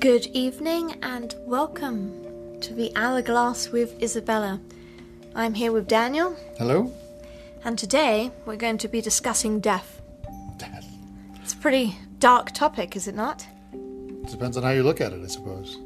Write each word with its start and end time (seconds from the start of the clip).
Good 0.00 0.26
evening 0.28 0.96
and 1.02 1.34
welcome 1.40 2.60
to 2.60 2.74
the 2.74 2.92
Hourglass 2.94 3.70
with 3.70 4.00
Isabella. 4.02 4.60
I'm 5.34 5.54
here 5.54 5.72
with 5.72 5.88
Daniel, 5.88 6.36
Hello? 6.58 6.92
and 7.64 7.78
today 7.78 8.30
we're 8.46 8.56
going 8.56 8.78
to 8.78 8.88
be 8.88 9.00
discussing 9.00 9.60
death. 9.60 10.00
Death. 10.56 10.86
It's 11.42 11.52
a 11.52 11.56
pretty 11.56 11.96
dark 12.18 12.52
topic, 12.52 12.96
is 12.96 13.08
it 13.08 13.14
not? 13.14 13.46
Depends 14.30 14.56
on 14.56 14.62
how 14.62 14.70
you 14.70 14.82
look 14.82 15.00
at 15.00 15.12
it, 15.12 15.22
I 15.22 15.26
suppose. 15.26 15.78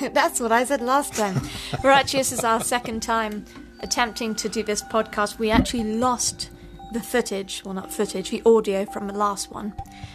That's 0.12 0.40
what 0.40 0.52
I 0.52 0.64
said 0.64 0.80
last 0.80 1.14
time. 1.14 1.40
We're 1.82 1.90
actually, 1.90 2.20
this 2.20 2.32
is 2.32 2.44
our 2.44 2.62
second 2.62 3.02
time 3.02 3.44
attempting 3.80 4.34
to 4.36 4.48
do 4.48 4.62
this 4.62 4.82
podcast. 4.82 5.38
We 5.38 5.50
actually 5.50 5.84
lost 5.84 6.48
the 6.92 7.00
footage, 7.00 7.62
well, 7.64 7.74
not 7.74 7.92
footage, 7.92 8.30
the 8.30 8.42
audio 8.44 8.84
from 8.86 9.06
the 9.06 9.14
last 9.14 9.50
one. 9.50 9.74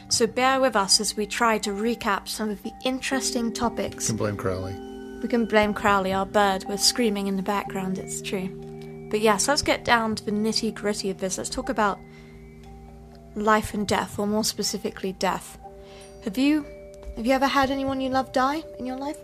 So 0.10 0.28
bear 0.28 0.60
with 0.60 0.76
us 0.76 1.00
as 1.00 1.18
we 1.18 1.26
try 1.26 1.58
to 1.60 1.72
recap 1.72 2.28
some 2.28 2.50
of 2.50 2.62
the 2.64 2.72
interesting 2.86 3.52
topics. 3.52 4.06
You 4.06 4.16
can 4.16 4.18
blame 4.18 4.38
Crowley. 4.38 4.74
We 5.22 5.28
can 5.28 5.46
blame 5.46 5.74
Crowley, 5.74 6.14
our 6.14 6.26
bird, 6.26 6.66
with 6.66 6.80
screaming 6.80 7.28
in 7.28 7.36
the 7.36 7.44
background, 7.44 7.98
it's 7.98 8.22
true. 8.22 8.50
But 9.10 9.22
yes, 9.22 9.48
let's 9.48 9.62
get 9.62 9.84
down 9.84 10.16
to 10.16 10.26
the 10.26 10.32
nitty 10.32 10.74
gritty 10.76 11.10
of 11.10 11.20
this. 11.20 11.38
Let's 11.38 11.50
talk 11.50 11.70
about 11.70 12.00
life 13.36 13.74
and 13.74 13.88
death, 13.88 14.20
or 14.20 14.28
more 14.28 14.44
specifically, 14.44 15.14
death. 15.14 15.58
Have 16.24 16.38
you 16.38 16.66
have 17.16 17.26
you 17.26 17.34
ever 17.34 17.48
had 17.48 17.72
anyone 17.72 18.00
you 18.00 18.10
love 18.10 18.32
die 18.32 18.64
in 18.78 18.86
your 18.86 18.98
life? 18.98 19.18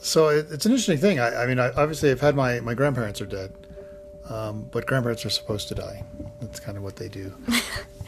So 0.00 0.28
it, 0.30 0.46
it's 0.50 0.66
an 0.66 0.72
interesting 0.72 0.98
thing. 0.98 1.20
I, 1.20 1.44
I 1.44 1.46
mean, 1.46 1.60
I, 1.60 1.70
obviously, 1.72 2.10
I've 2.10 2.20
had 2.20 2.34
my, 2.34 2.58
my 2.60 2.74
grandparents 2.74 3.20
are 3.20 3.26
dead, 3.26 3.52
um, 4.28 4.68
but 4.70 4.86
grandparents 4.86 5.24
are 5.24 5.30
supposed 5.30 5.68
to 5.68 5.74
die. 5.74 6.04
That's 6.40 6.60
kind 6.60 6.76
of 6.76 6.82
what 6.82 6.96
they 6.96 7.08
do. 7.08 7.32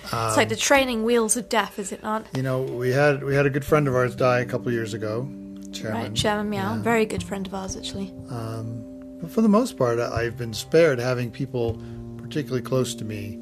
It's 0.04 0.12
Um, 0.12 0.36
like 0.36 0.48
the 0.48 0.56
training 0.56 1.04
wheels 1.04 1.36
of 1.36 1.48
death, 1.48 1.78
is 1.78 1.92
it 1.92 2.02
not? 2.02 2.26
You 2.34 2.42
know, 2.42 2.60
we 2.62 2.90
had 2.90 3.22
we 3.22 3.36
had 3.36 3.46
a 3.46 3.50
good 3.50 3.64
friend 3.64 3.86
of 3.86 3.94
ours 3.94 4.16
die 4.16 4.40
a 4.40 4.44
couple 4.44 4.66
of 4.66 4.74
years 4.74 4.94
ago, 4.94 5.28
Chairman. 5.72 6.02
Right, 6.02 6.14
Chairman 6.14 6.50
Meow, 6.50 6.78
very 6.82 7.06
good 7.06 7.22
friend 7.22 7.46
of 7.46 7.54
ours 7.54 7.76
actually. 7.76 8.12
But 8.28 9.30
for 9.30 9.42
the 9.42 9.48
most 9.48 9.78
part, 9.78 10.00
I've 10.00 10.36
been 10.36 10.54
spared 10.54 10.98
having 10.98 11.30
people, 11.30 11.80
particularly 12.18 12.62
close 12.62 12.96
to 12.96 13.04
me, 13.04 13.38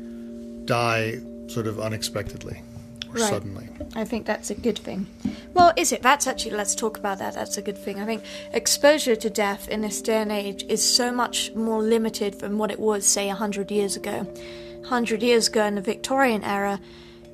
die 0.66 1.20
sort 1.46 1.66
of 1.66 1.80
unexpectedly 1.80 2.60
Right. 3.12 3.28
suddenly. 3.28 3.68
I 3.94 4.04
think 4.04 4.26
that's 4.26 4.50
a 4.50 4.54
good 4.54 4.78
thing. 4.78 5.06
Well, 5.54 5.72
is 5.76 5.92
it? 5.92 6.02
That's 6.02 6.26
actually, 6.26 6.52
let's 6.52 6.74
talk 6.74 6.96
about 6.98 7.18
that. 7.18 7.34
That's 7.34 7.56
a 7.56 7.62
good 7.62 7.76
thing. 7.78 8.00
I 8.00 8.04
think 8.06 8.22
exposure 8.52 9.16
to 9.16 9.30
death 9.30 9.68
in 9.68 9.80
this 9.80 10.00
day 10.00 10.16
and 10.18 10.30
age 10.30 10.64
is 10.68 10.82
so 10.96 11.10
much 11.12 11.52
more 11.54 11.82
limited 11.82 12.40
than 12.40 12.58
what 12.58 12.70
it 12.70 12.78
was, 12.78 13.06
say, 13.06 13.26
100 13.28 13.70
years 13.70 13.96
ago. 13.96 14.22
100 14.80 15.22
years 15.22 15.48
ago 15.48 15.64
in 15.66 15.74
the 15.74 15.80
Victorian 15.82 16.42
era, 16.44 16.80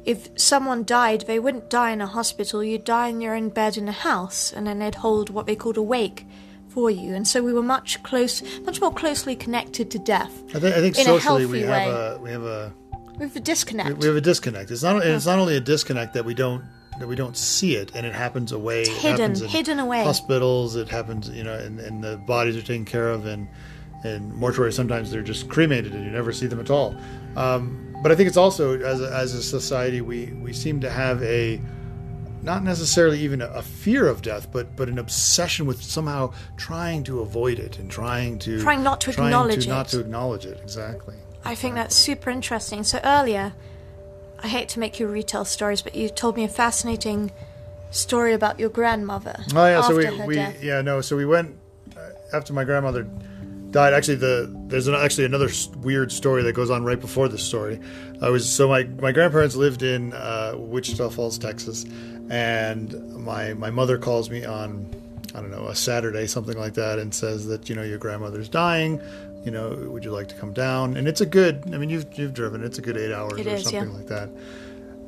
if 0.04 0.28
someone 0.36 0.84
died, 0.84 1.22
they 1.22 1.38
wouldn't 1.38 1.68
die 1.68 1.90
in 1.90 2.00
a 2.00 2.06
hospital, 2.06 2.62
you'd 2.62 2.84
die 2.84 3.08
in 3.08 3.20
your 3.20 3.34
own 3.34 3.48
bed 3.48 3.76
in 3.76 3.88
a 3.88 3.92
house, 3.92 4.52
and 4.52 4.66
then 4.66 4.78
they'd 4.78 4.94
hold 4.96 5.30
what 5.30 5.46
they 5.46 5.56
called 5.56 5.76
a 5.76 5.82
wake 5.82 6.24
for 6.68 6.90
you. 6.90 7.14
And 7.14 7.26
so 7.26 7.42
we 7.42 7.52
were 7.52 7.62
much 7.62 8.02
close, 8.02 8.42
much 8.60 8.80
more 8.80 8.92
closely 8.92 9.34
connected 9.34 9.90
to 9.92 9.98
death. 9.98 10.32
I, 10.54 10.58
th- 10.60 10.74
I 10.74 10.80
think 10.80 10.96
In 10.98 11.02
a 11.02 11.20
socially 11.20 11.46
we 11.46 11.60
have 11.62 11.70
way. 11.70 11.90
a 11.90 12.18
we 12.18 12.30
have 12.30 12.42
a 12.42 12.72
With 13.18 13.34
the 13.34 13.40
disconnect. 13.40 13.98
we 13.98 14.06
have 14.06 14.16
a 14.16 14.20
disconnect. 14.20 14.70
It's 14.70 14.82
not 14.82 14.96
and 15.02 15.14
it's 15.14 15.26
not 15.26 15.38
only 15.38 15.56
a 15.56 15.60
disconnect 15.60 16.14
that 16.14 16.24
we 16.24 16.34
don't 16.34 16.64
that 16.98 17.06
we 17.06 17.16
don't 17.16 17.36
see 17.36 17.76
it 17.76 17.92
and 17.94 18.06
it 18.06 18.14
happens 18.14 18.52
away. 18.52 18.82
It 18.82 18.88
hidden- 18.88 19.34
hidden 19.34 19.78
away. 19.78 20.02
Hospitals. 20.04 20.76
It 20.76 20.88
happens, 20.88 21.28
you 21.28 21.44
know, 21.44 21.54
and, 21.54 21.78
and 21.80 22.02
the 22.02 22.16
bodies 22.18 22.56
are 22.56 22.62
taken 22.62 22.84
care 22.84 23.08
of 23.10 23.26
and 23.26 23.48
and 24.04 24.32
mortuaries. 24.32 24.74
Sometimes 24.74 25.10
they're 25.10 25.22
just 25.22 25.48
cremated 25.48 25.94
and 25.94 26.04
you 26.04 26.10
never 26.10 26.32
see 26.32 26.46
them 26.46 26.60
at 26.60 26.70
all. 26.70 26.94
Um, 27.36 27.94
but 28.02 28.12
I 28.12 28.14
think 28.14 28.28
it's 28.28 28.36
also 28.36 28.78
as 28.80 29.00
a, 29.00 29.10
as 29.14 29.34
a 29.34 29.42
society 29.42 30.00
we 30.00 30.26
we 30.42 30.52
seem 30.52 30.80
to 30.80 30.90
have 30.90 31.22
a 31.22 31.60
not 32.42 32.62
necessarily 32.62 33.18
even 33.20 33.42
a, 33.42 33.46
a 33.48 33.62
fear 33.62 34.06
of 34.06 34.22
death, 34.22 34.52
but 34.52 34.76
but 34.76 34.88
an 34.88 34.98
obsession 34.98 35.66
with 35.66 35.82
somehow 35.82 36.32
trying 36.56 37.02
to 37.04 37.20
avoid 37.20 37.58
it 37.58 37.78
and 37.78 37.90
trying 37.90 38.38
to 38.40 38.60
Trying 38.60 38.82
not 38.82 39.00
to 39.02 39.12
trying 39.12 39.28
acknowledge 39.28 39.64
to 39.64 39.70
not 39.70 39.88
to 39.88 40.00
acknowledge 40.00 40.44
it 40.46 40.60
exactly. 40.62 41.16
I 41.46 41.54
think 41.54 41.74
that's 41.76 41.94
super 41.94 42.30
interesting. 42.30 42.84
So 42.84 42.98
earlier, 43.04 43.52
I 44.40 44.48
hate 44.48 44.68
to 44.70 44.80
make 44.80 44.98
you 45.00 45.06
retell 45.06 45.44
stories, 45.44 45.82
but 45.82 45.94
you 45.94 46.08
told 46.08 46.36
me 46.36 46.44
a 46.44 46.48
fascinating 46.48 47.30
story 47.90 48.32
about 48.32 48.58
your 48.58 48.68
grandmother. 48.68 49.36
Oh 49.54 49.66
yeah, 49.66 49.80
so 49.80 49.96
we, 49.96 50.26
we 50.26 50.34
death. 50.34 50.62
yeah 50.62 50.82
no, 50.82 51.00
so 51.00 51.16
we 51.16 51.24
went 51.24 51.56
uh, 51.96 52.00
after 52.32 52.52
my 52.52 52.64
grandmother 52.64 53.08
died. 53.70 53.92
Actually, 53.94 54.16
the 54.16 54.52
there's 54.66 54.88
an, 54.88 54.94
actually 54.94 55.24
another 55.24 55.48
weird 55.78 56.10
story 56.12 56.42
that 56.42 56.52
goes 56.52 56.70
on 56.70 56.84
right 56.84 57.00
before 57.00 57.28
this 57.28 57.42
story. 57.42 57.80
I 58.20 58.28
was 58.28 58.50
so 58.50 58.68
my 58.68 58.84
my 58.84 59.12
grandparents 59.12 59.56
lived 59.56 59.82
in 59.82 60.12
uh, 60.12 60.54
Wichita 60.56 61.10
Falls, 61.10 61.38
Texas, 61.38 61.84
and 62.28 63.24
my 63.24 63.54
my 63.54 63.70
mother 63.70 63.98
calls 63.98 64.30
me 64.30 64.44
on 64.44 64.94
I 65.34 65.40
don't 65.40 65.50
know 65.50 65.66
a 65.66 65.74
Saturday 65.74 66.26
something 66.26 66.58
like 66.58 66.74
that 66.74 66.98
and 66.98 67.14
says 67.14 67.46
that 67.46 67.68
you 67.68 67.74
know 67.74 67.82
your 67.82 67.98
grandmother's 67.98 68.48
dying. 68.48 69.00
You 69.46 69.52
know, 69.52 69.70
would 69.90 70.04
you 70.04 70.10
like 70.10 70.26
to 70.28 70.34
come 70.34 70.52
down? 70.52 70.96
And 70.96 71.06
it's 71.06 71.20
a 71.20 71.26
good. 71.26 71.72
I 71.72 71.78
mean, 71.78 71.88
you've 71.88 72.18
you've 72.18 72.34
driven. 72.34 72.64
It's 72.64 72.78
a 72.78 72.82
good 72.82 72.96
eight 72.96 73.12
hours 73.12 73.38
It 73.38 73.46
or 73.46 73.50
is, 73.50 73.62
something 73.62 73.90
yeah. 73.90 73.96
like 73.96 74.06
that. 74.08 74.28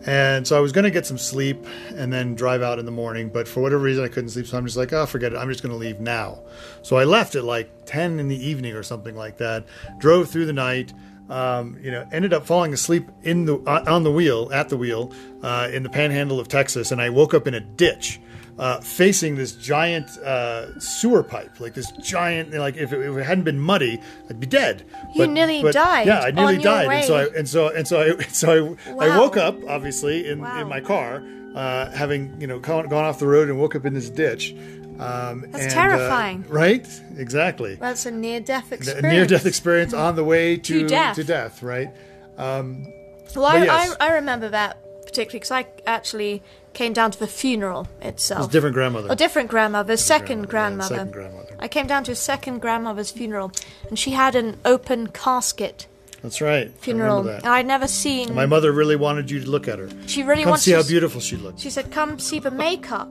And 0.06 0.46
so 0.46 0.56
I 0.56 0.60
was 0.60 0.70
going 0.70 0.84
to 0.84 0.92
get 0.92 1.06
some 1.06 1.18
sleep 1.18 1.66
and 1.96 2.12
then 2.12 2.36
drive 2.36 2.62
out 2.62 2.78
in 2.78 2.84
the 2.84 2.92
morning, 2.92 3.30
but 3.30 3.48
for 3.48 3.60
whatever 3.60 3.82
reason 3.82 4.04
I 4.04 4.08
couldn't 4.08 4.30
sleep. 4.30 4.46
So 4.46 4.56
I'm 4.56 4.64
just 4.64 4.76
like, 4.76 4.92
oh, 4.92 5.06
forget 5.06 5.32
it. 5.32 5.36
I'm 5.36 5.48
just 5.48 5.60
going 5.60 5.72
to 5.72 5.76
leave 5.78 5.98
now. 5.98 6.38
So 6.82 6.96
I 6.96 7.04
left 7.04 7.34
at 7.34 7.42
like 7.42 7.68
10 7.86 8.20
in 8.20 8.28
the 8.28 8.46
evening 8.46 8.74
or 8.74 8.84
something 8.84 9.16
like 9.16 9.38
that. 9.38 9.66
Drove 9.98 10.30
through 10.30 10.46
the 10.46 10.52
night. 10.52 10.92
Um, 11.28 11.76
you 11.82 11.90
know, 11.90 12.08
ended 12.12 12.32
up 12.32 12.46
falling 12.46 12.72
asleep 12.72 13.08
in 13.22 13.44
the 13.44 13.58
uh, 13.66 13.84
on 13.86 14.02
the 14.02 14.10
wheel 14.10 14.48
at 14.50 14.70
the 14.70 14.78
wheel 14.78 15.12
uh, 15.42 15.68
in 15.70 15.82
the 15.82 15.90
Panhandle 15.90 16.40
of 16.40 16.48
Texas, 16.48 16.90
and 16.90 17.02
I 17.02 17.10
woke 17.10 17.34
up 17.34 17.46
in 17.46 17.52
a 17.52 17.60
ditch. 17.60 18.18
Uh, 18.58 18.80
facing 18.80 19.36
this 19.36 19.52
giant 19.52 20.08
uh, 20.18 20.76
sewer 20.80 21.22
pipe, 21.22 21.60
like 21.60 21.74
this 21.74 21.92
giant, 22.02 22.52
like 22.52 22.76
if 22.76 22.92
it, 22.92 23.00
if 23.00 23.16
it 23.16 23.22
hadn't 23.22 23.44
been 23.44 23.60
muddy, 23.60 24.00
I'd 24.28 24.40
be 24.40 24.48
dead. 24.48 24.84
You 25.14 25.28
nearly 25.28 25.62
died 25.70 26.08
Yeah, 26.08 26.20
I 26.22 26.32
nearly 26.32 26.58
died, 26.58 26.88
and 26.90 27.04
so 27.04 27.14
I 27.16 27.24
and 27.38 27.48
so 27.48 27.68
and 27.68 27.86
so 27.86 28.00
I 28.18 28.22
so 28.32 28.76
I, 28.98 29.06
I 29.06 29.16
woke 29.18 29.36
up 29.36 29.56
obviously 29.68 30.28
in, 30.28 30.40
Wow. 30.40 30.60
in 30.60 30.66
my 30.68 30.80
car, 30.80 31.22
uh, 31.54 31.90
having 31.92 32.40
you 32.40 32.48
know 32.48 32.58
gone, 32.58 32.88
gone 32.88 33.04
off 33.04 33.20
the 33.20 33.28
road 33.28 33.48
and 33.48 33.60
woke 33.60 33.76
up 33.76 33.86
in 33.86 33.94
this 33.94 34.10
ditch. 34.10 34.52
Um, 34.98 35.42
That's 35.52 35.62
and, 35.66 35.70
terrifying. 35.72 36.44
uh, 36.48 36.52
right? 36.52 36.88
Exactly. 37.16 37.76
That's 37.76 38.06
a 38.06 38.10
near-death 38.10 38.72
A 38.72 38.74
experience. 38.74 39.02
near-death 39.12 39.46
experience 39.46 39.94
on 39.94 40.16
the 40.16 40.24
way 40.24 40.56
to 40.68 40.80
To 40.80 40.88
death. 40.88 41.14
to 41.14 41.22
death, 41.22 41.62
right? 41.62 41.90
Well, 42.36 43.44
I, 43.44 43.62
yes. 43.64 43.96
I, 44.00 44.06
I 44.08 44.14
remember 44.14 44.48
that 44.48 44.78
particularly 45.04 45.38
because 45.38 45.50
I 45.52 45.66
actually 45.86 46.42
came 46.78 46.92
down 46.92 47.10
to 47.10 47.18
the 47.18 47.26
funeral 47.26 47.88
itself. 48.00 48.44
It's 48.44 48.48
a 48.50 48.52
different 48.52 48.74
grandmother. 48.74 49.08
A 49.10 49.16
different 49.16 49.50
grandmother, 49.50 49.96
second 49.96 50.48
grandmother, 50.48 50.94
yeah, 50.94 50.98
second 51.00 51.12
grandmother. 51.12 51.56
I 51.58 51.66
came 51.66 51.88
down 51.88 52.04
to 52.04 52.12
a 52.12 52.14
second 52.14 52.60
grandmother's 52.60 53.10
funeral, 53.10 53.50
and 53.88 53.98
she 53.98 54.12
had 54.12 54.36
an 54.36 54.60
open 54.64 55.08
casket 55.08 55.88
That's 56.22 56.40
right. 56.40 56.70
Funeral. 56.78 57.18
And 57.18 57.28
that. 57.28 57.44
I'd 57.44 57.66
never 57.66 57.88
seen. 57.88 58.32
My 58.32 58.46
mother 58.46 58.70
really 58.70 58.94
wanted 58.94 59.28
you 59.28 59.40
to 59.40 59.50
look 59.50 59.66
at 59.66 59.80
her. 59.80 59.88
she 60.06 60.22
really 60.22 60.44
Come 60.44 60.56
see 60.56 60.70
how 60.70 60.84
beautiful 60.84 61.20
she 61.20 61.36
looked. 61.36 61.58
She 61.58 61.70
said, 61.70 61.90
"Come 61.90 62.20
see 62.20 62.38
the 62.38 62.52
makeup 62.52 63.10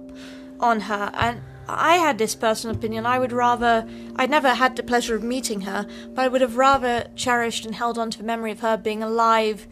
on 0.61 0.79
her." 0.91 1.11
And 1.13 1.41
I 1.67 1.95
had 1.97 2.17
this 2.17 2.35
personal 2.35 2.73
opinion. 2.73 3.05
I 3.05 3.19
would 3.19 3.33
rather. 3.33 3.85
I'd 4.15 4.29
never 4.29 4.53
had 4.53 4.77
the 4.77 4.83
pleasure 4.83 5.15
of 5.15 5.23
meeting 5.23 5.61
her, 5.69 5.85
but 6.13 6.21
I 6.23 6.29
would 6.29 6.43
have 6.47 6.55
rather 6.55 6.95
cherished 7.15 7.65
and 7.65 7.75
held 7.75 7.97
on 7.97 8.11
to 8.11 8.17
the 8.17 8.29
memory 8.33 8.51
of 8.51 8.61
her 8.61 8.77
being 8.77 9.03
alive, 9.03 9.67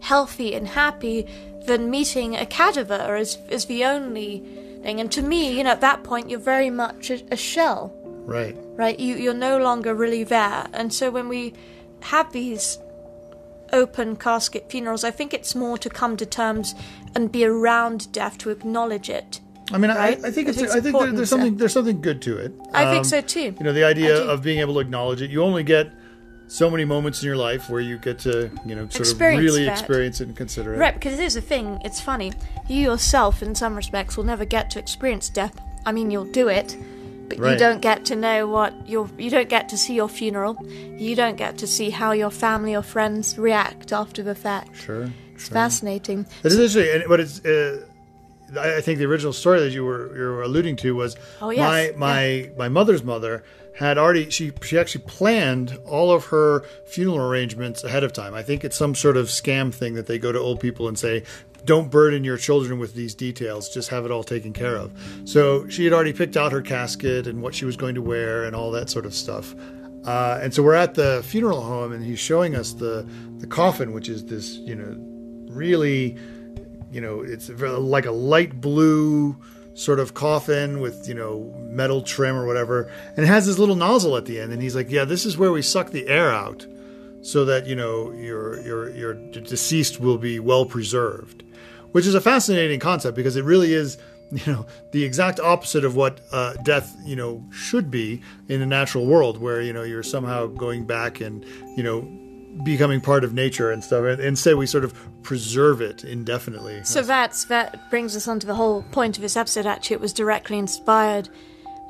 healthy, 0.00 0.54
and 0.54 0.68
happy 0.68 1.26
than 1.66 1.90
meeting 1.90 2.36
a 2.36 2.46
cadaver 2.46 3.16
is 3.16 3.38
as 3.50 3.66
the 3.66 3.84
only 3.84 4.42
thing. 4.82 5.00
And 5.00 5.10
to 5.12 5.22
me, 5.22 5.56
you 5.56 5.64
know, 5.64 5.70
at 5.70 5.80
that 5.82 6.02
point, 6.02 6.30
you're 6.30 6.40
very 6.40 6.70
much 6.70 7.10
a, 7.10 7.22
a 7.30 7.36
shell 7.36 7.92
Right. 8.26 8.56
right? 8.76 8.98
You 8.98 9.16
you're 9.16 9.34
no 9.34 9.58
longer 9.58 9.94
really 9.94 10.24
there, 10.24 10.66
and 10.72 10.92
so 10.92 11.10
when 11.10 11.28
we 11.28 11.54
have 12.00 12.32
these 12.32 12.78
open 13.72 14.16
casket 14.16 14.70
funerals, 14.70 15.04
I 15.04 15.10
think 15.10 15.32
it's 15.34 15.54
more 15.54 15.78
to 15.78 15.88
come 15.88 16.16
to 16.16 16.26
terms 16.26 16.74
and 17.14 17.30
be 17.30 17.44
around 17.44 18.10
death 18.12 18.38
to 18.38 18.50
acknowledge 18.50 19.08
it. 19.08 19.40
I 19.72 19.78
mean, 19.78 19.90
Right? 19.90 20.18
I, 20.24 20.28
I 20.28 20.30
think 20.30 20.48
I 20.48 20.50
it's. 20.50 20.58
think 20.60 20.70
I 20.70 20.80
think 20.80 20.98
there, 20.98 21.12
there's 21.12 21.28
something. 21.30 21.56
There's 21.56 21.72
something 21.72 22.00
good 22.00 22.20
to 22.22 22.36
it. 22.38 22.52
I 22.72 22.84
think 22.86 22.98
Um, 22.98 23.04
so 23.04 23.20
too. 23.20 23.54
You 23.58 23.64
know, 23.64 23.72
the 23.72 23.84
idea 23.84 24.16
of 24.20 24.42
being 24.42 24.58
able 24.60 24.74
to 24.74 24.80
acknowledge 24.80 25.22
it. 25.22 25.30
You 25.30 25.42
only 25.42 25.62
get 25.62 25.90
so 26.50 26.68
many 26.68 26.84
moments 26.84 27.22
in 27.22 27.26
your 27.26 27.36
life 27.36 27.70
where 27.70 27.80
you 27.80 27.96
get 27.96 28.18
to, 28.20 28.50
you 28.66 28.74
know, 28.74 28.88
sort 28.88 29.00
Experience 29.00 29.38
of 29.38 29.44
really 29.44 29.64
that. 29.66 29.78
experience 29.78 30.20
it 30.20 30.28
and 30.28 30.36
consider 30.36 30.74
it. 30.74 30.78
Right, 30.78 30.94
because 30.94 31.18
it 31.18 31.22
is 31.22 31.36
a 31.36 31.40
thing. 31.40 31.80
It's 31.84 32.00
funny. 32.00 32.32
You 32.68 32.82
yourself, 32.90 33.42
in 33.42 33.54
some 33.54 33.76
respects, 33.76 34.16
will 34.16 34.24
never 34.24 34.44
get 34.44 34.68
to 34.72 34.78
experience 34.78 35.28
death. 35.28 35.58
I 35.86 35.92
mean, 35.92 36.10
you'll 36.10 36.24
do 36.32 36.48
it, 36.48 36.76
but 37.28 37.38
you 37.38 37.56
don't 37.56 37.80
get 37.80 38.04
to 38.06 38.16
know 38.16 38.48
what 38.48 38.88
your. 38.88 39.08
You 39.16 39.30
don't 39.30 39.48
get 39.48 39.68
to 39.68 39.78
see 39.78 39.94
your 39.94 40.08
funeral. 40.08 40.56
You 40.66 41.14
don't 41.14 41.36
get 41.36 41.56
to 41.58 41.66
see 41.66 41.90
how 41.90 42.10
your 42.12 42.30
family 42.30 42.74
or 42.74 42.82
friends 42.82 43.38
react 43.38 43.92
after 43.92 44.22
the 44.22 44.34
fact. 44.34 44.76
Sure. 44.76 45.08
It's 45.34 45.48
fascinating. 45.48 46.26
It 46.42 46.52
is 46.52 46.58
interesting, 46.58 47.00
and, 47.00 47.04
but 47.08 47.20
it's 47.20 47.42
uh, 47.44 47.86
I 48.58 48.80
think 48.80 48.98
the 48.98 49.06
original 49.06 49.32
story 49.32 49.60
that 49.60 49.70
you 49.70 49.84
were 49.84 50.08
you 50.16 50.22
were 50.24 50.42
alluding 50.42 50.76
to 50.78 50.94
was 50.96 51.16
Oh, 51.40 51.50
yes. 51.50 51.94
my 51.96 51.96
my 51.96 52.50
my 52.58 52.68
mother's 52.68 53.04
mother 53.04 53.44
had 53.74 53.98
already 53.98 54.30
she 54.30 54.52
she 54.62 54.78
actually 54.78 55.04
planned 55.04 55.78
all 55.86 56.10
of 56.12 56.26
her 56.26 56.64
funeral 56.84 57.18
arrangements 57.18 57.84
ahead 57.84 58.04
of 58.04 58.12
time. 58.12 58.34
I 58.34 58.42
think 58.42 58.64
it's 58.64 58.76
some 58.76 58.94
sort 58.94 59.16
of 59.16 59.26
scam 59.26 59.72
thing 59.72 59.94
that 59.94 60.06
they 60.06 60.18
go 60.18 60.32
to 60.32 60.38
old 60.38 60.60
people 60.60 60.88
and 60.88 60.98
say. 60.98 61.24
Don't 61.66 61.90
burden 61.90 62.24
your 62.24 62.38
children 62.38 62.78
with 62.78 62.94
these 62.94 63.14
details. 63.14 63.68
Just 63.68 63.90
have 63.90 64.06
it 64.06 64.10
all 64.10 64.24
taken 64.24 64.54
care 64.54 64.76
of. 64.76 64.90
So 65.26 65.68
she 65.68 65.84
had 65.84 65.92
already 65.92 66.14
picked 66.14 66.38
out 66.38 66.52
her 66.52 66.62
casket 66.62 67.26
and 67.26 67.42
what 67.42 67.54
she 67.54 67.66
was 67.66 67.76
going 67.76 67.94
to 67.96 68.00
wear 68.00 68.44
and 68.44 68.56
all 68.56 68.70
that 68.70 68.88
sort 68.88 69.04
of 69.04 69.12
stuff. 69.12 69.54
Uh, 70.06 70.40
and 70.42 70.54
so 70.54 70.62
we're 70.62 70.74
at 70.74 70.94
the 70.94 71.22
funeral 71.26 71.60
home, 71.60 71.92
and 71.92 72.02
he's 72.02 72.18
showing 72.18 72.54
us 72.54 72.72
the 72.72 73.06
the 73.38 73.46
coffin, 73.46 73.92
which 73.92 74.08
is 74.08 74.24
this, 74.24 74.56
you 74.56 74.74
know, 74.74 74.96
really, 75.52 76.16
you 76.90 77.00
know, 77.00 77.20
it's 77.20 77.50
like 77.50 78.06
a 78.06 78.10
light 78.10 78.60
blue 78.60 79.36
sort 79.74 80.00
of 80.00 80.14
coffin 80.14 80.80
with 80.80 81.08
you 81.08 81.14
know 81.14 81.52
metal 81.58 82.02
trim 82.02 82.36
or 82.36 82.46
whatever, 82.46 82.90
and 83.16 83.24
it 83.24 83.28
has 83.28 83.46
this 83.46 83.58
little 83.58 83.76
nozzle 83.76 84.16
at 84.16 84.26
the 84.26 84.40
end. 84.40 84.52
And 84.52 84.62
he's 84.62 84.76
like, 84.76 84.90
"Yeah, 84.90 85.04
this 85.04 85.24
is 85.24 85.38
where 85.38 85.52
we 85.52 85.62
suck 85.62 85.90
the 85.90 86.08
air 86.08 86.30
out, 86.30 86.66
so 87.22 87.44
that 87.44 87.66
you 87.66 87.74
know 87.74 88.12
your 88.12 88.60
your 88.60 88.90
your 88.90 89.14
deceased 89.14 90.00
will 90.00 90.18
be 90.18 90.38
well 90.38 90.64
preserved." 90.66 91.44
Which 91.92 92.06
is 92.06 92.14
a 92.14 92.20
fascinating 92.20 92.78
concept 92.78 93.16
because 93.16 93.36
it 93.36 93.44
really 93.44 93.74
is 93.74 93.98
you 94.30 94.52
know 94.52 94.66
the 94.92 95.04
exact 95.04 95.40
opposite 95.40 95.84
of 95.84 95.96
what 95.96 96.20
uh, 96.32 96.54
death 96.64 96.96
you 97.04 97.16
know 97.16 97.44
should 97.50 97.90
be 97.90 98.22
in 98.48 98.62
a 98.62 98.66
natural 98.66 99.06
world 99.06 99.38
where 99.38 99.60
you 99.60 99.72
know 99.72 99.82
you're 99.82 100.02
somehow 100.02 100.46
going 100.46 100.86
back 100.86 101.20
and 101.20 101.44
you 101.76 101.82
know 101.82 102.08
becoming 102.64 103.00
part 103.00 103.24
of 103.24 103.32
nature 103.32 103.70
and 103.70 103.82
stuff 103.84 104.04
and 104.04 104.20
instead 104.20 104.56
we 104.56 104.66
sort 104.66 104.84
of 104.84 104.92
preserve 105.22 105.80
it 105.80 106.04
indefinitely 106.04 106.82
So 106.84 107.02
that's 107.02 107.44
that 107.44 107.90
brings 107.90 108.16
us 108.16 108.26
on 108.26 108.40
to 108.40 108.46
the 108.46 108.54
whole 108.54 108.82
point 108.90 109.16
of 109.16 109.22
this 109.22 109.36
episode. 109.36 109.66
Actually, 109.66 109.94
it 109.94 110.00
was 110.00 110.12
directly 110.12 110.58
inspired, 110.58 111.28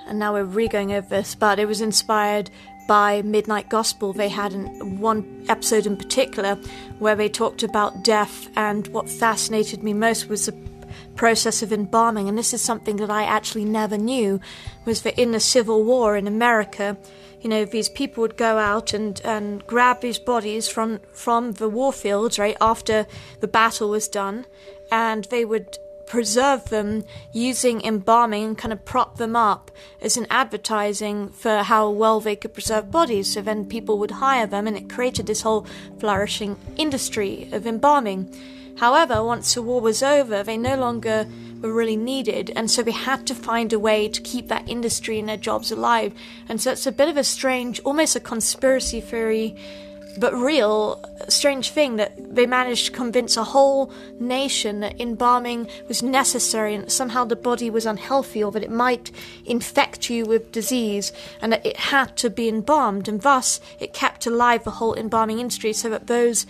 and 0.07 0.19
now 0.19 0.33
we're 0.33 0.45
re-going 0.45 0.93
over 0.93 1.09
this, 1.09 1.35
but 1.35 1.59
it 1.59 1.67
was 1.67 1.81
inspired 1.81 2.51
by 2.89 3.23
Midnight 3.23 3.69
Gospel. 3.69 4.13
They 4.13 4.29
had 4.29 4.53
an, 4.53 4.99
one 4.99 5.45
episode 5.49 5.87
in 5.87 5.97
particular 5.97 6.57
where 6.99 7.15
they 7.15 7.29
talked 7.29 7.63
about 7.63 8.05
death, 8.05 8.49
and 8.57 8.87
what 8.89 9.09
fascinated 9.09 9.83
me 9.83 9.95
most 9.95 10.29
was 10.29 10.47
the 10.47 10.71
process 11.15 11.63
of 11.63 11.73
embalming. 11.73 12.29
And 12.29 12.37
this 12.37 12.53
is 12.53 12.61
something 12.61 12.97
that 12.97 13.11
I 13.11 13.25
actually 13.25 13.65
never 13.65 13.97
knew 13.97 14.41
was 14.85 15.03
that 15.03 15.21
in 15.21 15.33
the 15.33 15.41
Civil 15.41 15.85
War 15.85 16.17
in 16.17 16.27
America, 16.27 16.97
you 17.41 17.49
know, 17.49 17.65
these 17.65 17.89
people 17.89 18.21
would 18.23 18.37
go 18.37 18.59
out 18.59 18.93
and, 18.93 19.21
and 19.25 19.67
grab 19.67 20.01
these 20.01 20.19
bodies 20.19 20.69
from 20.69 21.01
from 21.13 21.53
the 21.53 21.69
war 21.69 21.93
fields, 21.93 22.39
right, 22.39 22.57
after 22.61 23.07
the 23.41 23.49
battle 23.49 23.89
was 23.89 24.09
done, 24.09 24.47
and 24.91 25.25
they 25.25 25.45
would 25.45 25.79
preserve 26.07 26.65
them 26.71 27.05
using 27.33 27.81
embalming 27.83 28.45
and 28.45 28.59
kind 28.59 28.73
of 28.73 28.85
prop 28.85 29.17
them 29.17 29.37
up 29.37 29.71
as 30.03 30.17
an 30.17 30.27
advertising 30.29 31.29
for 31.29 31.59
how 31.59 31.89
well 31.89 32.19
they 32.19 32.35
could 32.35 32.53
preserve 32.53 32.91
bodies. 32.91 33.33
So 33.33 33.41
then 33.41 33.65
people 33.65 33.97
would 33.99 34.11
hire 34.11 34.47
them, 34.47 34.67
and 34.67 34.77
it 34.77 34.91
created 34.91 35.27
this 35.27 35.43
whole 35.43 35.67
flourishing 35.99 36.59
industry 36.77 37.49
of 37.53 37.67
embalming. 37.67 38.35
However, 38.77 39.23
once 39.23 39.55
the 39.55 39.63
war 39.63 39.81
was 39.81 40.03
over, 40.03 40.43
they 40.43 40.57
no 40.57 40.77
longer 40.77 41.27
were 41.61 41.73
really 41.73 41.97
needed, 41.97 42.51
and 42.57 42.71
so 42.71 42.83
they 42.83 42.91
had 42.91 43.27
to 43.27 43.35
find 43.35 43.73
a 43.73 43.79
way 43.79 44.09
to 44.09 44.21
keep 44.23 44.49
that 44.49 44.69
industry 44.69 45.19
and 45.19 45.29
their 45.29 45.37
jobs 45.37 45.71
alive. 45.71 46.13
And 46.49 46.61
so 46.61 46.73
it's 46.73 46.87
a 46.87 46.93
bit 46.93 47.09
of 47.09 47.17
a 47.17 47.25
strange, 47.25 47.81
almost 47.81 48.17
a 48.17 48.21
conspiracy 48.21 49.01
theory, 49.01 49.57
but 50.19 50.35
real, 50.35 51.05
strange 51.29 51.71
thing 51.71 51.97
that 51.97 52.35
they 52.35 52.45
managed 52.45 52.87
to 52.87 52.93
convince 52.93 53.37
a 53.37 53.45
whole 53.45 53.93
nation 54.19 54.81
that 54.81 55.01
embalming 55.01 55.69
was 55.87 56.03
necessary 56.03 56.75
and 56.75 56.85
that 56.85 56.91
somehow 56.91 57.25
the 57.25 57.37
body 57.37 57.71
was 57.71 57.87
unhealthy 57.87 58.43
or 58.43 58.51
that 58.51 58.65
it 58.65 58.73
might 58.73 59.13
infect 59.47 60.11
you 60.11 60.25
with 60.27 60.51
disease 60.51 61.13
and 61.41 61.53
that 61.53 61.65
it 61.65 61.77
had 61.77 62.17
to 62.17 62.29
be 62.29 62.49
embalmed, 62.49 63.07
and 63.07 63.21
thus 63.21 63.61
it 63.79 63.93
kept 63.93 64.27
alive 64.27 64.65
the 64.65 64.73
whole 64.73 64.95
embalming 64.95 65.39
industry 65.39 65.73
so 65.73 65.89
that 65.89 66.07
those 66.07 66.45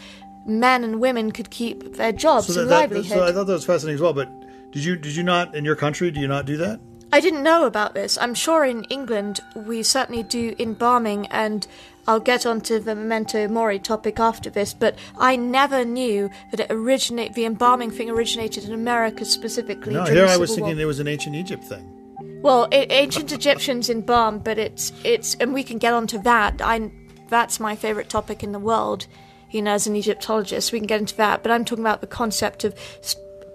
men 0.46 0.82
and 0.84 1.00
women 1.00 1.30
could 1.30 1.50
keep 1.50 1.96
their 1.96 2.12
jobs 2.12 2.46
so, 2.46 2.60
and 2.62 2.70
that, 2.70 2.74
that, 2.74 2.80
livelihood. 2.96 3.18
so 3.18 3.24
i 3.24 3.32
thought 3.32 3.46
that 3.46 3.52
was 3.52 3.64
fascinating 3.64 3.94
as 3.96 4.00
well 4.00 4.12
but 4.12 4.28
did 4.72 4.84
you 4.84 4.96
did 4.96 5.14
you 5.14 5.22
not 5.22 5.54
in 5.54 5.64
your 5.64 5.76
country 5.76 6.10
do 6.10 6.20
you 6.20 6.28
not 6.28 6.46
do 6.46 6.56
that 6.56 6.80
I 7.12 7.18
didn't 7.20 7.42
know 7.42 7.66
about 7.66 7.94
this. 7.94 8.16
I'm 8.18 8.34
sure 8.34 8.64
in 8.64 8.84
England 8.84 9.40
we 9.56 9.82
certainly 9.82 10.22
do 10.22 10.54
embalming, 10.60 11.26
and 11.26 11.66
I'll 12.06 12.20
get 12.20 12.46
onto 12.46 12.78
the 12.78 12.94
memento 12.94 13.48
mori 13.48 13.80
topic 13.80 14.20
after 14.20 14.48
this. 14.48 14.72
But 14.74 14.96
I 15.18 15.34
never 15.34 15.84
knew 15.84 16.30
that 16.52 16.60
it 16.60 16.70
originate 16.70 17.34
the 17.34 17.46
embalming 17.46 17.90
thing 17.90 18.10
originated 18.10 18.64
in 18.64 18.72
America 18.72 19.24
specifically. 19.24 19.92
no 19.94 20.04
here 20.04 20.24
i 20.26 20.36
was 20.36 20.50
War. 20.50 20.58
thinking 20.58 20.78
it 20.78 20.84
was 20.84 21.00
an 21.00 21.08
ancient 21.08 21.34
egypt 21.34 21.64
thing 21.64 21.84
Well, 22.42 22.68
a- 22.70 22.92
ancient 22.92 23.32
Egyptians 23.32 23.90
embalm, 23.90 24.38
but 24.38 24.56
it's 24.56 24.92
it's, 25.02 25.34
and 25.40 25.52
we 25.52 25.62
can 25.64 25.78
get 25.78 25.92
onto 25.92 26.18
that. 26.22 26.62
I 26.62 26.92
that's 27.28 27.58
my 27.58 27.74
favorite 27.74 28.08
topic 28.08 28.42
in 28.44 28.52
the 28.52 28.60
world. 28.60 29.06
You 29.50 29.62
know, 29.62 29.72
as 29.72 29.86
an 29.86 29.96
Egyptologist, 29.96 30.72
we 30.72 30.78
can 30.78 30.86
get 30.86 31.00
into 31.00 31.16
that. 31.16 31.42
But 31.42 31.52
I'm 31.52 31.64
talking 31.64 31.84
about 31.84 32.00
the 32.00 32.06
concept 32.06 32.64
of 32.64 32.74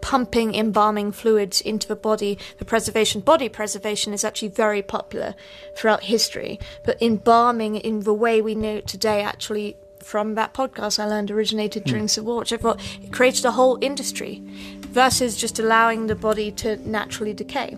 pumping 0.01 0.53
embalming 0.53 1.11
fluids 1.11 1.61
into 1.61 1.87
the 1.87 1.95
body. 1.95 2.37
The 2.59 2.65
preservation, 2.65 3.21
body 3.21 3.49
preservation, 3.49 4.13
is 4.13 4.23
actually 4.23 4.49
very 4.49 4.83
popular 4.83 5.33
throughout 5.75 6.03
history. 6.03 6.59
But 6.83 7.01
embalming, 7.01 7.77
in 7.77 8.01
the 8.01 8.13
way 8.13 8.41
we 8.41 8.55
know 8.55 8.77
it 8.77 8.87
today, 8.87 9.21
actually. 9.21 9.77
From 10.03 10.35
that 10.35 10.53
podcast 10.53 10.99
I 10.99 11.07
learned 11.07 11.31
originated 11.31 11.81
hmm. 11.81 11.89
during 11.89 12.07
Civil 12.07 12.33
War, 12.33 12.39
which 12.41 12.53
I 12.53 12.57
thought 12.57 12.79
it 13.01 13.11
created 13.11 13.43
a 13.43 13.49
whole 13.49 13.79
industry 13.81 14.43
versus 14.81 15.35
just 15.35 15.57
allowing 15.57 16.05
the 16.05 16.13
body 16.13 16.51
to 16.51 16.75
naturally 16.87 17.33
decay. 17.33 17.75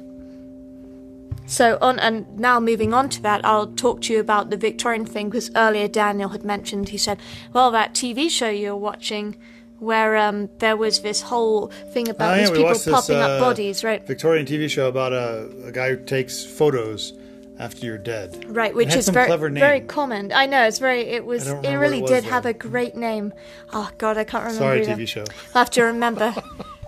So 1.46 1.78
on 1.82 1.98
and 2.00 2.38
now 2.38 2.60
moving 2.60 2.94
on 2.94 3.08
to 3.10 3.22
that, 3.22 3.46
I'll 3.46 3.68
talk 3.68 4.02
to 4.04 4.14
you 4.14 4.20
about 4.20 4.50
the 4.50 4.58
Victorian 4.58 5.06
thing 5.06 5.30
because 5.30 5.50
earlier 5.56 5.88
Daniel 5.88 6.30
had 6.30 6.44
mentioned 6.44 6.90
he 6.90 6.98
said, 6.98 7.20
"Well, 7.54 7.72
that 7.72 7.94
TV 7.94 8.30
show 8.30 8.50
you're 8.50 8.76
watching, 8.76 9.38
where 9.80 10.18
um, 10.18 10.50
there 10.60 10.76
was 10.76 11.02
this 11.02 11.22
whole 11.22 11.68
thing 11.94 12.10
about 12.10 12.34
Oh, 12.34 12.36
yeah, 12.36 12.42
these 12.42 12.52
people 12.52 12.74
this, 12.74 12.90
popping 12.90 13.18
uh, 13.18 13.28
up 13.28 13.40
bodies, 13.40 13.84
right? 13.84 14.06
victorian 14.06 14.46
tv 14.46 14.70
show 14.70 14.88
about 14.88 15.14
a, 15.14 15.50
a 15.66 15.72
guy 15.72 15.90
who 15.92 15.98
takes 16.04 16.44
photos 16.44 17.14
after 17.60 17.86
you're 17.86 17.98
dead 17.98 18.46
Right, 18.50 18.76
which 18.76 18.94
is 18.96 19.08
very 19.10 19.28
clever 19.28 19.50
name. 19.50 19.62
very 19.62 19.82
common. 19.82 20.32
I 20.32 20.46
know 20.46 20.68
it's 20.68 20.80
very. 20.80 21.02
It 21.02 21.26
was. 21.26 21.48
It 21.48 21.76
really 21.76 22.00
it 22.00 22.04
was, 22.04 22.12
did 22.12 22.24
have 22.26 22.46
a 22.46 22.54
great 22.54 22.96
name. 22.96 23.34
Oh 23.74 23.90
God, 23.98 24.18
I 24.18 24.24
can't 24.26 24.44
remember. 24.44 24.60
sorry 24.60 24.82
either. 24.82 24.96
tv 24.96 25.08
show 25.08 25.22
I'll 25.56 25.64
have 25.64 25.70
to 25.72 25.84
remember. 25.84 26.36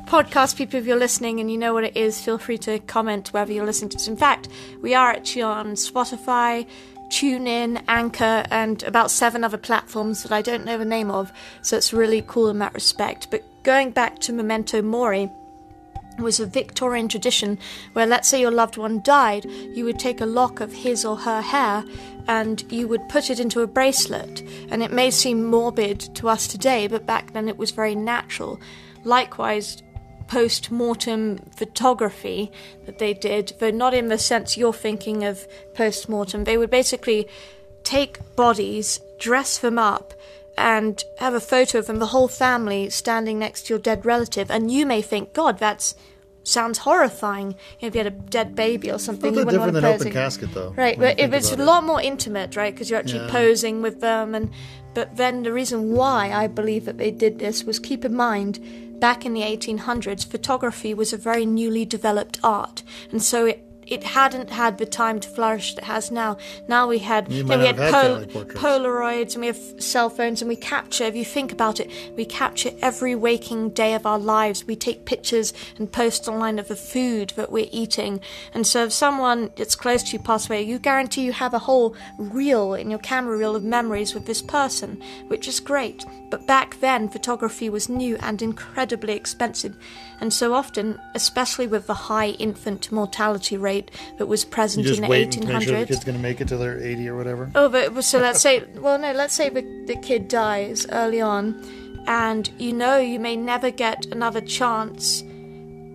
Podcast 0.09 0.56
people, 0.56 0.79
if 0.79 0.88
you're 0.88 0.97
listening 0.97 1.39
and 1.39 1.51
you 1.51 1.57
know 1.59 1.71
what 1.71 1.83
it 1.83 1.95
is, 1.95 2.19
feel 2.19 2.39
free 2.39 2.57
to 2.57 2.79
comment 2.79 3.27
wherever 3.27 3.53
you're 3.53 3.63
listening 3.63 3.89
to 3.89 3.97
this. 3.97 4.07
In 4.07 4.17
fact, 4.17 4.47
we 4.81 4.95
are 4.95 5.11
actually 5.11 5.44
on 5.44 5.73
Spotify, 5.73 6.67
TuneIn, 7.09 7.83
Anchor, 7.88 8.44
and 8.50 8.81
about 8.81 9.11
seven 9.11 9.44
other 9.44 9.59
platforms 9.59 10.23
that 10.23 10.31
I 10.31 10.41
don't 10.41 10.65
know 10.65 10.79
the 10.79 10.83
name 10.83 11.11
of, 11.11 11.31
so 11.61 11.77
it's 11.77 11.94
really 11.94 12.23
cool 12.25 12.50
in 12.50 12.57
that 12.57 12.73
respect. 12.73 13.29
But 13.29 13.44
going 13.61 13.91
back 13.91 14.17
to 14.21 14.33
Memento 14.33 14.81
Mori, 14.81 15.29
was 16.17 16.39
a 16.39 16.45
Victorian 16.48 17.07
tradition 17.07 17.60
where, 17.93 18.07
let's 18.07 18.27
say, 18.27 18.41
your 18.41 18.51
loved 18.51 18.77
one 18.77 19.01
died, 19.03 19.45
you 19.45 19.86
would 19.86 20.00
take 20.00 20.22
a 20.22 20.25
lock 20.25 20.60
of 20.60 20.74
his 20.74 21.05
or 21.05 21.15
her 21.15 21.39
hair 21.39 21.86
and 22.27 22.65
you 22.72 22.88
would 22.88 23.07
put 23.10 23.29
it 23.29 23.39
into 23.39 23.62
a 23.62 23.67
bracelet. 23.67 24.41
And 24.69 24.81
it 24.81 24.91
may 24.91 25.12
seem 25.12 25.45
morbid 25.45 26.00
to 26.15 26.27
us 26.27 26.48
today, 26.48 26.88
but 26.88 27.05
back 27.05 27.31
then 27.31 27.48
it 27.48 27.57
was 27.57 27.72
very 27.72 27.95
natural. 27.95 28.60
Likewise, 29.05 29.81
post 30.29 30.69
mortem 30.69 31.39
photography 31.57 32.51
that 32.86 33.00
they 33.00 33.13
did, 33.13 33.53
though 33.59 33.71
not 33.71 33.93
in 33.95 34.07
the 34.09 34.17
sense 34.17 34.55
you're 34.55 34.71
thinking 34.71 35.24
of 35.24 35.48
post 35.74 36.07
mortem, 36.07 36.43
they 36.43 36.55
would 36.57 36.69
basically 36.69 37.27
take 37.83 38.19
bodies, 38.36 39.00
dress 39.19 39.57
them 39.57 39.79
up, 39.79 40.13
and 40.55 41.03
have 41.17 41.33
a 41.33 41.39
photo 41.39 41.79
of 41.79 41.88
them, 41.88 41.98
the 41.98 42.07
whole 42.07 42.27
family 42.27 42.89
standing 42.89 43.39
next 43.39 43.63
to 43.63 43.74
your 43.74 43.79
dead 43.79 44.05
relative, 44.05 44.51
and 44.51 44.69
you 44.71 44.86
may 44.86 45.01
think, 45.01 45.33
God, 45.33 45.57
that's 45.57 45.95
sounds 46.43 46.79
horrifying. 46.79 47.51
You 47.51 47.55
know, 47.83 47.88
if 47.88 47.95
you 47.95 48.03
had 48.03 48.07
a 48.07 48.15
dead 48.15 48.55
baby 48.55 48.91
or 48.91 48.98
something, 49.00 49.33
Not 49.33 49.39
you 49.39 49.45
wouldn't 49.45 49.63
different 49.63 49.74
want 49.74 49.74
than 49.74 49.83
to 49.83 49.89
open 49.89 49.98
posing. 50.00 50.13
casket, 50.13 50.53
though. 50.53 50.74
Right, 50.75 50.98
but 50.98 51.19
if 51.19 51.33
it's 51.33 51.51
a 51.51 51.53
it. 51.55 51.59
lot 51.59 51.83
more 51.83 52.01
intimate, 52.01 52.55
right? 52.55 52.74
Because 52.74 52.89
you're 52.89 53.00
actually 53.00 53.25
Yeah. 53.25 53.31
posing 53.31 53.81
with 53.81 54.01
them, 54.01 54.36
and 54.36 54.50
but 54.93 55.15
then 55.17 55.43
the 55.43 55.53
reason 55.53 55.93
why 55.93 56.31
I 56.33 56.48
believe 56.48 56.86
that 56.86 56.98
they 56.98 57.12
did 57.12 57.39
this 57.39 57.63
was 57.63 57.79
keep 57.79 58.03
in 58.05 58.15
mind. 58.15 58.59
Back 59.00 59.25
in 59.25 59.34
the 59.34 59.41
1800s, 59.41 60.25
photography 60.25 60.94
was 60.94 61.13
a 61.13 61.18
very 61.18 61.46
newly 61.46 61.86
developed 61.86 62.38
art, 62.44 62.84
and 63.12 63.24
so 63.24 63.46
it 63.46 63.68
it 63.89 64.03
hadn't 64.03 64.50
had 64.50 64.77
the 64.77 64.86
time 64.86 65.19
to 65.19 65.29
flourish 65.29 65.75
that 65.75 65.84
it 65.84 65.88
has 65.88 66.12
now. 66.12 66.38
Now 66.67 66.88
we 66.88 67.00
had 67.00 67.31
You 67.31 67.38
you 67.38 67.43
know, 67.43 67.58
we 67.58 67.65
had, 67.65 67.77
had 67.77 68.29
portraits. 68.31 68.60
Polaroids 68.60 69.34
and 69.34 69.41
we 69.41 69.48
have 69.48 69.60
cell 69.79 70.10
phones 70.10 70.41
and 70.41 70.50
we 70.50 70.55
capture. 70.55 71.05
If 71.05 71.15
you 71.15 71.25
think 71.25 71.51
about 71.51 71.79
it, 71.79 71.89
we 72.15 72.25
capture 72.25 72.72
every 72.81 73.15
waking 73.15 73.72
day 73.72 73.93
of 73.93 74.05
our 74.05 74.19
lives. 74.19 74.65
We 74.65 74.75
take 74.75 75.05
pictures 75.05 75.53
and 75.77 75.91
post 75.91 76.27
online 76.27 76.60
of 76.60 76.67
the 76.67 76.75
food 76.75 77.31
that 77.36 77.51
we're 77.51 77.69
eating. 77.72 78.22
And 78.53 78.67
so 78.67 78.86
if 78.86 78.93
someone 78.93 79.51
that's 79.55 79.75
close 79.75 80.03
to 80.03 80.13
you 80.13 80.19
pass 80.19 80.48
away, 80.50 80.62
you 80.62 80.79
guarantee 80.79 81.24
you 81.24 81.34
have 81.34 81.53
a 81.53 81.60
whole 81.60 81.96
reel 82.17 82.74
in 82.74 82.89
your 82.89 83.00
camera 83.00 83.38
reel 83.38 83.55
of 83.55 83.63
memories 83.63 84.13
with 84.13 84.25
this 84.25 84.41
person, 84.41 85.01
which 85.27 85.48
is 85.48 85.60
great. 85.60 86.05
But 86.29 86.46
back 86.46 86.79
then, 86.79 87.10
photography 87.10 87.69
was 87.69 87.89
new 87.89 88.17
and 88.19 88.41
incredibly 88.41 89.13
expensive. 89.13 89.75
And 90.21 90.33
so 90.33 90.53
often, 90.53 90.99
especially 91.15 91.67
with 91.67 91.88
the 91.88 91.93
high 91.93 92.29
infant 92.31 92.91
mortality 92.91 93.57
rate 93.57 93.89
that 94.17 94.25
was 94.25 94.43
present 94.43 94.85
in 94.85 95.01
the 95.01 95.07
wait 95.07 95.38
and 95.38 95.47
make 95.47 95.63
sure 95.63 95.77
the 95.77 95.85
1800s. 95.85 95.88
kid's 95.88 96.03
going 96.03 96.17
to 96.17 96.21
make 96.21 96.41
it 96.41 96.49
till 96.49 96.59
they're 96.59 96.77
80 96.77 97.07
or 97.07 97.15
whatever. 97.15 97.51
Oh, 97.55 97.69
but 97.69 98.03
so 98.03 98.19
let's 98.19 98.41
say, 98.41 98.63
well, 98.75 98.97
no, 98.97 99.13
let's 99.13 99.33
say 99.33 99.49
the, 99.49 99.61
the 99.88 99.95
kid 99.95 100.27
dies 100.27 100.85
early 100.91 101.21
on, 101.21 102.03
and 102.07 102.49
you 102.57 102.73
know 102.73 102.97
you 102.97 103.19
may 103.19 103.35
never 103.35 103.71
get 103.71 104.05
another 104.07 104.41
chance 104.41 105.23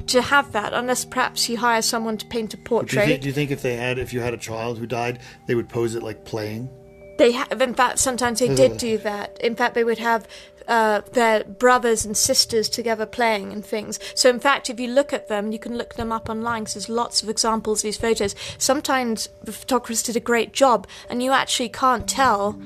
to 0.06 0.22
have 0.22 0.52
that 0.52 0.72
unless 0.72 1.04
perhaps 1.04 1.48
you 1.48 1.56
hire 1.56 1.82
someone 1.82 2.16
to 2.18 2.26
paint 2.26 2.54
a 2.54 2.56
Do 2.56 2.60
you, 2.60 2.64
portrait. 2.64 3.06
think, 3.06 3.22
do 3.22 3.28
you 3.28 3.34
think 3.34 3.50
if 3.50 3.62
they 3.62 3.76
had, 3.76 3.98
if 3.98 4.12
you 4.12 4.20
had 4.20 4.34
a 4.34 4.38
child 4.38 4.78
who 4.78 4.86
died, 4.86 5.18
they 5.46 5.54
would 5.54 5.68
pose 5.68 5.94
it 5.94 6.02
like 6.02 6.24
playing? 6.24 6.68
They 7.16 7.32
have, 7.32 7.60
in 7.62 7.74
fact, 7.74 8.00
sometimes 8.00 8.40
they 8.40 8.52
did 8.54 8.76
do 8.76 8.98
that. 8.98 9.38
In 9.40 9.54
fact, 9.54 9.74
they 9.74 9.84
would 9.84 9.98
have 9.98 10.26
uh, 10.68 11.02
their 11.12 11.44
brothers 11.44 12.04
and 12.04 12.16
sisters 12.16 12.68
together 12.68 13.06
playing 13.06 13.52
and 13.52 13.64
things. 13.64 13.99
So, 14.14 14.30
in 14.30 14.40
fact, 14.40 14.71
if 14.71 14.80
you 14.80 14.88
look 14.88 15.12
at 15.12 15.28
them, 15.28 15.52
you 15.52 15.59
can 15.59 15.76
look 15.76 15.94
them 15.94 16.12
up 16.12 16.28
online 16.28 16.62
because 16.62 16.75
there's 16.75 16.88
lots 16.88 17.23
of 17.23 17.28
examples 17.28 17.80
of 17.80 17.85
these 17.85 17.97
photos. 17.97 18.35
Sometimes 18.59 19.28
the 19.42 19.52
photographers 19.52 20.02
did 20.02 20.16
a 20.16 20.21
great 20.21 20.52
job, 20.52 20.87
and 21.09 21.23
you 21.23 21.33
actually 21.33 21.68
can't 21.68 22.09
tell 22.09 22.61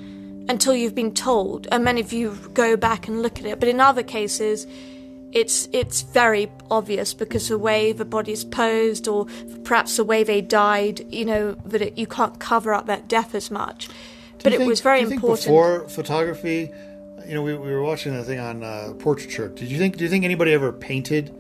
until 0.49 0.75
you've 0.75 0.95
been 0.95 1.14
told, 1.14 1.69
and 1.71 1.85
many 1.85 2.00
of 2.00 2.12
you 2.12 2.37
go 2.55 2.76
back 2.76 3.07
and 3.07 3.23
look 3.23 3.38
at 3.38 3.45
it. 3.45 3.61
But 3.61 3.69
in 3.69 3.81
other 3.81 4.02
cases, 4.02 4.67
it's 5.33 5.69
it's 5.73 6.02
very 6.02 6.50
obvious 6.71 7.12
because 7.12 7.49
the 7.49 7.59
way 7.59 7.93
the 7.93 8.05
body 8.05 8.33
is 8.33 8.45
posed, 8.45 9.09
or 9.09 9.26
perhaps 9.64 9.97
the 9.97 10.05
way 10.05 10.25
they 10.25 10.40
died, 10.40 11.00
you 11.12 11.25
know, 11.25 11.52
that 11.67 11.83
it, 11.83 11.99
you 11.99 12.07
can't 12.07 12.38
cover 12.38 12.73
up 12.73 12.87
that 12.87 13.09
death 13.09 13.35
as 13.35 13.50
much. 13.50 13.88
But 14.43 14.52
it 14.52 14.61
was 14.61 14.81
very 14.81 15.00
do 15.00 15.05
you 15.05 15.09
think 15.11 15.23
important. 15.23 15.47
Before 15.47 15.88
photography, 15.88 16.71
you 17.28 17.35
know, 17.35 17.42
we, 17.42 17.54
we 17.54 17.70
were 17.70 17.82
watching 17.82 18.14
that 18.14 18.25
thing 18.25 18.38
on 18.38 18.64
uh, 18.64 18.94
portraiture. 18.99 19.49
Did 19.49 19.70
you 19.70 19.78
think? 19.78 19.99
Do 19.99 20.04
you 20.04 20.11
think 20.11 20.25
anybody 20.25 20.52
ever 20.52 20.73
painted 20.73 21.35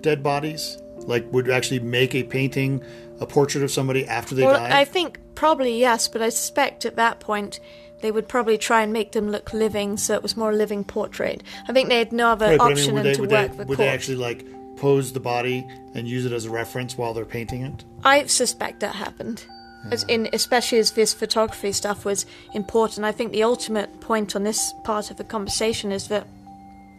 dead 0.00 0.22
bodies? 0.22 0.78
Like, 0.98 1.30
would 1.32 1.50
actually 1.50 1.80
make 1.80 2.14
a 2.14 2.22
painting, 2.22 2.84
a 3.18 3.26
portrait 3.26 3.64
of 3.64 3.72
somebody 3.72 4.06
after 4.06 4.36
they 4.36 4.44
well, 4.44 4.56
died? 4.56 4.70
I 4.70 4.84
think 4.84 5.18
probably 5.34 5.80
yes, 5.80 6.06
but 6.06 6.22
I 6.22 6.28
suspect 6.28 6.86
at 6.86 6.94
that 6.94 7.18
point 7.18 7.58
they 8.02 8.12
would 8.12 8.28
probably 8.28 8.56
try 8.56 8.82
and 8.82 8.92
make 8.92 9.12
them 9.12 9.30
look 9.30 9.52
living, 9.52 9.96
so 9.96 10.14
it 10.14 10.22
was 10.22 10.36
more 10.36 10.50
a 10.50 10.56
living 10.56 10.84
portrait. 10.84 11.42
I 11.68 11.72
think 11.72 11.88
they 11.88 11.98
had 11.98 12.12
no 12.12 12.28
other 12.28 12.46
Right, 12.46 12.58
but 12.58 12.68
I 12.68 12.72
option 12.72 12.94
mean, 12.94 12.96
than 12.96 13.04
they, 13.04 13.14
to 13.14 13.20
work 13.22 13.30
they, 13.30 13.56
the 13.56 13.64
would 13.64 13.78
they 13.78 13.88
actually 13.88 14.16
like 14.16 14.46
pose 14.76 15.12
the 15.12 15.20
body 15.20 15.66
and 15.94 16.06
use 16.06 16.24
it 16.24 16.32
as 16.32 16.44
a 16.44 16.50
reference 16.50 16.96
while 16.96 17.14
they're 17.14 17.24
painting 17.24 17.62
it? 17.62 17.84
I 18.04 18.26
suspect 18.26 18.80
that 18.80 18.94
happened. 18.94 19.44
As 19.90 20.04
in, 20.04 20.28
especially 20.32 20.78
as 20.78 20.92
this 20.92 21.12
photography 21.12 21.72
stuff 21.72 22.04
was 22.04 22.24
important. 22.54 23.04
I 23.04 23.12
think 23.12 23.32
the 23.32 23.42
ultimate 23.42 24.00
point 24.00 24.36
on 24.36 24.44
this 24.44 24.72
part 24.84 25.10
of 25.10 25.16
the 25.16 25.24
conversation 25.24 25.90
is 25.90 26.08
that 26.08 26.26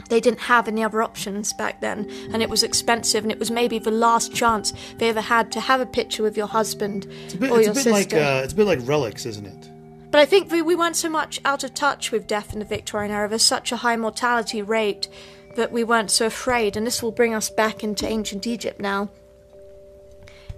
they 0.09 0.19
didn't 0.19 0.41
have 0.41 0.67
any 0.67 0.83
other 0.83 1.01
options 1.01 1.53
back 1.53 1.79
then, 1.81 2.09
and 2.33 2.43
it 2.43 2.49
was 2.49 2.61
expensive, 2.61 3.23
and 3.23 3.31
it 3.31 3.39
was 3.39 3.49
maybe 3.49 3.79
the 3.79 3.89
last 3.91 4.33
chance 4.33 4.73
they 4.97 5.09
ever 5.09 5.21
had 5.21 5.51
to 5.53 5.59
have 5.61 5.79
a 5.79 5.85
picture 5.85 6.23
with 6.23 6.35
your 6.35 6.47
husband 6.47 7.07
It's 7.25 7.33
a 7.33 7.37
bit, 7.37 7.51
or 7.51 7.59
it's 7.59 7.67
your 7.67 7.71
a 7.71 7.75
bit 7.75 7.83
sister. 7.83 7.91
like 7.91 8.13
uh, 8.13 8.41
it's 8.43 8.53
a 8.53 8.55
bit 8.55 8.67
like 8.67 8.79
relics, 8.83 9.25
isn't 9.25 9.45
it? 9.45 9.69
But 10.11 10.19
I 10.19 10.25
think 10.25 10.51
we, 10.51 10.61
we 10.61 10.75
weren't 10.75 10.95
so 10.97 11.09
much 11.09 11.39
out 11.45 11.63
of 11.63 11.73
touch 11.73 12.11
with 12.11 12.27
death 12.27 12.53
in 12.53 12.59
the 12.59 12.65
Victorian 12.65 13.11
era. 13.11 13.27
There's 13.27 13.41
such 13.41 13.71
a 13.71 13.77
high 13.77 13.95
mortality 13.95 14.61
rate 14.61 15.07
that 15.55 15.71
we 15.71 15.83
weren't 15.83 16.11
so 16.11 16.25
afraid, 16.25 16.75
and 16.77 16.85
this 16.85 17.01
will 17.01 17.11
bring 17.11 17.33
us 17.33 17.49
back 17.49 17.83
into 17.83 18.05
ancient 18.07 18.45
Egypt 18.45 18.79
now. 18.79 19.09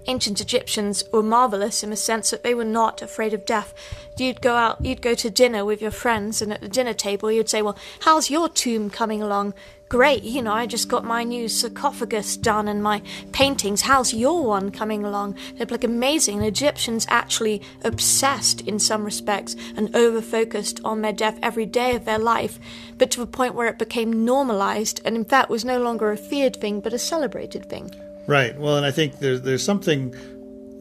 Ancient 0.08 0.40
Egyptians 0.40 1.02
were 1.12 1.22
marvelous 1.22 1.82
in 1.82 1.90
the 1.90 1.96
sense 1.96 2.30
that 2.30 2.44
they 2.44 2.54
were 2.54 2.64
not 2.64 3.02
afraid 3.02 3.34
of 3.34 3.44
death. 3.44 3.74
You'd 4.16 4.40
go 4.40 4.54
out, 4.54 4.84
you'd 4.84 5.02
go 5.02 5.14
to 5.14 5.30
dinner 5.30 5.64
with 5.64 5.82
your 5.82 5.90
friends, 5.90 6.40
and 6.40 6.52
at 6.52 6.60
the 6.60 6.68
dinner 6.68 6.94
table, 6.94 7.30
you'd 7.32 7.48
say, 7.48 7.60
Well, 7.60 7.76
how's 8.00 8.30
your 8.30 8.48
tomb 8.48 8.88
coming 8.88 9.20
along? 9.20 9.52
Great, 9.88 10.22
you 10.22 10.42
know, 10.42 10.52
I 10.52 10.66
just 10.66 10.88
got 10.88 11.04
my 11.04 11.22
new 11.22 11.48
sarcophagus 11.48 12.36
done 12.36 12.66
and 12.66 12.82
my 12.82 13.02
paintings. 13.32 13.82
How's 13.82 14.14
your 14.14 14.44
one 14.44 14.70
coming 14.70 15.04
along? 15.04 15.36
They'd 15.56 15.70
like 15.70 15.84
amazing. 15.84 16.38
And 16.38 16.46
Egyptians 16.46 17.06
actually 17.08 17.62
obsessed 17.82 18.60
in 18.62 18.78
some 18.78 19.04
respects 19.04 19.54
and 19.76 19.94
over 19.94 20.20
focused 20.20 20.80
on 20.84 21.02
their 21.02 21.12
death 21.12 21.38
every 21.42 21.66
day 21.66 21.94
of 21.94 22.04
their 22.04 22.18
life, 22.18 22.58
but 22.96 23.10
to 23.12 23.20
the 23.20 23.26
point 23.26 23.54
where 23.54 23.68
it 23.68 23.78
became 23.78 24.24
normalized 24.24 25.00
and, 25.04 25.16
in 25.16 25.24
fact, 25.24 25.50
was 25.50 25.64
no 25.64 25.80
longer 25.80 26.10
a 26.10 26.16
feared 26.16 26.56
thing 26.56 26.80
but 26.80 26.92
a 26.92 26.98
celebrated 26.98 27.68
thing. 27.68 27.90
Right. 28.26 28.58
Well, 28.58 28.76
and 28.76 28.84
I 28.86 28.90
think 28.90 29.18
there's 29.18 29.42
there's 29.42 29.62
something, 29.64 30.14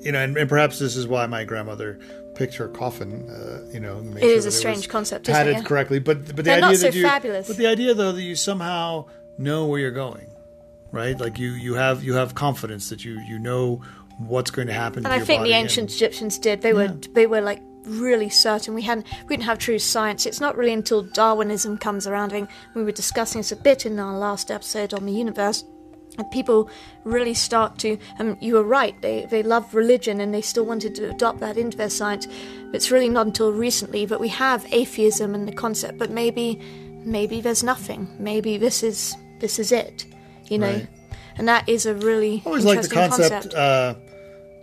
you 0.01 0.11
know, 0.11 0.19
and, 0.19 0.35
and 0.37 0.49
perhaps 0.49 0.79
this 0.79 0.95
is 0.95 1.07
why 1.07 1.25
my 1.27 1.43
grandmother 1.43 1.99
picked 2.35 2.55
her 2.55 2.67
coffin. 2.67 3.29
Uh, 3.29 3.69
you 3.71 3.79
know, 3.79 3.99
It 4.17 4.23
is 4.23 4.45
a 4.45 4.51
strange 4.51 4.89
concept, 4.89 5.29
isn't 5.29 5.35
padded 5.35 5.57
it? 5.57 5.65
correctly, 5.65 5.99
but 5.99 6.25
but 6.25 6.35
the 6.37 6.43
They're 6.43 6.53
idea 6.55 6.67
not 6.69 6.75
so 6.77 6.87
that 6.87 6.95
you, 6.95 7.03
fabulous. 7.03 7.47
but 7.47 7.57
the 7.57 7.67
idea 7.67 7.93
though 7.93 8.11
that 8.11 8.21
you 8.21 8.35
somehow 8.35 9.05
know 9.37 9.67
where 9.67 9.79
you're 9.79 9.91
going, 9.91 10.31
right? 10.91 11.19
Like 11.19 11.37
you 11.39 11.51
you 11.51 11.75
have 11.75 12.03
you 12.03 12.13
have 12.15 12.35
confidence 12.35 12.89
that 12.89 13.05
you 13.05 13.19
you 13.27 13.37
know 13.39 13.81
what's 14.17 14.49
going 14.51 14.67
to 14.67 14.73
happen. 14.73 15.05
And 15.05 15.07
to 15.07 15.11
I 15.11 15.19
think 15.19 15.43
the 15.43 15.51
ancient 15.53 15.91
Egyptians 15.93 16.39
did. 16.39 16.61
They 16.61 16.73
were 16.73 16.87
they 17.13 17.27
were 17.27 17.41
like 17.41 17.61
really 17.85 18.29
certain. 18.29 18.73
We 18.73 18.81
hadn't 18.81 19.05
we 19.27 19.35
didn't 19.35 19.43
have 19.45 19.59
true 19.59 19.77
science. 19.77 20.25
It's 20.25 20.41
not 20.41 20.57
really 20.57 20.73
until 20.73 21.03
Darwinism 21.03 21.77
comes 21.77 22.07
around. 22.07 22.31
I 22.31 22.35
think 22.37 22.49
we 22.73 22.83
were 22.83 22.91
discussing 22.91 23.39
this 23.39 23.51
a 23.51 23.55
bit 23.55 23.85
in 23.85 23.99
our 23.99 24.17
last 24.17 24.49
episode 24.49 24.93
on 24.93 25.05
the 25.05 25.13
universe. 25.13 25.63
And 26.17 26.29
people 26.31 26.69
really 27.03 27.33
start 27.33 27.77
to, 27.79 27.97
and 28.17 28.37
you 28.41 28.53
were 28.53 28.63
right, 28.63 28.99
they, 29.01 29.25
they 29.25 29.43
love 29.43 29.75
religion 29.75 30.21
and 30.21 30.33
they 30.33 30.41
still 30.41 30.65
wanted 30.65 30.95
to 30.95 31.09
adopt 31.09 31.39
that 31.39 31.57
into 31.57 31.77
their 31.77 31.89
science. 31.89 32.25
But 32.25 32.75
it's 32.75 32.91
really 32.91 33.09
not 33.09 33.27
until 33.27 33.51
recently 33.51 34.05
that 34.05 34.19
we 34.19 34.29
have 34.29 34.65
atheism 34.71 35.35
and 35.35 35.47
the 35.47 35.51
concept, 35.51 35.97
but 35.97 36.09
maybe, 36.09 36.61
maybe 37.03 37.41
there's 37.41 37.63
nothing. 37.63 38.07
Maybe 38.17 38.57
this 38.57 38.83
is, 38.83 39.15
this 39.39 39.59
is 39.59 39.71
it, 39.71 40.05
you 40.45 40.57
know? 40.57 40.71
Right. 40.71 40.87
And 41.37 41.49
that 41.49 41.67
is 41.67 41.85
a 41.85 41.93
really 41.93 42.41
I 42.45 42.47
always 42.47 42.63
like 42.63 42.81
the 42.81 42.85
interesting 42.85 43.29
concept, 43.29 43.53
Uh, 43.53 43.95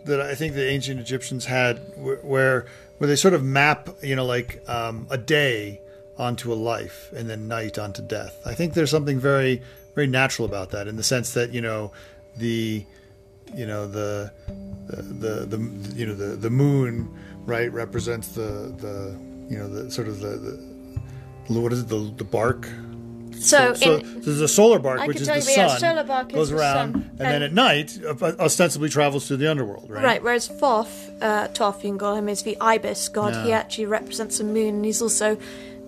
that 0.06 0.20
I 0.20 0.34
think 0.34 0.54
the 0.54 0.66
ancient 0.66 0.98
Egyptians 0.98 1.44
had, 1.44 1.78
where 1.96 2.66
where 2.98 3.08
they 3.08 3.14
sort 3.14 3.34
of 3.34 3.44
map, 3.44 3.88
you 4.02 4.16
know, 4.16 4.24
like 4.24 4.62
um, 4.68 5.06
a 5.10 5.18
day 5.18 5.80
onto 6.16 6.52
a 6.52 6.54
life 6.54 7.12
and 7.14 7.28
then 7.28 7.46
night 7.46 7.78
onto 7.78 8.00
death. 8.00 8.40
I 8.46 8.54
think 8.54 8.74
there's 8.74 8.90
something 8.90 9.20
very 9.20 9.60
very 9.94 10.06
natural 10.06 10.46
about 10.46 10.70
that, 10.70 10.88
in 10.88 10.96
the 10.96 11.02
sense 11.02 11.34
that 11.34 11.52
you 11.52 11.60
know 11.60 11.92
the 12.36 12.84
you 13.54 13.66
know 13.66 13.86
the 13.86 14.32
the 14.86 15.02
the, 15.02 15.56
the 15.56 15.94
you 15.94 16.06
know 16.06 16.14
the 16.14 16.36
the 16.36 16.50
moon 16.50 17.08
right 17.44 17.72
represents 17.72 18.28
the 18.28 18.74
the 18.78 19.18
you 19.50 19.58
know 19.58 19.68
the 19.68 19.90
sort 19.90 20.08
of 20.08 20.20
the, 20.20 20.36
the 21.48 21.60
what 21.60 21.72
is 21.72 21.80
it 21.80 21.88
the 21.88 22.12
the 22.16 22.24
bark 22.24 22.68
So, 23.38 23.74
so 23.74 23.96
in, 23.96 24.20
there's 24.20 24.40
a 24.40 24.46
solar 24.46 24.78
bark, 24.78 25.00
I 25.00 25.06
which 25.06 25.20
is 25.20 25.26
the 25.26 25.34
yeah, 25.34 25.66
sun, 25.66 25.80
solar 25.80 26.04
bark 26.04 26.28
is 26.30 26.34
goes 26.34 26.50
the 26.50 26.58
around, 26.58 26.92
sun. 26.92 27.10
and, 27.18 27.18
then 27.18 27.42
at 27.42 27.52
night 27.52 27.98
ostensibly 28.38 28.88
travels 28.88 29.26
to 29.28 29.36
the 29.36 29.50
underworld, 29.50 29.90
right? 29.90 30.04
Right, 30.04 30.22
whereas 30.22 30.46
Thoth, 30.46 31.10
uh, 31.20 31.48
Thoth, 31.48 31.82
you 31.82 31.90
can 31.90 31.98
call 31.98 32.14
him, 32.14 32.28
is 32.28 32.42
the 32.42 32.56
ibis 32.60 33.08
god. 33.08 33.34
He 33.44 33.52
actually 33.52 33.86
represents 33.86 34.38
the 34.38 34.44
moon, 34.44 34.76
and 34.76 34.84
he's 34.84 35.02
also 35.02 35.36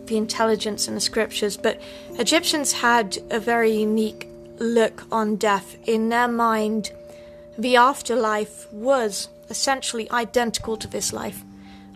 the 0.07 0.17
intelligence 0.17 0.89
in 0.89 0.95
the 0.95 1.01
scriptures. 1.01 1.57
But 1.57 1.81
Egyptians 2.19 2.73
had 2.73 3.19
a 3.31 3.41
very 3.41 3.73
unique 3.73 4.29
look 4.59 5.05
on 5.11 5.37
death. 5.37 5.77
In 5.87 6.09
their 6.09 6.29
mind, 6.29 6.93
the 7.59 7.77
afterlife 7.77 8.71
was 8.73 9.29
essentially 9.51 10.11
identical 10.11 10.77
to 10.77 10.89
this 10.89 11.13
life. 11.13 11.43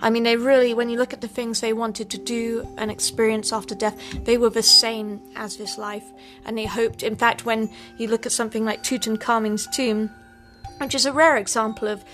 I 0.00 0.11
mean, 0.11 0.23
they 0.23 0.37
really, 0.37 0.75
when 0.75 0.88
you 0.88 0.97
look 0.97 1.12
at 1.12 1.21
the 1.21 1.29
things 1.29 1.61
they 1.61 1.73
wanted 1.73 2.09
to 2.11 2.19
do 2.19 2.69
and 2.79 2.91
experience 2.91 3.53
after 3.53 3.75
death, 3.75 3.99
they 4.25 4.38
were 4.38 4.50
the 4.50 4.62
same 4.62 5.21
as 5.35 5.57
this 5.57 5.77
life. 5.77 6.05
And 6.45 6.57
they 6.57 6.67
hoped, 6.67 7.03
in 7.03 7.17
fact, 7.17 7.45
when 7.45 7.69
you 7.97 8.07
look 8.07 8.25
at 8.25 8.33
something 8.33 8.65
like 8.65 8.85
Tutankhamun's 8.85 9.67
tomb, 9.75 10.11
which 10.79 10.95
is 10.95 11.07
a 11.07 11.12
rare 11.12 11.37
example 11.37 11.88
of 11.88 12.05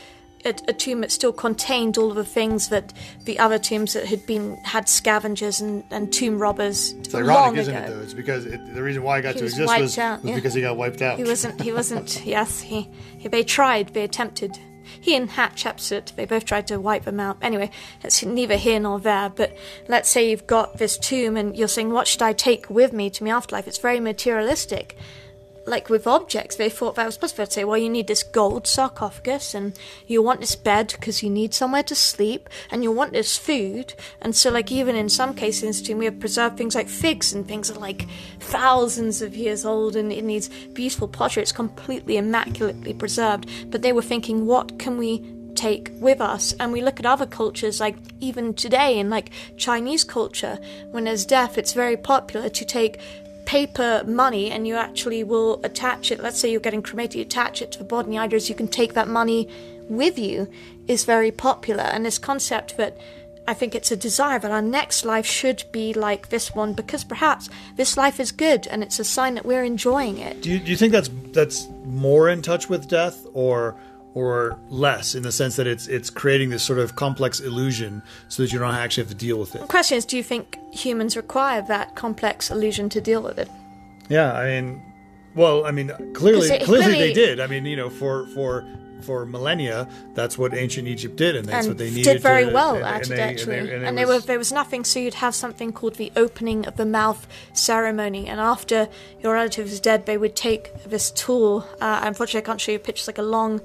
a, 0.45 0.55
a 0.69 0.73
tomb 0.73 1.01
that 1.01 1.11
still 1.11 1.33
contained 1.33 1.97
all 1.99 2.11
of 2.11 2.17
the 2.17 2.25
things 2.25 2.69
that 2.69 2.93
the 3.25 3.39
other 3.39 3.59
tombs 3.59 3.93
that 3.95 4.07
had 4.07 4.27
been 4.27 4.57
had 4.59 4.89
scavengers 4.89 5.61
and, 5.61 5.85
and 5.91 6.13
tomb 6.13 6.39
robbers 6.39 6.93
It's 6.93 7.15
ironic, 7.15 7.61
isn't 7.61 7.75
ago. 7.75 7.85
it? 7.85 7.89
Though 7.97 8.01
it's 8.03 8.15
because 8.15 8.47
it, 8.47 8.75
the 8.75 8.83
reason 8.83 9.03
why 9.03 9.19
it 9.19 9.23
got 9.23 9.35
He 9.35 9.39
to 9.39 9.45
was 9.45 9.53
exist 9.59 9.81
was, 9.81 9.99
out, 9.99 10.23
was 10.23 10.31
yeah. 10.31 10.35
because 10.37 10.55
he 10.55 10.61
got 10.61 10.77
wiped 10.77 11.03
out. 11.03 11.19
He 11.19 11.25
wasn't. 11.25 11.61
He 11.61 11.73
wasn't. 11.73 12.25
yes, 12.25 12.61
he, 12.61 12.89
he. 13.19 13.29
They 13.29 13.43
tried. 13.43 13.89
They 13.95 14.05
attempted. 14.05 14.59
He 15.01 15.17
and 15.17 15.29
Hatshepsut. 15.31 16.15
They 16.15 16.27
both 16.27 16.45
tried 16.45 16.67
to 16.69 16.79
wipe 16.79 17.05
them 17.05 17.19
out. 17.19 17.39
Anyway, 17.43 17.71
it's 18.03 18.23
neither 18.25 18.57
here 18.57 18.79
nor 18.79 19.01
there. 19.01 19.31
But 19.31 19.57
let's 19.89 20.09
say 20.09 20.31
you've 20.31 20.47
got 20.47 20.79
this 20.79 20.99
tomb, 20.99 21.37
and 21.37 21.57
you're 21.57 21.69
saying, 21.69 21.91
"What 21.91 22.07
should 22.07 22.23
I 22.23 22.33
take 22.33 22.69
with 22.69 22.93
me 22.93 23.11
to 23.11 23.25
my 23.25 23.31
afterlife?" 23.31 23.67
It's 23.67 23.79
very 23.79 23.99
materialistic. 24.01 24.97
Like 25.67 25.89
with 25.89 26.07
objects, 26.07 26.57
they 26.57 26.69
thought 26.69 26.95
that 26.97 27.07
was 27.07 27.17
possible. 27.17 27.45
They'd 27.45 27.53
say, 27.53 27.65
well, 27.65 27.79
you 27.79 27.89
need 27.89 28.07
this 28.07 28.23
gold 28.23 28.67
sarcophagus, 28.67 29.55
and 29.55 29.79
you 30.07 30.23
want 30.23 30.41
this 30.41 30.57
bed 30.57 30.89
because 30.89 31.23
you 31.23 31.31
need 31.31 31.55
somewhere 31.55 31.83
to 31.85 31.95
sleep, 31.95 32.49
and 32.71 32.83
you 32.83 32.93
want 32.93 33.13
this 33.13 33.37
food. 33.37 33.95
And 34.21 34.35
so, 34.37 34.51
like, 34.51 34.71
even 34.71 34.97
in 34.97 35.09
some 35.09 35.35
cases, 35.35 35.89
we 35.89 36.05
have 36.05 36.21
preserved 36.21 36.57
things 36.57 36.75
like 36.75 36.89
figs 36.89 37.33
and 37.33 37.47
things 37.47 37.71
are 37.71 37.79
like 37.79 38.07
thousands 38.41 39.23
of 39.23 39.35
years 39.37 39.65
old, 39.65 39.97
and 39.97 40.13
in 40.13 40.27
these 40.27 40.49
beautiful 40.73 41.09
pottery, 41.09 41.43
it's 41.43 41.53
completely 41.53 42.17
immaculately 42.17 42.93
preserved. 42.93 43.49
But 43.71 43.83
they 43.83 43.93
were 43.93 44.03
thinking, 44.03 44.47
what 44.47 44.79
can 44.79 44.99
we 44.99 45.25
take 45.55 45.91
with 46.01 46.21
us 46.21 46.53
and 46.59 46.73
we 46.73 46.83
look 46.83 46.99
at 46.99 47.07
other 47.07 47.27
cultures 47.27 47.81
like 47.81 47.97
even 48.21 48.53
today 48.55 48.99
in 48.99 49.09
like 49.09 49.31
chinese 49.57 50.03
culture 50.03 50.59
when 50.91 51.05
there's 51.05 51.25
death 51.25 51.57
it's 51.57 51.73
very 51.73 51.97
popular 51.97 52.49
to 52.49 52.65
take 52.65 53.01
paper 53.45 54.03
money 54.07 54.51
and 54.51 54.67
you 54.67 54.75
actually 54.75 55.23
will 55.23 55.61
attach 55.65 56.11
it 56.11 56.21
let's 56.21 56.39
say 56.39 56.51
you're 56.51 56.61
getting 56.61 56.83
cremated 56.83 57.17
you 57.17 57.23
attach 57.23 57.61
it 57.61 57.71
to 57.71 57.79
the 57.79 57.85
body 57.85 58.17
and 58.17 58.49
you 58.49 58.55
can 58.55 58.69
take 58.69 58.95
that 58.95 59.09
money 59.09 59.49
with 59.89 60.19
you 60.19 60.49
is 60.87 61.05
very 61.05 61.31
popular 61.31 61.83
and 61.83 62.05
this 62.07 62.19
concept 62.19 62.77
that 62.77 62.97
I 63.47 63.53
think 63.53 63.75
it's 63.75 63.91
a 63.91 63.97
desire 63.97 64.39
that 64.39 64.51
our 64.51 64.63
next 64.63 65.05
life 65.05 65.27
should 65.27 65.65
be 65.71 65.93
like 65.93 66.31
this 66.31 66.55
one 66.55 66.73
because 66.73 67.05
perhaps 67.05 67.51
this 67.77 67.97
life 67.97 68.19
is 68.19 68.33
good 68.33 68.67
and 68.67 68.83
it's 68.83 68.99
a 68.99 69.05
sign 69.05 69.35
that 69.35 69.45
we're 69.45 69.65
enjoying 69.65 70.19
it. 70.19 70.41
Do 70.41 70.51
you, 70.51 70.59
do 70.59 70.71
you 70.71 70.77
think 70.77 70.93
that's 70.93 71.11
that's 71.33 71.69
more 71.85 72.31
in 72.31 72.41
touch 72.41 72.71
with 72.71 72.89
death 72.89 73.27
or 73.35 73.77
or 74.15 74.57
less 74.69 75.15
in 75.15 75.23
the 75.25 75.33
sense 75.33 75.57
that 75.57 75.67
it's 75.67 75.87
it's 75.89 76.09
creating 76.09 76.51
this 76.51 76.63
sort 76.63 76.79
of 76.79 76.95
complex 76.95 77.41
illusion 77.41 78.01
so 78.29 78.43
that 78.43 78.53
you 78.53 78.59
don't 78.59 78.75
actually 78.75 79.03
have 79.03 79.11
to 79.11 79.17
deal 79.17 79.39
with 79.39 79.55
it. 79.55 79.61
The 79.61 79.67
question 79.67 79.99
is, 79.99 80.05
do 80.05 80.17
you 80.17 80.23
think 80.23 80.59
humans 80.73 81.17
require 81.17 81.63
that 81.63 81.95
complex 81.97 82.51
illusion 82.51 82.89
to 82.91 83.01
deal 83.01 83.21
with 83.23 83.39
it? 83.39 83.49
Yeah, 84.09 84.33
I 84.33 84.61
mean, 84.61 84.83
well, 85.35 85.67
I 85.67 85.71
mean, 85.73 85.89
clearly, 86.15 86.49
it- 86.49 86.63
clearly, 86.65 86.85
clearly- 86.85 86.99
they 86.99 87.13
did. 87.13 87.41
I 87.41 87.47
mean, 87.49 87.65
you 87.67 87.77
know, 87.77 87.91
for 87.91 88.27
for 88.29 88.65
for 89.03 89.27
millennia, 89.27 89.87
that's 90.15 90.39
what 90.39 90.55
ancient 90.55 90.89
Egypt 90.89 91.17
did, 91.17 91.37
and 91.37 91.45
that's 91.47 91.67
and 91.67 91.75
what 91.75 91.79
they 91.79 91.91
needed. 91.91 92.05
did 92.15 92.23
very 92.23 92.47
to, 92.47 92.53
well 92.53 92.77
and, 92.77 92.87
and 92.87 93.05
they- 93.07 93.21
actually. 93.21 93.59
and, 93.59 93.69
they, 93.69 93.75
And, 93.75 93.85
and 93.87 93.99
there 93.99 94.07
was- 94.07 94.23
were 94.23 94.27
there 94.29 94.39
was 94.39 94.53
nothing, 94.53 94.85
so 94.85 94.99
you'd 95.01 95.15
have 95.15 95.35
something 95.35 95.73
called 95.73 95.97
the 95.97 96.13
opening 96.17 96.65
of 96.67 96.77
the 96.77 96.87
mouth 96.87 97.27
ceremony. 97.53 98.29
And 98.29 98.39
after 98.41 98.89
your 99.23 99.35
relative 99.35 99.67
is 99.67 99.81
dead, 99.81 100.07
they 100.07 100.17
would 100.17 100.37
take 100.37 100.73
this 100.85 101.11
tool. 101.11 101.67
Uh, 101.81 102.01
unfortunately, 102.05 102.43
I 102.45 102.47
can't 102.47 102.61
show 102.61 102.73
you 102.73 102.79
pictures 102.79 103.07
like 103.09 103.19
a 103.19 103.23
long 103.23 103.61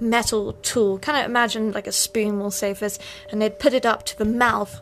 metal 0.00 0.54
tool. 0.62 0.98
Kind 0.98 1.18
of 1.18 1.26
imagine 1.26 1.72
like 1.72 1.86
a 1.86 1.92
spoon, 1.92 2.38
we'll 2.38 2.50
say 2.50 2.72
this, 2.72 2.98
and 3.30 3.40
they'd 3.40 3.58
put 3.58 3.72
it 3.72 3.86
up 3.86 4.04
to 4.06 4.18
the 4.18 4.24
mouth. 4.24 4.80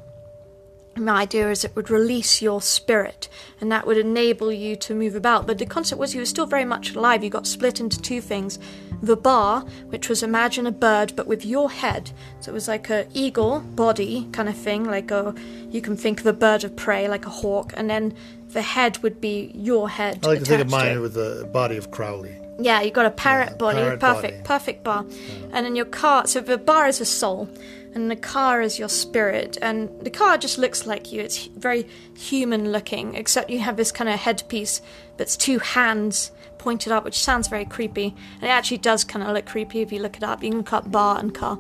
My 0.99 1.23
idea 1.23 1.50
is 1.50 1.62
it 1.62 1.76
would 1.76 1.90
release 1.90 2.40
your 2.40 2.62
spirit, 2.62 3.28
and 3.61 3.70
that 3.70 3.87
would 3.87 3.99
enable 3.99 4.50
you 4.50 4.76
to 4.76 4.94
move 4.94 5.14
about. 5.14 5.46
But 5.46 5.58
the 5.58 5.66
concept 5.66 5.99
was 5.99 6.14
you 6.14 6.23
were 6.23 6.26
still 6.26 6.46
very 6.46 6.64
much 6.64 6.94
alive. 6.94 7.23
You 7.23 7.28
got 7.28 7.46
split 7.46 7.80
into 7.80 8.00
two 8.00 8.23
things: 8.23 8.58
the 9.02 9.16
ba, 9.16 9.61
which 9.88 10.08
was 10.08 10.23
imagine 10.23 10.66
a 10.66 10.73
bird 10.73 11.12
but 11.14 11.26
with 11.26 11.44
your 11.44 11.70
head. 11.70 12.12
So 12.40 12.50
it 12.50 12.54
was 12.54 12.66
like 12.66 12.88
a 12.88 13.06
eagle 13.12 13.61
body 13.61 14.26
kind 14.32 14.49
of 14.49 14.56
thing, 14.56 14.85
like 14.85 15.11
a 15.11 15.35
you 15.68 15.82
can 15.82 15.99
think 15.99 16.20
of 16.20 16.26
a 16.26 16.32
bird 16.32 16.64
of 16.64 16.75
prey, 16.76 17.08
like 17.08 17.26
a 17.26 17.30
hawk, 17.30 17.75
and 17.76 17.90
then 17.90 18.14
the 18.49 18.62
head 18.62 18.96
would 19.02 19.20
be 19.20 19.50
your 19.54 19.90
head. 19.90 20.20
I 20.25 20.28
like 20.28 20.38
to 20.38 20.44
think 20.46 20.62
of 20.62 20.68
it. 20.68 20.70
mine 20.70 21.00
with 21.02 21.12
the 21.12 21.46
body 21.52 21.76
of 21.76 21.90
Crowley. 21.90 22.40
Yeah, 22.59 22.81
you've 22.81 22.95
got 22.95 23.07
a 23.07 23.11
parrot 23.11 23.51
Yeah, 23.51 23.57
body, 23.57 23.79
parrot 23.79 24.01
perfect, 24.01 24.37
body. 24.39 24.47
perfect 24.47 24.85
ba, 24.85 25.05
and 25.53 25.67
then 25.67 25.77
your 25.77 25.85
ka. 25.85 26.25
So 26.25 26.41
the 26.41 26.59
ba 26.59 26.87
is 26.87 27.01
a 27.01 27.05
soul, 27.05 27.49
and 27.95 28.11
the 28.11 28.17
ka 28.17 28.59
is 28.61 28.79
your 28.79 28.89
spirit, 28.89 29.59
and 29.61 29.91
the 30.01 30.11
ka 30.11 30.37
just 30.39 30.57
looks 30.59 30.87
like 30.87 31.13
you. 31.13 31.21
It's 31.21 31.47
very 31.47 31.87
human 32.17 32.73
looking, 32.73 33.15
except 33.15 33.51
you 33.51 33.59
have 33.61 33.77
this 33.77 33.93
kind 33.93 34.09
of 34.09 34.19
headpiece 34.19 34.81
that's 35.19 35.37
two 35.37 35.59
hands 35.59 36.33
pointed 36.59 36.93
up, 36.93 37.05
which 37.05 37.19
sounds 37.19 37.47
very 37.49 37.65
creepy, 37.67 38.15
and 38.37 38.45
it 38.45 38.49
actually 38.49 38.79
does 38.79 39.05
kind 39.05 39.23
of 39.23 39.33
look 39.35 39.47
creepy 39.47 39.83
if 39.83 39.93
you 39.93 40.01
look 40.01 40.17
it 40.17 40.23
up. 40.23 40.43
You 40.43 40.51
can 40.51 40.65
cut 40.65 40.91
ba 40.91 41.17
and 41.19 41.35
ka. 41.35 41.59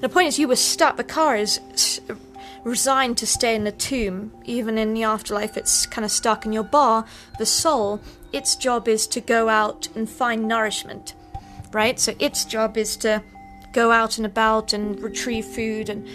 The 0.00 0.08
point 0.08 0.28
is, 0.28 0.38
you 0.38 0.48
were 0.48 0.56
stuck. 0.56 0.96
The 0.96 1.04
ka 1.04 1.32
is 1.32 1.60
resigned 2.68 3.16
to 3.18 3.26
stay 3.26 3.54
in 3.54 3.64
the 3.64 3.72
tomb, 3.72 4.32
even 4.44 4.78
in 4.78 4.94
the 4.94 5.02
afterlife, 5.02 5.56
it's 5.56 5.86
kind 5.86 6.04
of 6.04 6.10
stuck 6.10 6.44
in 6.44 6.52
your 6.52 6.64
ba. 6.64 7.04
The 7.38 7.46
soul, 7.46 8.00
its 8.32 8.54
job 8.56 8.88
is 8.88 9.06
to 9.08 9.20
go 9.20 9.48
out 9.48 9.88
and 9.94 10.08
find 10.08 10.46
nourishment, 10.46 11.14
right? 11.72 11.98
So 11.98 12.14
its 12.18 12.44
job 12.44 12.76
is 12.76 12.96
to 12.98 13.22
go 13.72 13.90
out 13.90 14.18
and 14.18 14.26
about 14.26 14.72
and 14.72 15.00
retrieve 15.00 15.46
food 15.46 15.88
and 15.88 16.06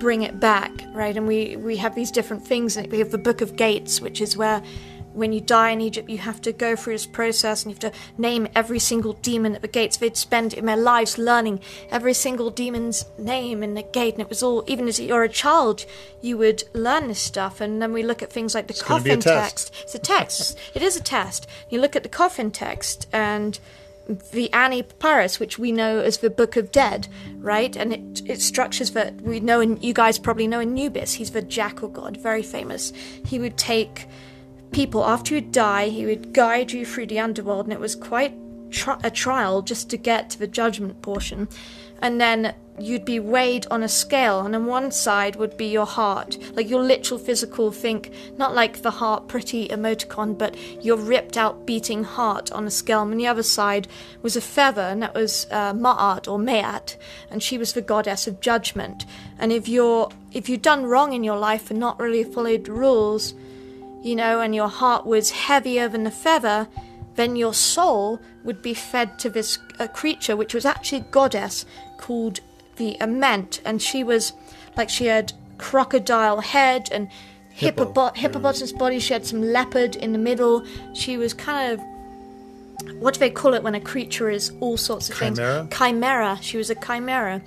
bring 0.00 0.22
it 0.22 0.40
back, 0.40 0.72
right? 0.92 1.16
And 1.16 1.26
we, 1.26 1.56
we 1.56 1.76
have 1.76 1.94
these 1.94 2.10
different 2.10 2.44
things. 2.44 2.76
We 2.76 2.98
have 2.98 3.10
the 3.10 3.18
Book 3.18 3.40
of 3.40 3.56
Gates, 3.56 4.00
which 4.00 4.20
is 4.20 4.36
where 4.36 4.62
when 5.12 5.32
you 5.32 5.40
die 5.40 5.70
in 5.70 5.80
Egypt, 5.80 6.08
you 6.08 6.18
have 6.18 6.40
to 6.42 6.52
go 6.52 6.76
through 6.76 6.94
this 6.94 7.06
process 7.06 7.64
and 7.64 7.70
you 7.70 7.78
have 7.80 7.92
to 7.92 7.98
name 8.20 8.48
every 8.54 8.78
single 8.78 9.14
demon 9.14 9.54
at 9.54 9.62
the 9.62 9.68
gates. 9.68 9.96
They'd 9.96 10.16
spend 10.16 10.54
in 10.54 10.66
their 10.66 10.76
lives 10.76 11.18
learning 11.18 11.60
every 11.90 12.14
single 12.14 12.50
demon's 12.50 13.04
name 13.18 13.62
in 13.62 13.74
the 13.74 13.82
gate, 13.82 14.14
and 14.14 14.22
it 14.22 14.28
was 14.28 14.42
all, 14.42 14.64
even 14.66 14.88
as 14.88 15.00
you're 15.00 15.24
a 15.24 15.28
child, 15.28 15.84
you 16.22 16.38
would 16.38 16.64
learn 16.74 17.08
this 17.08 17.20
stuff. 17.20 17.60
And 17.60 17.80
then 17.82 17.92
we 17.92 18.02
look 18.02 18.22
at 18.22 18.32
things 18.32 18.54
like 18.54 18.66
the 18.66 18.74
a 18.74 18.82
coffin 18.82 19.20
text. 19.20 19.74
It's 19.82 19.94
a 19.94 19.98
text. 19.98 20.58
it 20.74 20.82
is 20.82 20.96
a 20.96 21.02
test. 21.02 21.46
You 21.68 21.80
look 21.80 21.96
at 21.96 22.02
the 22.02 22.08
coffin 22.08 22.50
text 22.50 23.08
and 23.12 23.58
the 24.32 24.52
Ani 24.52 24.82
Papyrus, 24.82 25.38
which 25.38 25.58
we 25.58 25.72
know 25.72 26.00
as 26.00 26.18
the 26.18 26.30
Book 26.30 26.56
of 26.56 26.72
Dead, 26.72 27.08
right? 27.38 27.76
And 27.76 27.92
it 27.92 28.28
it 28.28 28.40
structures 28.40 28.90
that 28.92 29.20
we 29.20 29.40
know, 29.40 29.60
and 29.60 29.82
you 29.82 29.92
guys 29.92 30.18
probably 30.18 30.46
know 30.46 30.60
Anubis. 30.60 31.14
He's 31.14 31.30
the 31.30 31.42
jackal 31.42 31.88
god, 31.88 32.16
very 32.16 32.42
famous. 32.42 32.92
He 33.24 33.38
would 33.38 33.56
take 33.56 34.08
people 34.72 35.04
after 35.04 35.34
you 35.34 35.40
die. 35.40 35.88
He 35.88 36.06
would 36.06 36.32
guide 36.32 36.72
you 36.72 36.86
through 36.86 37.06
the 37.06 37.20
underworld, 37.20 37.66
and 37.66 37.72
it 37.72 37.80
was 37.80 37.96
quite 37.96 38.34
tri- 38.70 39.00
a 39.02 39.10
trial 39.10 39.62
just 39.62 39.90
to 39.90 39.96
get 39.96 40.30
to 40.30 40.38
the 40.38 40.46
judgment 40.46 41.02
portion. 41.02 41.48
And 42.02 42.18
then 42.18 42.54
you'd 42.78 43.04
be 43.04 43.20
weighed 43.20 43.66
on 43.70 43.82
a 43.82 43.88
scale, 43.88 44.40
and 44.40 44.56
on 44.56 44.64
one 44.64 44.90
side 44.90 45.36
would 45.36 45.56
be 45.58 45.66
your 45.66 45.84
heart, 45.84 46.38
like 46.54 46.70
your 46.70 46.82
literal 46.82 47.20
physical 47.20 47.70
think, 47.70 48.10
not 48.38 48.54
like 48.54 48.80
the 48.80 48.90
heart 48.90 49.28
pretty 49.28 49.68
emoticon, 49.68 50.38
but 50.38 50.56
your 50.82 50.96
ripped 50.96 51.36
out 51.36 51.66
beating 51.66 52.04
heart 52.04 52.50
on 52.52 52.66
a 52.66 52.70
scale. 52.70 53.02
And 53.02 53.12
on 53.12 53.18
the 53.18 53.26
other 53.26 53.42
side 53.42 53.86
was 54.22 54.34
a 54.34 54.40
feather, 54.40 54.80
and 54.80 55.02
that 55.02 55.14
was 55.14 55.46
uh, 55.50 55.74
Ma'at 55.74 56.26
or 56.26 56.38
Maat, 56.38 56.96
and 57.30 57.42
she 57.42 57.58
was 57.58 57.74
the 57.74 57.82
goddess 57.82 58.26
of 58.26 58.40
judgment. 58.40 59.04
And 59.38 59.52
if 59.52 59.68
you're 59.68 60.10
if 60.32 60.48
you've 60.48 60.62
done 60.62 60.86
wrong 60.86 61.12
in 61.12 61.24
your 61.24 61.38
life 61.38 61.70
and 61.70 61.78
not 61.78 62.00
really 62.00 62.24
followed 62.24 62.66
rules, 62.68 63.34
you 64.02 64.16
know, 64.16 64.40
and 64.40 64.54
your 64.54 64.68
heart 64.68 65.06
was 65.06 65.30
heavier 65.30 65.88
than 65.88 66.04
the 66.04 66.10
feather, 66.10 66.68
then 67.16 67.36
your 67.36 67.54
soul 67.54 68.20
would 68.44 68.62
be 68.62 68.74
fed 68.74 69.18
to 69.18 69.30
this 69.30 69.58
uh, 69.78 69.86
creature, 69.88 70.36
which 70.36 70.54
was 70.54 70.64
actually 70.64 70.98
a 70.98 71.12
goddess 71.12 71.66
called 71.98 72.40
the 72.76 72.96
Ammit, 73.00 73.60
and 73.64 73.82
she 73.82 74.02
was 74.02 74.32
like 74.76 74.88
she 74.88 75.06
had 75.06 75.32
crocodile 75.58 76.40
head 76.40 76.88
and 76.90 77.08
Hippo. 77.50 77.84
hippopo- 77.84 78.16
hippopotamus 78.16 78.72
body. 78.72 78.98
She 78.98 79.12
had 79.12 79.26
some 79.26 79.42
leopard 79.42 79.96
in 79.96 80.12
the 80.12 80.18
middle. 80.18 80.64
She 80.94 81.16
was 81.18 81.34
kind 81.34 81.72
of 81.72 81.80
what 82.98 83.14
do 83.14 83.20
they 83.20 83.30
call 83.30 83.52
it 83.52 83.62
when 83.62 83.74
a 83.74 83.80
creature 83.80 84.30
is 84.30 84.52
all 84.60 84.76
sorts 84.78 85.10
of 85.10 85.16
Chimera? 85.16 85.66
things? 85.68 85.76
Chimera. 85.76 86.38
She 86.40 86.56
was 86.56 86.70
a 86.70 86.74
chimera. 86.74 87.42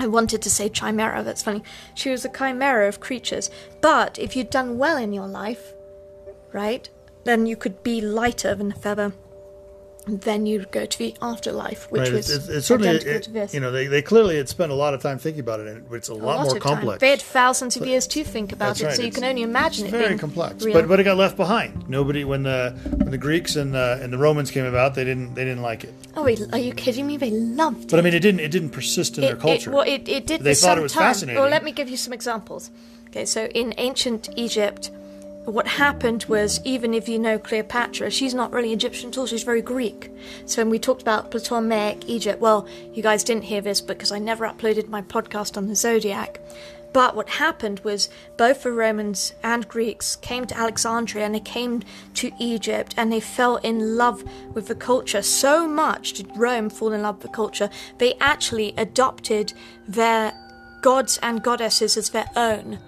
I 0.00 0.06
wanted 0.06 0.40
to 0.40 0.50
say 0.50 0.70
chimera, 0.70 1.22
that's 1.22 1.42
funny. 1.42 1.62
She 1.94 2.08
was 2.08 2.24
a 2.24 2.30
chimera 2.30 2.88
of 2.88 3.00
creatures. 3.00 3.50
But 3.82 4.18
if 4.18 4.34
you'd 4.34 4.48
done 4.48 4.78
well 4.78 4.96
in 4.96 5.12
your 5.12 5.28
life, 5.28 5.74
right, 6.54 6.88
then 7.24 7.44
you 7.44 7.54
could 7.54 7.82
be 7.82 8.00
lighter 8.00 8.54
than 8.54 8.72
a 8.72 8.74
feather. 8.74 9.12
Then 10.06 10.46
you'd 10.46 10.70
go 10.72 10.86
to 10.86 10.98
the 10.98 11.14
afterlife, 11.20 11.90
which 11.92 12.00
right? 12.02 12.12
was 12.12 12.30
It's, 12.30 12.48
it's, 12.48 12.66
certainly, 12.66 12.96
it- 12.96 13.52
you 13.54 13.60
know, 13.60 13.70
they, 13.70 13.86
they 13.86 14.00
clearly 14.00 14.38
had 14.38 14.48
spent 14.48 14.72
a 14.72 14.74
lot 14.74 14.94
of 14.94 15.02
time 15.02 15.18
thinking 15.18 15.40
about 15.40 15.60
it, 15.60 15.66
and 15.68 15.86
it's 15.92 16.08
a, 16.08 16.12
A 16.12 16.14
lot, 16.14 16.38
more 16.42 16.46
of 16.56 16.62
time. 16.62 16.76
complex. 16.76 17.00
They 17.00 17.10
had 17.10 17.20
thousands 17.20 17.76
of 17.76 17.86
years 17.86 18.06
to 18.08 18.24
think 18.24 18.50
about 18.52 18.80
it, 18.80 18.84
right. 18.86 18.94
so 18.96 19.02
you 19.02 19.08
It's- 19.08 19.20
can 19.20 19.28
only 19.28 19.42
imagine 19.42 19.84
it's 19.86 19.94
it 19.94 19.96
very 19.98 20.08
being 20.08 20.18
complex, 20.18 20.64
real. 20.64 20.72
but 20.72 20.88
but 20.88 21.00
it 21.00 21.04
got 21.04 21.18
left 21.18 21.36
behind. 21.36 21.88
Nobody 21.88 22.24
when 22.24 22.42
the 22.44 22.74
when 22.96 23.10
the 23.10 23.18
Greeks 23.18 23.56
and 23.56 23.74
the 23.74 24.00
and 24.02 24.10
the 24.12 24.18
Romans 24.18 24.50
came 24.50 24.64
about, 24.64 24.94
they 24.94 25.04
didn't 25.04 25.34
they 25.34 25.44
didn't 25.44 25.62
like 25.62 25.84
it. 25.84 25.92
oh, 26.16 26.24
wait, 26.24 26.40
are 26.52 26.58
you 26.58 26.72
kidding 26.72 27.06
me? 27.06 27.18
They 27.18 27.30
loved 27.30 27.84
it. 27.84 27.90
But 27.90 28.00
I 28.00 28.02
mean, 28.02 28.14
it 28.14 28.20
didn't 28.20 28.40
it 28.40 28.50
didn't 28.50 28.70
persist 28.70 29.18
in 29.18 29.22
their 29.22 29.36
culture. 29.36 29.70
It, 29.70 29.74
well, 29.74 29.84
it, 29.86 30.08
it 30.08 30.26
did 30.26 30.40
They 30.40 30.54
for 30.54 30.60
thought 30.62 30.66
some 30.70 30.78
it 30.78 30.82
was 30.82 30.92
time. 30.92 31.02
fascinating. 31.02 31.40
Well, 31.42 31.50
let 31.50 31.62
me 31.62 31.72
give 31.72 31.88
you 31.90 31.98
some 31.98 32.12
examples. 32.14 32.70
Okay, 33.08 33.26
so 33.26 33.44
in 33.46 33.74
ancient 33.76 34.30
Egypt, 34.36 34.90
what 35.44 35.66
happened 35.66 36.24
was 36.24 36.60
even 36.64 36.94
if 36.94 37.08
you 37.08 37.18
know 37.18 37.38
Cleopatra, 37.38 38.10
she's 38.10 38.34
not 38.34 38.52
really 38.52 38.72
Egyptian 38.72 39.10
at 39.10 39.18
all. 39.18 39.26
She's 39.26 39.42
very 39.42 39.62
Greek. 39.62 40.10
So 40.46 40.62
when 40.62 40.70
we 40.70 40.78
talked 40.78 41.02
about 41.02 41.30
Ptolemaic 41.30 42.08
Egypt, 42.08 42.40
well, 42.40 42.68
you 42.92 43.02
guys 43.02 43.24
didn't 43.24 43.44
hear 43.44 43.60
this 43.60 43.80
because 43.80 44.12
I 44.12 44.18
never 44.18 44.46
uploaded 44.46 44.88
my 44.88 45.02
podcast 45.02 45.56
on 45.56 45.66
the 45.66 45.74
zodiac. 45.74 46.40
But 46.92 47.14
what 47.14 47.28
happened 47.28 47.80
was 47.80 48.08
both 48.36 48.64
the 48.64 48.72
Romans 48.72 49.32
and 49.42 49.68
Greeks 49.68 50.16
came 50.16 50.44
to 50.46 50.58
Alexandria 50.58 51.24
and 51.24 51.34
they 51.34 51.40
came 51.40 51.82
to 52.14 52.32
Egypt 52.38 52.94
and 52.96 53.12
they 53.12 53.20
fell 53.20 53.56
in 53.58 53.96
love 53.96 54.24
with 54.54 54.66
the 54.66 54.74
culture. 54.74 55.22
So 55.22 55.68
much 55.68 56.14
did 56.14 56.36
Rome 56.36 56.68
fall 56.68 56.92
in 56.92 57.02
love 57.02 57.16
with 57.16 57.22
the 57.22 57.36
culture, 57.36 57.70
they 57.98 58.14
actually 58.20 58.74
adopted 58.76 59.52
their 59.86 60.32
gods 60.82 61.18
and 61.22 61.42
goddesses 61.42 61.96
as 61.96 62.10
their 62.10 62.28
own. 62.34 62.78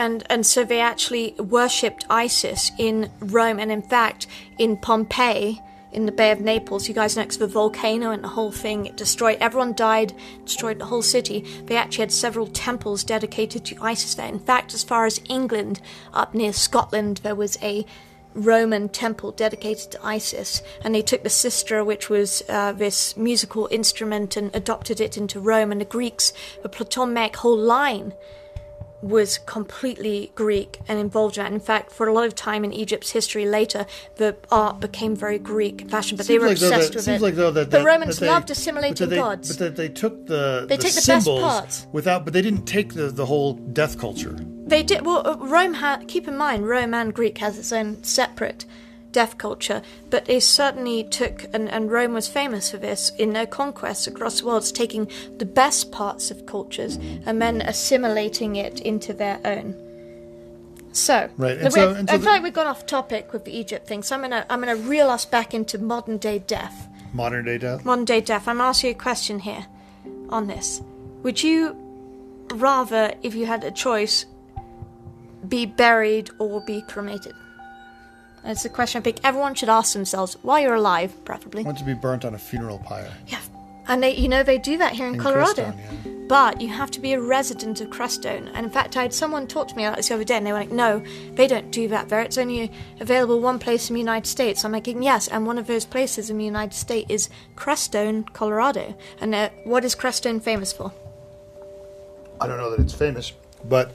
And 0.00 0.24
and 0.30 0.46
so 0.46 0.64
they 0.64 0.80
actually 0.80 1.34
worshipped 1.38 2.06
Isis 2.08 2.72
in 2.78 3.10
Rome, 3.20 3.60
and 3.60 3.70
in 3.70 3.82
fact 3.82 4.26
in 4.58 4.76
Pompeii. 4.76 5.60
In 5.92 6.06
the 6.06 6.12
Bay 6.12 6.30
of 6.30 6.40
Naples, 6.40 6.86
you 6.86 6.94
guys 6.94 7.16
know 7.16 7.22
it's 7.24 7.36
the 7.36 7.48
volcano 7.48 8.12
and 8.12 8.22
the 8.22 8.28
whole 8.28 8.52
thing. 8.52 8.86
It 8.86 8.96
destroyed, 8.96 9.38
everyone 9.40 9.72
died, 9.72 10.12
destroyed 10.44 10.78
the 10.78 10.84
whole 10.84 11.02
city. 11.02 11.44
They 11.66 11.76
actually 11.76 12.02
had 12.02 12.12
several 12.12 12.46
temples 12.46 13.02
dedicated 13.02 13.64
to 13.64 13.82
Isis 13.82 14.14
there. 14.14 14.28
In 14.28 14.38
fact, 14.38 14.72
as 14.72 14.84
far 14.84 15.04
as 15.04 15.20
England, 15.28 15.80
up 16.14 16.32
near 16.32 16.52
Scotland, 16.52 17.16
there 17.24 17.34
was 17.34 17.58
a 17.60 17.84
Roman 18.34 18.88
temple 18.88 19.32
dedicated 19.32 19.90
to 19.90 20.06
Isis, 20.06 20.62
and 20.84 20.94
they 20.94 21.02
took 21.02 21.24
the 21.24 21.28
sistra, 21.28 21.84
which 21.84 22.08
was 22.08 22.44
uh, 22.48 22.70
this 22.70 23.16
musical 23.16 23.68
instrument, 23.72 24.36
and 24.36 24.54
adopted 24.54 25.00
it 25.00 25.16
into 25.16 25.40
Rome. 25.40 25.72
And 25.72 25.80
the 25.80 25.84
Greeks, 25.84 26.32
the 26.62 26.68
Ptolemaic 26.68 27.34
whole 27.34 27.58
line 27.58 28.12
was 29.02 29.38
completely 29.38 30.30
Greek 30.34 30.78
and 30.86 30.98
involved 30.98 31.38
in 31.38 31.44
that. 31.44 31.52
In 31.52 31.60
fact, 31.60 31.90
for 31.90 32.06
a 32.06 32.12
lot 32.12 32.26
of 32.26 32.34
time 32.34 32.64
in 32.64 32.72
Egypt's 32.72 33.10
history 33.10 33.46
later, 33.46 33.86
the 34.16 34.36
art 34.50 34.78
became 34.80 35.16
very 35.16 35.38
Greek 35.38 35.90
fashion, 35.90 36.16
but 36.16 36.26
they 36.26 36.38
were 36.38 36.46
like 36.48 36.56
obsessed 36.56 36.88
that- 36.88 36.94
with 36.96 37.04
seems 37.04 37.22
it. 37.22 37.24
like 37.24 37.34
though 37.34 37.50
that 37.50 37.70
the 37.70 37.82
Romans 37.82 38.16
that 38.18 38.26
they- 38.26 38.30
loved 38.30 38.48
but 38.48 38.56
assimilating 38.56 38.94
that 39.08 39.14
they, 39.14 39.16
gods. 39.16 39.48
But 39.48 39.58
that 39.58 39.76
they 39.76 39.88
took 39.88 40.26
the 40.26 40.66
They 40.68 40.76
the 40.76 40.82
take 40.82 40.92
the 40.92 40.96
best 40.96 41.04
symbols 41.06 41.40
parts. 41.42 41.86
without, 41.92 42.24
but 42.24 42.34
they 42.34 42.42
didn't 42.42 42.66
take 42.66 42.94
the, 42.94 43.08
the 43.08 43.26
whole 43.26 43.54
death 43.54 43.98
culture. 43.98 44.36
They 44.66 44.82
did 44.82 45.04
well. 45.06 45.26
uh, 45.26 45.36
Rome 45.38 45.74
had. 45.74 46.06
Keep 46.06 46.28
in 46.28 46.36
mind, 46.36 46.68
Rome 46.68 46.92
and 46.94 47.12
Greek 47.14 47.38
has 47.38 47.58
its 47.58 47.72
own 47.72 48.02
separate 48.04 48.66
deaf 49.12 49.36
culture, 49.38 49.82
but 50.08 50.26
they 50.26 50.40
certainly 50.40 51.04
took, 51.04 51.44
and, 51.52 51.68
and 51.68 51.90
Rome 51.90 52.12
was 52.12 52.28
famous 52.28 52.70
for 52.70 52.76
this 52.76 53.10
in 53.18 53.32
their 53.32 53.46
conquests 53.46 54.06
across 54.06 54.40
the 54.40 54.46
world, 54.46 54.72
taking 54.74 55.10
the 55.38 55.44
best 55.44 55.90
parts 55.90 56.30
of 56.30 56.46
cultures 56.46 56.96
and 57.26 57.40
then 57.42 57.60
assimilating 57.62 58.56
it 58.56 58.80
into 58.80 59.12
their 59.12 59.40
own. 59.44 59.74
So, 60.92 61.28
Right, 61.36 61.58
and 61.58 61.72
so- 61.72 61.94
and 61.94 62.08
so 62.08 62.14
I 62.14 62.18
feel 62.18 62.26
like 62.32 62.42
we've 62.42 62.52
gone 62.52 62.66
off 62.66 62.84
topic 62.86 63.32
with 63.32 63.44
the 63.44 63.56
Egypt 63.56 63.86
thing, 63.86 64.02
so 64.02 64.16
I'm 64.16 64.22
gonna 64.22 64.44
I'm 64.50 64.60
gonna 64.60 64.74
reel 64.76 65.08
us 65.08 65.24
back 65.24 65.54
into 65.54 65.78
modern 65.78 66.18
day 66.18 66.40
death. 66.40 66.88
Modern 67.12 67.44
day 67.44 67.58
death. 67.58 67.84
Modern 67.84 68.04
day 68.04 68.20
death. 68.20 68.48
I'm 68.48 68.58
gonna 68.58 68.76
you 68.82 68.90
a 68.90 68.94
question 68.94 69.38
here 69.40 69.66
on 70.30 70.46
this. 70.48 70.82
Would 71.22 71.42
you 71.42 71.76
rather, 72.54 73.14
if 73.22 73.34
you 73.34 73.46
had 73.46 73.62
a 73.62 73.70
choice, 73.70 74.26
be 75.46 75.64
buried 75.66 76.30
or 76.38 76.60
be 76.60 76.82
cremated? 76.82 77.34
That's 78.44 78.64
a 78.64 78.68
question 78.68 79.00
I 79.00 79.02
think 79.02 79.18
everyone 79.22 79.54
should 79.54 79.68
ask 79.68 79.92
themselves 79.92 80.36
while 80.42 80.60
you're 80.60 80.74
alive, 80.74 81.24
preferably. 81.24 81.62
Want 81.64 81.78
to 81.78 81.84
be 81.84 81.94
burnt 81.94 82.24
on 82.24 82.34
a 82.34 82.38
funeral 82.38 82.78
pyre. 82.78 83.12
Yeah, 83.26 83.40
and 83.86 84.02
they, 84.02 84.14
you 84.14 84.28
know, 84.28 84.42
they 84.42 84.58
do 84.58 84.78
that 84.78 84.92
here 84.92 85.06
in, 85.06 85.14
In 85.14 85.20
Colorado. 85.20 85.64
Crestone, 85.64 85.78
yeah. 86.04 86.12
But 86.28 86.60
you 86.60 86.68
have 86.68 86.92
to 86.92 87.00
be 87.00 87.12
a 87.12 87.20
resident 87.20 87.80
of 87.80 87.90
Crestone. 87.90 88.48
And 88.54 88.64
in 88.64 88.70
fact, 88.70 88.96
I 88.96 89.02
had 89.02 89.12
someone 89.12 89.48
talk 89.48 89.66
to 89.66 89.74
me 89.74 89.84
about 89.84 89.96
this 89.96 90.08
the 90.08 90.14
other 90.14 90.22
day, 90.22 90.36
and 90.36 90.46
they 90.46 90.52
were 90.52 90.60
like, 90.60 90.70
"No, 90.70 91.02
they 91.34 91.48
don't 91.48 91.72
do 91.72 91.88
that 91.88 92.08
there. 92.08 92.20
It's 92.20 92.38
only 92.38 92.70
available 93.00 93.40
one 93.40 93.58
place 93.58 93.90
in 93.90 93.94
the 93.94 94.00
United 94.00 94.28
States." 94.28 94.64
I'm 94.64 94.70
like, 94.70 94.86
"Yes, 94.86 95.26
and 95.26 95.44
one 95.44 95.58
of 95.58 95.66
those 95.66 95.84
places 95.84 96.30
in 96.30 96.38
the 96.38 96.44
United 96.44 96.76
States 96.76 97.10
is 97.10 97.30
Crestone, 97.56 98.32
Colorado. 98.32 98.96
And 99.20 99.34
uh, 99.34 99.50
what 99.64 99.84
is 99.84 99.96
Crestone 99.96 100.40
famous 100.40 100.72
for?" 100.72 100.92
I 102.40 102.46
don't 102.46 102.58
know 102.58 102.70
that 102.70 102.80
it's 102.80 102.94
famous, 102.94 103.32
but 103.64 103.92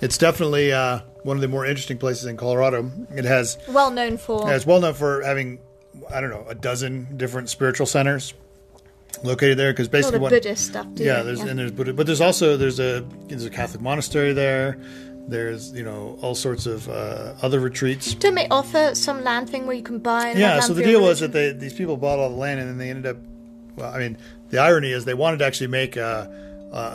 it's 0.00 0.16
definitely 0.16 0.72
uh, 0.72 1.00
one 1.24 1.36
of 1.36 1.40
the 1.40 1.48
more 1.48 1.66
interesting 1.66 1.98
places 1.98 2.26
in 2.26 2.36
Colorado. 2.36 2.90
It 3.16 3.24
has 3.24 3.58
Well 3.68 3.90
known 3.90 4.16
for. 4.16 4.46
yeah, 4.48 4.54
it's 4.54 4.66
well 4.66 4.80
known 4.80 4.94
for 4.94 5.22
having 5.22 5.58
I 6.12 6.20
don't 6.20 6.30
know 6.30 6.44
a 6.48 6.54
dozen 6.54 7.16
different 7.16 7.48
spiritual 7.48 7.86
centers 7.86 8.34
located 9.22 9.58
there 9.58 9.72
because 9.72 9.88
all 9.88 9.92
basically 9.92 10.18
the 10.18 10.22
what 10.22 10.30
Buddhist 10.30 10.66
stuff. 10.66 10.86
Yeah 10.94 11.18
you? 11.18 11.24
there's 11.24 11.40
and 11.40 11.58
there's 11.58 11.72
Buddha, 11.72 11.92
but 11.92 12.06
there's 12.06 12.20
also 12.20 12.56
there's 12.56 12.78
a 12.80 13.04
there's 13.28 13.44
a 13.44 13.50
Catholic 13.50 13.82
monastery 13.82 14.32
there. 14.32 14.78
There's 15.26 15.72
you 15.72 15.82
know 15.82 16.18
all 16.20 16.34
sorts 16.34 16.66
of 16.66 16.88
uh, 16.88 17.34
other 17.40 17.58
retreats. 17.60 18.14
Don't 18.14 18.34
they 18.34 18.48
offer 18.48 18.94
some 18.94 19.24
land 19.24 19.48
thing 19.48 19.66
where 19.66 19.74
you 19.74 19.82
can 19.82 19.98
buy? 19.98 20.32
Yeah, 20.32 20.52
land 20.52 20.64
so 20.64 20.74
the 20.74 20.82
deal 20.82 21.00
was 21.00 21.20
that 21.20 21.32
they 21.32 21.52
these 21.52 21.72
people 21.72 21.96
bought 21.96 22.18
all 22.18 22.28
the 22.28 22.36
land 22.36 22.60
and 22.60 22.68
then 22.68 22.76
they 22.78 22.90
ended 22.90 23.06
up. 23.06 23.16
Well, 23.76 23.92
I 23.92 23.98
mean, 23.98 24.18
the 24.50 24.58
irony 24.58 24.92
is 24.92 25.04
they 25.04 25.14
wanted 25.14 25.38
to 25.38 25.46
actually 25.46 25.68
make 25.68 25.96
a, 25.96 26.30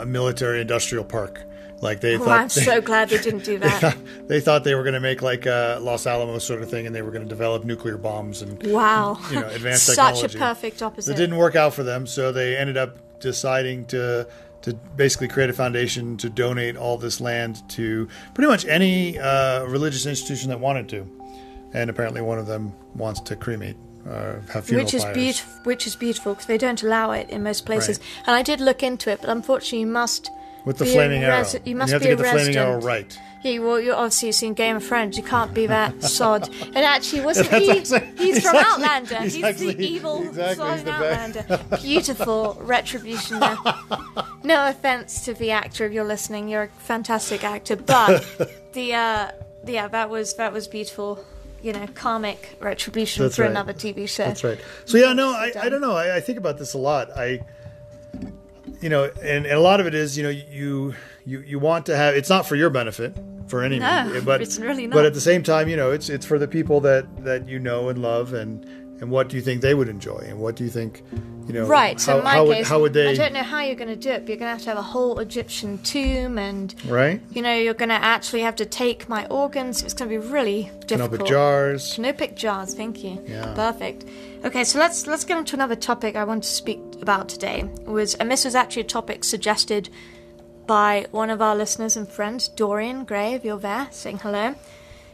a 0.00 0.06
military 0.06 0.60
industrial 0.60 1.04
park. 1.04 1.42
Like 1.82 2.00
they 2.00 2.16
Oh, 2.16 2.18
thought. 2.18 2.40
I'm 2.40 2.48
they, 2.48 2.60
so 2.62 2.80
glad 2.80 3.08
they 3.08 3.18
didn't 3.22 3.44
do 3.44 3.58
they 3.58 3.68
that. 3.68 3.80
thought, 3.80 3.96
they 4.28 4.40
thought 4.40 4.64
they 4.64 4.74
were 4.74 4.82
going 4.82 4.94
to 4.94 5.00
make 5.00 5.22
like 5.22 5.46
a 5.46 5.78
Los 5.80 6.06
Alamos 6.06 6.44
sort 6.44 6.60
of 6.62 6.68
thing, 6.70 6.86
and 6.86 6.94
they 6.94 7.00
were 7.02 7.10
going 7.10 7.22
to 7.24 7.28
develop 7.28 7.64
nuclear 7.64 7.96
bombs 7.96 8.42
and 8.42 8.62
Wow. 8.66 9.18
you 9.30 9.40
know, 9.40 9.48
advanced 9.48 9.86
Such 9.86 9.96
technology. 10.20 10.36
a 10.36 10.40
perfect 10.40 10.82
opposite. 10.82 11.12
it 11.12 11.16
didn't 11.16 11.36
work 11.38 11.56
out 11.56 11.72
for 11.74 11.82
them, 11.82 12.06
so 12.06 12.32
they 12.32 12.56
ended 12.56 12.76
up 12.76 13.20
deciding 13.20 13.86
to 13.86 14.26
to 14.62 14.74
basically 14.94 15.26
create 15.26 15.48
a 15.48 15.54
foundation 15.54 16.18
to 16.18 16.28
donate 16.28 16.76
all 16.76 16.98
this 16.98 17.18
land 17.18 17.66
to 17.70 18.06
pretty 18.34 18.46
much 18.48 18.66
any 18.66 19.18
uh, 19.18 19.64
religious 19.64 20.04
institution 20.04 20.50
that 20.50 20.60
wanted 20.60 20.86
to, 20.90 21.10
and 21.72 21.88
apparently 21.88 22.20
one 22.20 22.38
of 22.38 22.46
them 22.46 22.74
wants 22.94 23.20
to 23.20 23.34
cremate, 23.36 23.76
uh, 24.06 24.34
which 24.70 24.92
is 24.92 25.02
beautiful. 25.14 25.50
Which 25.64 25.86
is 25.86 25.96
beautiful 25.96 26.34
because 26.34 26.44
they 26.44 26.58
don't 26.58 26.82
allow 26.82 27.12
it 27.12 27.30
in 27.30 27.42
most 27.42 27.64
places. 27.64 28.00
And 28.26 28.36
I 28.36 28.42
did 28.42 28.60
look 28.60 28.82
into 28.82 29.10
it, 29.10 29.22
but 29.22 29.30
unfortunately, 29.30 29.80
you 29.80 29.86
must 29.86 30.28
with 30.64 30.78
the 30.78 30.84
a 30.84 30.88
flaming 30.88 31.22
arrow. 31.24 31.44
you 31.64 31.74
must 31.76 31.92
have 31.92 32.00
be 32.02 32.08
to 32.08 32.12
a 32.12 32.16
get 32.16 32.22
the 32.22 32.30
flaming 32.30 32.56
arrow 32.56 32.80
right. 32.80 33.18
Yeah, 33.42 33.58
well, 33.60 33.80
you 33.80 33.94
obviously 33.94 34.26
you've 34.28 34.34
seen 34.36 34.52
Game 34.52 34.76
of 34.76 34.84
Thrones. 34.86 35.16
You 35.16 35.22
can't 35.22 35.54
be 35.54 35.66
that 35.66 36.02
sod. 36.18 36.48
And 36.62 36.76
actually, 36.76 37.22
wasn't 37.22 37.48
he? 37.48 37.70
actually- 37.70 38.00
he's, 38.18 38.42
from 38.42 38.56
actually- 38.56 38.84
Outlander. 38.84 39.16
he's 39.22 39.34
He's, 39.34 39.44
actually- 39.44 39.74
the 39.74 39.86
evil 39.86 40.22
exactly, 40.28 40.56
sod 40.56 40.80
in 40.80 40.88
Outlander. 40.88 41.60
Beautiful 41.82 42.58
retribution 42.60 43.40
there. 43.40 43.56
No 44.44 44.68
offense 44.68 45.24
to 45.24 45.32
the 45.34 45.52
actor 45.52 45.86
if 45.86 45.92
you're 45.92 46.04
listening. 46.04 46.48
You're 46.48 46.64
a 46.64 46.68
fantastic 46.68 47.42
actor, 47.42 47.76
but 47.76 48.26
the 48.74 48.92
uh, 48.94 49.30
yeah, 49.66 49.88
that 49.88 50.10
was 50.10 50.34
that 50.34 50.52
was 50.52 50.68
beautiful. 50.68 51.24
You 51.62 51.74
know, 51.74 51.86
karmic 51.94 52.56
retribution 52.60 53.22
That's 53.24 53.36
for 53.36 53.42
right. 53.42 53.50
another 53.50 53.74
TV 53.74 54.08
show. 54.08 54.24
That's 54.24 54.42
right. 54.44 54.58
So 54.86 54.96
yeah, 54.96 55.12
no, 55.12 55.30
I, 55.30 55.52
I 55.60 55.68
don't 55.68 55.82
know. 55.82 55.92
I, 55.94 56.16
I 56.16 56.20
think 56.20 56.38
about 56.38 56.58
this 56.58 56.72
a 56.72 56.78
lot. 56.78 57.10
I, 57.14 57.40
you 58.80 58.88
know, 58.88 59.04
and, 59.04 59.46
and 59.46 59.54
a 59.54 59.60
lot 59.60 59.80
of 59.80 59.86
it 59.86 59.94
is, 59.94 60.16
you 60.16 60.22
know, 60.22 60.30
you 60.30 60.94
you 61.24 61.40
you 61.40 61.58
want 61.58 61.86
to 61.86 61.96
have. 61.96 62.14
It's 62.14 62.30
not 62.30 62.46
for 62.46 62.56
your 62.56 62.70
benefit 62.70 63.16
for 63.48 63.62
any, 63.62 63.78
No, 63.78 64.22
but 64.24 64.40
it's 64.40 64.58
really 64.58 64.86
But 64.86 65.04
at 65.04 65.14
the 65.14 65.20
same 65.20 65.42
time, 65.42 65.68
you 65.68 65.76
know, 65.76 65.90
it's 65.90 66.08
it's 66.08 66.24
for 66.24 66.38
the 66.38 66.48
people 66.48 66.80
that 66.80 67.24
that 67.24 67.48
you 67.48 67.58
know 67.58 67.88
and 67.88 68.00
love, 68.00 68.32
and 68.32 68.64
and 69.00 69.10
what 69.10 69.28
do 69.28 69.36
you 69.36 69.42
think 69.42 69.62
they 69.62 69.74
would 69.74 69.88
enjoy, 69.88 70.18
and 70.28 70.38
what 70.38 70.56
do 70.56 70.64
you 70.64 70.70
think, 70.70 71.02
you 71.46 71.54
know, 71.54 71.66
Right. 71.66 71.98
So 72.00 72.12
How, 72.12 72.18
in 72.18 72.24
my 72.24 72.30
how, 72.30 72.44
would, 72.46 72.56
case, 72.56 72.68
how 72.68 72.80
would 72.80 72.92
they? 72.92 73.08
I 73.08 73.14
don't 73.14 73.32
know 73.32 73.42
how 73.42 73.62
you're 73.62 73.74
going 73.74 73.88
to 73.88 73.96
do 73.96 74.10
it, 74.10 74.20
but 74.20 74.28
you're 74.28 74.36
going 74.36 74.48
to 74.48 74.52
have 74.52 74.62
to 74.62 74.68
have 74.68 74.78
a 74.78 74.82
whole 74.82 75.18
Egyptian 75.18 75.78
tomb, 75.78 76.38
and 76.38 76.74
Right. 76.86 77.20
you 77.30 77.42
know 77.42 77.54
you're 77.54 77.74
going 77.74 77.88
to 77.88 77.94
actually 77.94 78.42
have 78.42 78.56
to 78.56 78.66
take 78.66 79.08
my 79.08 79.26
organs. 79.26 79.82
It's 79.82 79.94
going 79.94 80.10
to 80.10 80.18
be 80.20 80.26
really 80.26 80.70
difficult. 80.86 81.10
Canopic 81.12 81.26
jars. 81.26 81.94
Canopic 81.94 82.36
jars. 82.36 82.74
Thank 82.74 83.02
you. 83.02 83.24
Yeah. 83.26 83.54
Perfect. 83.54 84.04
Okay, 84.44 84.64
so 84.64 84.78
let's 84.78 85.06
let's 85.06 85.24
get 85.24 85.36
on 85.36 85.44
to 85.46 85.56
another 85.56 85.76
topic 85.76 86.16
I 86.16 86.24
want 86.24 86.42
to 86.44 86.48
speak 86.48 86.80
about 87.02 87.28
today. 87.28 87.60
It 87.80 87.86
was 87.88 88.14
and 88.14 88.30
this 88.30 88.44
was 88.44 88.54
actually 88.54 88.82
a 88.82 88.86
topic 88.86 89.24
suggested 89.24 89.88
by 90.66 91.06
one 91.10 91.30
of 91.30 91.42
our 91.42 91.56
listeners 91.56 91.96
and 91.96 92.08
friends, 92.08 92.48
Dorian 92.48 93.04
Gray. 93.04 93.34
If 93.34 93.44
you're 93.44 93.58
there, 93.58 93.88
saying 93.90 94.18
hello. 94.18 94.54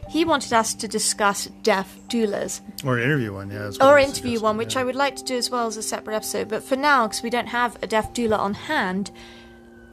He 0.09 0.23
wanted 0.25 0.53
us 0.53 0.73
to 0.75 0.87
discuss 0.87 1.47
death 1.63 1.99
doulas 2.07 2.61
Or 2.85 2.99
interview 2.99 3.33
one, 3.33 3.51
yeah. 3.51 3.71
or 3.81 3.99
interview 3.99 4.39
one, 4.39 4.57
which 4.57 4.75
yeah. 4.75 4.81
I 4.81 4.83
would 4.83 4.95
like 4.95 5.15
to 5.17 5.23
do 5.23 5.37
as 5.37 5.49
well 5.49 5.67
as 5.67 5.77
a 5.77 5.83
separate 5.83 6.15
episode. 6.15 6.47
But 6.47 6.63
for 6.63 6.75
now, 6.75 7.07
because 7.07 7.23
we 7.23 7.29
don't 7.29 7.47
have 7.47 7.81
a 7.83 7.87
death 7.87 8.13
doula 8.13 8.39
on 8.39 8.53
hand, 8.53 9.11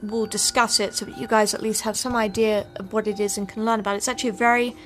we'll 0.03 0.27
discuss 0.27 0.81
it 0.81 0.95
so 0.95 1.05
that 1.07 1.19
you 1.19 1.27
guys 1.27 1.55
at 1.55 1.63
least 1.63 1.83
have 1.83 1.97
some 1.97 2.15
idea 2.15 2.67
of 2.77 2.93
what 2.93 3.07
it 3.07 3.19
is 3.19 3.39
and 3.39 3.49
can 3.49 3.65
learn 3.65 3.81
about 3.81 3.95
it. 3.95 3.99
It's 3.99 4.09
actually 4.09 4.31
a 4.31 4.35
very 4.35 4.77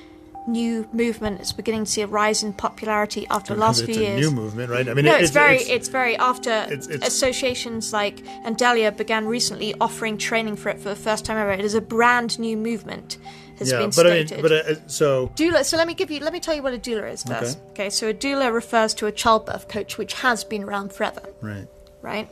new 0.51 0.87
movement. 0.91 1.39
It's 1.39 1.51
beginning 1.51 1.85
to 1.85 1.91
see 1.91 2.01
a 2.01 2.07
rise 2.07 2.43
in 2.43 2.53
popularity 2.53 3.25
after 3.29 3.53
the 3.53 3.59
last 3.59 3.85
few 3.85 3.89
it's 3.89 3.97
few 3.97 4.07
a 4.07 4.15
new 4.15 4.31
movement, 4.31 4.69
right? 4.71 4.87
I 4.87 4.93
mean, 4.93 5.05
No, 5.05 5.15
it- 5.15 5.21
it's, 5.21 5.31
very, 5.31 5.57
it's, 5.57 5.87
very 5.87 6.17
after 6.17 6.49
it's- 6.49 6.87
it's- 6.87 7.07
associations 7.07 7.93
like 7.93 8.17
INELDA 8.45 8.97
began 8.97 9.25
recently 9.27 9.73
offering 9.79 10.17
training 10.17 10.55
for 10.55 10.69
it 10.69 10.79
for 10.79 10.89
the 10.89 10.95
first 10.95 11.25
time 11.25 11.37
ever. 11.37 11.51
It 11.51 11.65
is 11.65 11.73
a 11.75 11.81
brand 11.81 12.39
new 12.39 12.57
movement, 12.57 13.17
has 13.59 13.71
yeah, 13.71 13.79
been 13.79 13.89
but 13.89 14.05
I 14.07 14.25
stated. 14.25 14.31
mean, 14.31 14.41
but 14.41 14.51
uh, 14.51 14.87
so 14.87 15.31
Doula. 15.35 15.63
So 15.65 15.75
let 15.77 15.87
me 15.87 15.93
give 15.93 16.09
you. 16.11 16.19
Let 16.21 16.33
me 16.33 16.39
tell 16.39 16.55
you 16.55 16.63
what 16.63 16.73
a 16.73 16.77
doula 16.79 17.11
is 17.11 17.23
first. 17.23 17.57
Okay. 17.57 17.71
Okay. 17.71 17.89
So 17.89 18.09
a 18.09 18.13
doula 18.13 18.53
refers 18.53 18.93
to 18.95 19.05
a 19.05 19.11
childbirth 19.11 19.67
coach, 19.67 19.97
which 19.97 20.13
has 20.25 20.43
been 20.43 20.63
around 20.63 20.93
forever, 20.93 21.23
right. 21.41 21.67
right? 22.01 22.27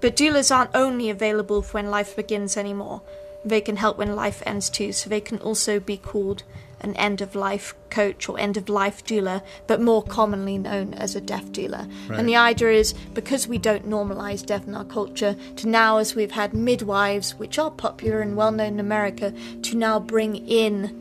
But 0.00 0.16
doulas 0.16 0.54
aren't 0.54 0.70
only 0.74 1.10
available 1.10 1.60
for 1.62 1.74
when 1.74 1.90
life 1.90 2.16
begins 2.16 2.56
anymore. 2.56 3.02
They 3.44 3.60
can 3.60 3.76
help 3.76 3.98
when 3.98 4.16
life 4.16 4.42
ends 4.46 4.70
too. 4.70 4.92
So 4.92 5.10
they 5.10 5.20
can 5.20 5.38
also 5.38 5.78
be 5.78 5.96
called 5.98 6.42
an 6.80 6.94
end 6.96 7.20
of 7.20 7.34
life 7.34 7.74
coach 7.90 8.28
or 8.28 8.38
end 8.38 8.56
of 8.56 8.68
life 8.68 9.04
doula, 9.04 9.42
but 9.66 9.80
more 9.80 10.02
commonly 10.02 10.58
known 10.58 10.94
as 10.94 11.14
a 11.14 11.20
death 11.20 11.52
doula. 11.52 11.90
Right. 12.08 12.18
And 12.18 12.28
the 12.28 12.36
idea 12.36 12.70
is 12.70 12.92
because 13.14 13.46
we 13.46 13.58
don't 13.58 13.88
normalize 13.88 14.44
deaf 14.44 14.66
in 14.66 14.74
our 14.74 14.84
culture, 14.84 15.36
to 15.56 15.68
now 15.68 15.98
as 15.98 16.14
we've 16.14 16.30
had 16.30 16.54
midwives, 16.54 17.34
which 17.34 17.58
are 17.58 17.70
popular 17.70 18.20
and 18.20 18.36
well 18.36 18.52
known 18.52 18.74
in 18.74 18.80
America, 18.80 19.32
to 19.62 19.76
now 19.76 20.00
bring 20.00 20.36
in 20.48 20.96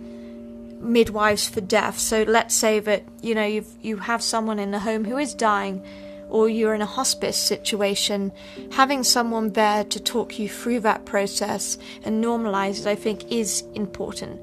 midwives 0.81 1.47
for 1.47 1.61
deaf. 1.61 1.97
So 1.99 2.23
let's 2.23 2.55
say 2.55 2.79
that 2.79 3.03
you 3.21 3.35
know 3.35 3.45
you 3.45 3.65
you 3.81 3.97
have 3.97 4.21
someone 4.23 4.59
in 4.59 4.71
the 4.71 4.79
home 4.79 5.05
who 5.05 5.17
is 5.17 5.33
dying, 5.33 5.83
or 6.29 6.49
you're 6.49 6.73
in 6.73 6.81
a 6.81 6.85
hospice 6.85 7.37
situation, 7.37 8.31
having 8.71 9.03
someone 9.03 9.51
there 9.53 9.83
to 9.85 9.99
talk 9.99 10.39
you 10.39 10.47
through 10.47 10.81
that 10.81 11.05
process 11.05 11.77
and 12.03 12.23
normalize 12.23 12.81
it, 12.81 12.87
I 12.87 12.95
think, 12.95 13.31
is 13.31 13.63
important. 13.73 14.39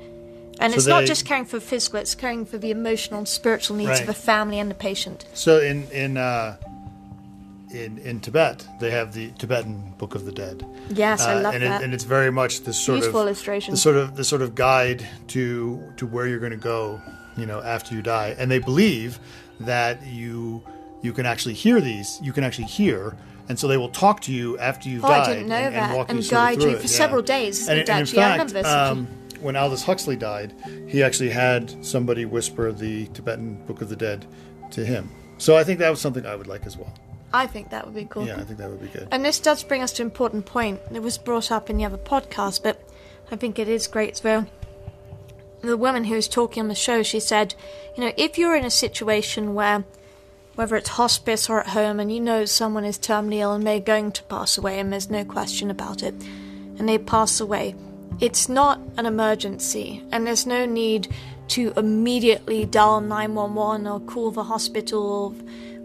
And 0.60 0.72
So 0.72 0.76
it's 0.78 0.86
not 0.86 1.04
just 1.04 1.26
caring 1.26 1.44
for 1.44 1.60
physical; 1.60 2.00
it's 2.00 2.14
caring 2.14 2.46
for 2.46 2.58
the 2.58 2.70
emotional 2.70 3.18
and 3.18 3.28
spiritual 3.28 3.76
needs 3.76 3.90
of 3.90 3.98
Right. 3.98 4.06
the 4.06 4.14
family 4.14 4.58
and 4.58 4.70
the 4.70 4.74
patient. 4.74 5.26
So 5.34 5.58
in 5.60 5.86
in 5.90 6.16
uh, 6.16 6.56
in 7.70 7.98
in 7.98 8.20
Tibet, 8.20 8.66
they 8.80 8.90
have 8.90 9.12
the 9.12 9.30
Tibetan 9.38 9.92
Book 9.98 10.14
of 10.14 10.24
the 10.24 10.32
Dead. 10.32 10.64
Yes, 10.88 11.20
I 11.22 11.34
Uh, 11.34 11.40
love 11.42 11.54
and 11.54 11.62
that. 11.64 11.80
It, 11.82 11.84
and 11.84 11.92
it's 11.94 12.04
very 12.04 12.30
much 12.30 12.62
this 12.62 12.78
sort 12.78 13.00
Beautiful 13.00 13.20
of 13.20 13.26
illustration. 13.26 13.72
the 13.74 13.78
sort 13.80 13.96
of 13.96 14.16
the 14.16 14.24
sort 14.24 14.42
of 14.42 14.54
guide 14.54 15.06
to 15.28 15.92
to 15.96 16.06
where 16.06 16.26
you're 16.26 16.38
going 16.38 16.52
to 16.52 16.68
go, 16.74 17.00
you 17.36 17.44
know, 17.46 17.60
after 17.62 17.94
you 17.94 18.02
die. 18.02 18.34
And 18.38 18.50
they 18.50 18.58
believe 18.60 19.18
that 19.60 20.06
you 20.06 20.62
you 21.02 21.12
can 21.12 21.26
actually 21.26 21.54
hear 21.54 21.80
these. 21.80 22.18
You 22.22 22.32
can 22.32 22.44
actually 22.44 22.68
hear. 22.68 23.14
And 23.48 23.56
so 23.58 23.68
they 23.68 23.76
will 23.76 23.90
talk 23.90 24.22
to 24.22 24.32
you 24.32 24.58
after 24.58 24.88
you've 24.88 25.04
Oh, 25.04 25.08
I 25.08 25.18
died 25.18 25.26
didn't 25.34 25.48
know 25.48 25.54
and, 25.56 25.74
that, 25.74 25.82
and 25.90 25.96
walk 25.96 26.10
and 26.10 26.24
you 26.24 26.28
guide 26.30 26.58
through 26.60 26.70
you 26.70 26.76
it, 26.76 26.80
for 26.80 26.88
yeah. 26.88 26.98
several 27.02 27.22
days, 27.22 27.68
And, 27.68 27.78
and 27.78 27.88
in 27.88 28.18
I 28.18 28.38
fact, 28.48 28.66
um, 28.66 29.06
when 29.40 29.56
Aldous 29.56 29.84
Huxley 29.84 30.16
died, 30.16 30.54
he 30.86 31.02
actually 31.02 31.30
had 31.30 31.84
somebody 31.84 32.24
whisper 32.24 32.72
the 32.72 33.06
Tibetan 33.08 33.64
Book 33.66 33.80
of 33.80 33.88
the 33.88 33.96
Dead 33.96 34.26
to 34.72 34.84
him. 34.84 35.10
So 35.38 35.56
I 35.56 35.64
think 35.64 35.78
that 35.80 35.90
was 35.90 36.00
something 36.00 36.26
I 36.26 36.36
would 36.36 36.46
like 36.46 36.66
as 36.66 36.76
well. 36.76 36.92
I 37.32 37.46
think 37.46 37.70
that 37.70 37.84
would 37.84 37.94
be 37.94 38.06
cool. 38.06 38.26
Yeah, 38.26 38.36
I 38.36 38.44
think 38.44 38.58
that 38.58 38.70
would 38.70 38.80
be 38.80 38.88
good. 38.88 39.08
And 39.10 39.24
this 39.24 39.40
does 39.40 39.62
bring 39.62 39.82
us 39.82 39.92
to 39.92 40.02
an 40.02 40.06
important 40.06 40.46
point. 40.46 40.80
It 40.92 41.02
was 41.02 41.18
brought 41.18 41.50
up 41.50 41.68
in 41.68 41.76
the 41.76 41.84
other 41.84 41.98
podcast, 41.98 42.62
but 42.62 42.82
I 43.30 43.36
think 43.36 43.58
it 43.58 43.68
is 43.68 43.86
great 43.86 44.12
as 44.12 44.24
well. 44.24 44.46
The 45.62 45.76
woman 45.76 46.04
who 46.04 46.14
was 46.14 46.28
talking 46.28 46.62
on 46.62 46.68
the 46.68 46.74
show, 46.74 47.02
she 47.02 47.20
said, 47.20 47.54
you 47.96 48.04
know, 48.04 48.12
if 48.16 48.38
you're 48.38 48.54
in 48.54 48.64
a 48.64 48.70
situation 48.70 49.54
where, 49.54 49.84
whether 50.54 50.76
it's 50.76 50.90
hospice 50.90 51.50
or 51.50 51.60
at 51.60 51.68
home, 51.68 51.98
and 52.00 52.12
you 52.12 52.20
know 52.20 52.44
someone 52.44 52.84
is 52.84 52.98
terminally 52.98 53.38
ill 53.38 53.52
and 53.52 53.66
they're 53.66 53.80
going 53.80 54.12
to 54.12 54.22
pass 54.24 54.56
away, 54.56 54.78
and 54.78 54.92
there's 54.92 55.10
no 55.10 55.24
question 55.24 55.70
about 55.70 56.02
it, 56.02 56.14
and 56.78 56.88
they 56.88 56.98
pass 56.98 57.40
away, 57.40 57.74
it's 58.20 58.48
not 58.48 58.80
an 58.96 59.06
emergency, 59.06 60.02
and 60.10 60.26
there's 60.26 60.46
no 60.46 60.64
need 60.64 61.08
to 61.48 61.72
immediately 61.76 62.64
dial 62.64 63.00
911 63.00 63.86
or 63.86 64.00
call 64.00 64.30
the 64.30 64.44
hospital 64.44 65.34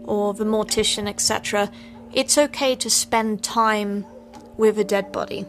or 0.04 0.34
the 0.34 0.44
mortician, 0.44 1.08
etc. 1.08 1.70
It's 2.12 2.36
okay 2.36 2.74
to 2.76 2.90
spend 2.90 3.42
time 3.42 4.04
with 4.56 4.78
a 4.78 4.84
dead 4.84 5.12
body. 5.12 5.46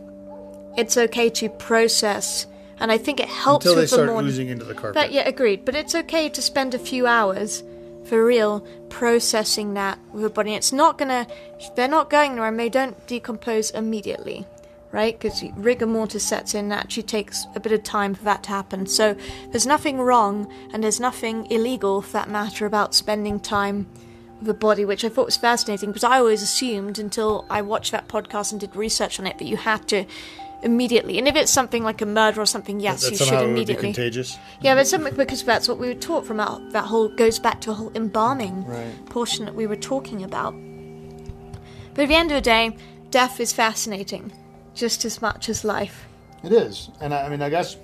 It's 0.77 0.97
okay 0.97 1.29
to 1.31 1.49
process, 1.49 2.45
and 2.79 2.91
I 2.91 2.97
think 2.97 3.19
it 3.19 3.29
helps 3.29 3.65
Until 3.65 3.75
they 3.75 3.81
with 3.81 3.89
the 3.89 3.95
start 3.95 4.09
more. 4.09 4.21
oozing 4.21 4.49
into 4.49 4.65
the 4.65 4.73
carpet. 4.73 4.93
But 4.93 5.12
yeah, 5.12 5.27
agreed. 5.27 5.65
But 5.65 5.75
it's 5.75 5.95
okay 5.95 6.29
to 6.29 6.41
spend 6.41 6.73
a 6.73 6.79
few 6.79 7.07
hours, 7.07 7.63
for 8.05 8.25
real, 8.25 8.62
processing 8.89 9.73
that 9.75 9.99
with 10.12 10.25
a 10.25 10.29
body. 10.29 10.53
It's 10.53 10.73
not 10.73 10.97
gonna. 10.97 11.27
They're 11.75 11.88
not 11.88 12.09
going 12.09 12.31
anywhere, 12.31 12.49
and 12.49 12.59
they 12.59 12.69
don't 12.69 13.07
decompose 13.07 13.71
immediately, 13.71 14.45
right? 14.93 15.19
Because 15.19 15.43
rigor 15.58 15.88
mortis 15.88 16.23
sets 16.23 16.53
in. 16.56 16.71
It 16.71 16.75
actually 16.75 17.03
takes 17.03 17.45
a 17.56 17.60
bit 17.60 17.73
of 17.73 17.84
time 17.84 18.13
for 18.13 18.23
that 18.23 18.43
to 18.43 18.49
happen. 18.49 18.86
So 18.86 19.17
there's 19.49 19.67
nothing 19.67 19.99
wrong, 19.99 20.47
and 20.71 20.82
there's 20.84 20.99
nothing 21.01 21.47
illegal, 21.51 22.01
for 22.01 22.13
that 22.13 22.29
matter, 22.29 22.65
about 22.65 22.93
spending 22.95 23.39
time 23.41 23.88
with 24.39 24.49
a 24.49 24.53
body, 24.53 24.86
which 24.86 25.03
I 25.03 25.10
thought 25.10 25.25
was 25.25 25.38
fascinating 25.38 25.89
because 25.89 26.03
I 26.03 26.17
always 26.19 26.41
assumed 26.41 26.99
until 26.99 27.45
I 27.49 27.62
watched 27.62 27.91
that 27.91 28.08
podcast 28.08 28.51
and 28.51 28.62
did 28.62 28.75
research 28.75 29.19
on 29.19 29.25
it 29.25 29.38
that 29.39 29.45
you 29.45 29.58
had 29.58 29.88
to 29.88 30.06
immediately. 30.62 31.17
And 31.17 31.27
if 31.27 31.36
it's 31.36 31.51
something 31.51 31.84
like 31.84 32.01
a 32.01 32.06
murder 32.06 32.39
or 32.41 32.45
something, 32.45 32.79
yes, 32.79 33.10
you 33.10 33.17
should 33.17 33.27
it 33.29 33.32
would 33.32 33.39
be 33.45 33.51
immediately. 33.51 33.93
contagious. 33.93 34.38
Yeah, 34.62 34.75
but 34.75 34.86
something 34.88 35.15
because 35.15 35.43
that's 35.43 35.67
what 35.67 35.77
we 35.79 35.88
were 35.88 35.93
taught 35.99 36.25
from 36.25 36.39
our, 36.39 36.60
that 36.71 36.86
whole 36.86 37.08
goes 37.10 37.39
back 37.39 37.62
to 37.62 37.71
a 37.71 37.73
whole 37.73 37.91
embalming 37.95 38.63
Right. 38.65 39.06
portion 39.08 39.45
that 39.45 39.56
we 39.56 39.65
were 39.65 39.75
talking 39.75 40.23
about. 40.23 40.53
But 41.93 42.03
at 42.03 42.08
the 42.10 42.15
end 42.15 42.32
of 42.32 42.36
the 42.36 42.41
day, 42.41 42.75
death 43.12 43.39
is 43.39 43.53
fascinating, 43.53 44.32
just 44.75 45.05
as 45.05 45.21
much 45.21 45.49
as 45.49 45.63
life. 45.63 46.05
It 46.43 46.51
is, 46.51 46.89
and 47.01 47.13
I, 47.13 47.25
I 47.25 47.29
mean, 47.29 47.41
I 47.41 47.49
guess 47.49 47.77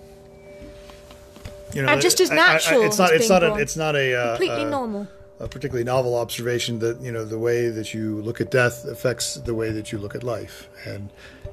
you 1.73 1.81
know, 1.83 1.89
And 1.89 2.01
just 2.01 2.19
as 2.19 2.31
I- 2.31 2.35
I- 2.35 2.37
I- 2.37 2.53
natural 2.53 2.81
it's 2.83 2.97
not. 2.97 3.13
It's 3.13 3.29
not. 3.29 3.43
A, 3.43 3.55
it's 3.55 3.75
not 3.77 3.95
a 3.95 4.13
uh, 4.15 4.27
Completely 4.37 4.65
uh, 4.65 4.69
normal. 4.69 5.07
a 5.39 5.47
particularly 5.47 5.83
novel 5.83 6.15
observation 6.15 6.79
that 6.79 6.99
you 6.99 7.11
know 7.11 7.23
the 7.25 7.37
way 7.39 7.69
that 7.69 7.93
you 7.93 8.21
look 8.21 8.41
at 8.41 8.49
death 8.51 8.85
affects 8.85 9.35
the 9.35 9.53
way 9.53 9.71
that 9.71 9.91
you 9.91 9.97
look 9.99 10.15
at 10.15 10.23
life, 10.23 10.67
and 10.85 11.09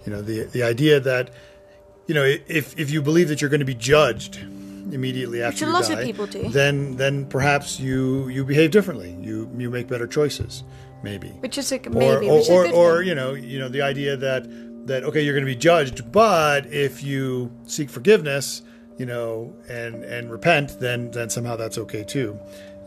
you 0.07 0.12
know 0.12 0.22
the 0.22 0.44
the 0.44 0.62
idea 0.62 0.99
that 1.01 1.31
you 2.07 2.14
know 2.14 2.25
if 2.25 2.79
if 2.79 2.90
you 2.90 3.03
believe 3.03 3.29
that 3.29 3.40
you're 3.40 3.51
going 3.51 3.61
to 3.61 3.66
be 3.66 3.75
judged 3.75 4.37
immediately 4.90 5.42
after 5.42 5.57
Which 5.57 5.62
a 5.62 5.66
you 5.66 5.72
lot 5.72 5.90
of 5.90 6.05
people 6.05 6.27
do. 6.27 6.49
then 6.49 6.96
then 6.96 7.27
perhaps 7.27 7.79
you 7.79 8.29
you 8.29 8.44
behave 8.44 8.70
differently. 8.70 9.14
You 9.20 9.51
you 9.59 9.68
make 9.70 9.87
better 9.87 10.07
choices, 10.07 10.64
maybe 11.03 11.29
Which 11.40 11.59
is 11.59 11.70
a, 11.72 11.79
maybe, 11.90 12.27
or, 12.29 12.37
which 12.38 12.42
is 12.42 12.49
a 12.49 12.53
or, 12.53 12.64
good 12.64 12.75
or 12.75 12.99
thing. 13.01 13.09
you 13.09 13.14
know 13.14 13.35
you 13.35 13.59
know 13.59 13.68
the 13.68 13.83
idea 13.83 14.16
that 14.16 14.46
that 14.87 15.05
okay 15.05 15.20
you're 15.20 15.35
going 15.35 15.44
to 15.44 15.51
be 15.51 15.57
judged 15.57 16.11
but 16.12 16.66
if 16.66 17.03
you 17.03 17.51
seek 17.66 17.90
forgiveness 17.90 18.62
you 18.99 19.07
know 19.07 19.55
and 19.68 20.05
and 20.05 20.31
repent 20.31 20.79
then 20.81 21.11
then 21.11 21.29
somehow 21.29 21.57
that's 21.57 21.77
okay 21.79 22.03
too 22.05 22.38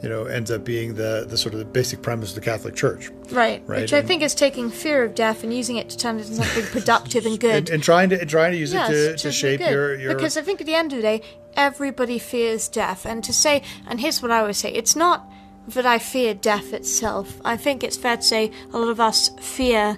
you 0.02 0.08
know 0.10 0.26
ends 0.26 0.50
up 0.50 0.64
being 0.64 0.96
the 0.96 1.26
the 1.28 1.38
sort 1.38 1.54
of 1.54 1.60
the 1.60 1.66
basic 1.66 2.02
premise 2.02 2.30
of 2.30 2.36
the 2.36 2.42
Catholic 2.42 2.74
Church 2.76 3.10
right, 3.32 3.62
right, 3.68 3.82
Which 3.82 3.94
I 3.94 4.02
think 4.02 4.22
is 4.24 4.34
taking 4.34 4.70
fear 4.72 5.04
of 5.04 5.14
death 5.14 5.44
and 5.44 5.54
using 5.54 5.76
it 5.76 5.90
to 5.90 5.98
turn 5.98 6.18
it 6.18 6.28
into 6.30 6.44
something 6.44 6.64
productive 6.72 7.26
and 7.26 7.40
good. 7.40 7.54
and, 7.56 7.70
and 7.70 7.84
trying 7.84 8.10
to 8.10 8.20
and 8.20 8.30
trying 8.30 8.54
to 8.54 8.58
use 8.58 8.72
Yes, 8.74 8.90
it 8.90 8.94
to, 8.94 9.12
which 9.12 9.22
to 9.24 9.32
shape 9.32 9.60
your 9.60 9.96
your 10.00 10.16
because 10.16 10.38
I 10.38 10.42
think 10.42 10.62
at 10.62 10.68
the 10.68 10.74
end 10.76 10.94
of 10.94 10.98
the 10.98 11.04
day, 11.04 11.22
everybody 11.56 12.18
fears 12.18 12.70
death, 12.70 13.06
and 13.06 13.24
to 13.26 13.34
say, 13.34 13.62
and 13.88 14.00
here's 14.00 14.22
what 14.22 14.32
I 14.32 14.40
always 14.40 14.58
say: 14.58 14.72
it's 14.72 14.96
not 14.96 15.30
that 15.68 15.86
I 15.86 16.00
fear 16.00 16.34
death 16.34 16.72
itself. 16.74 17.40
I 17.44 17.58
think 17.58 17.84
it's 17.84 17.98
fair 17.98 18.16
to 18.18 18.24
say 18.24 18.52
a 18.74 18.80
lot 18.80 18.90
of 18.90 19.00
us 19.02 19.30
fear 19.42 19.98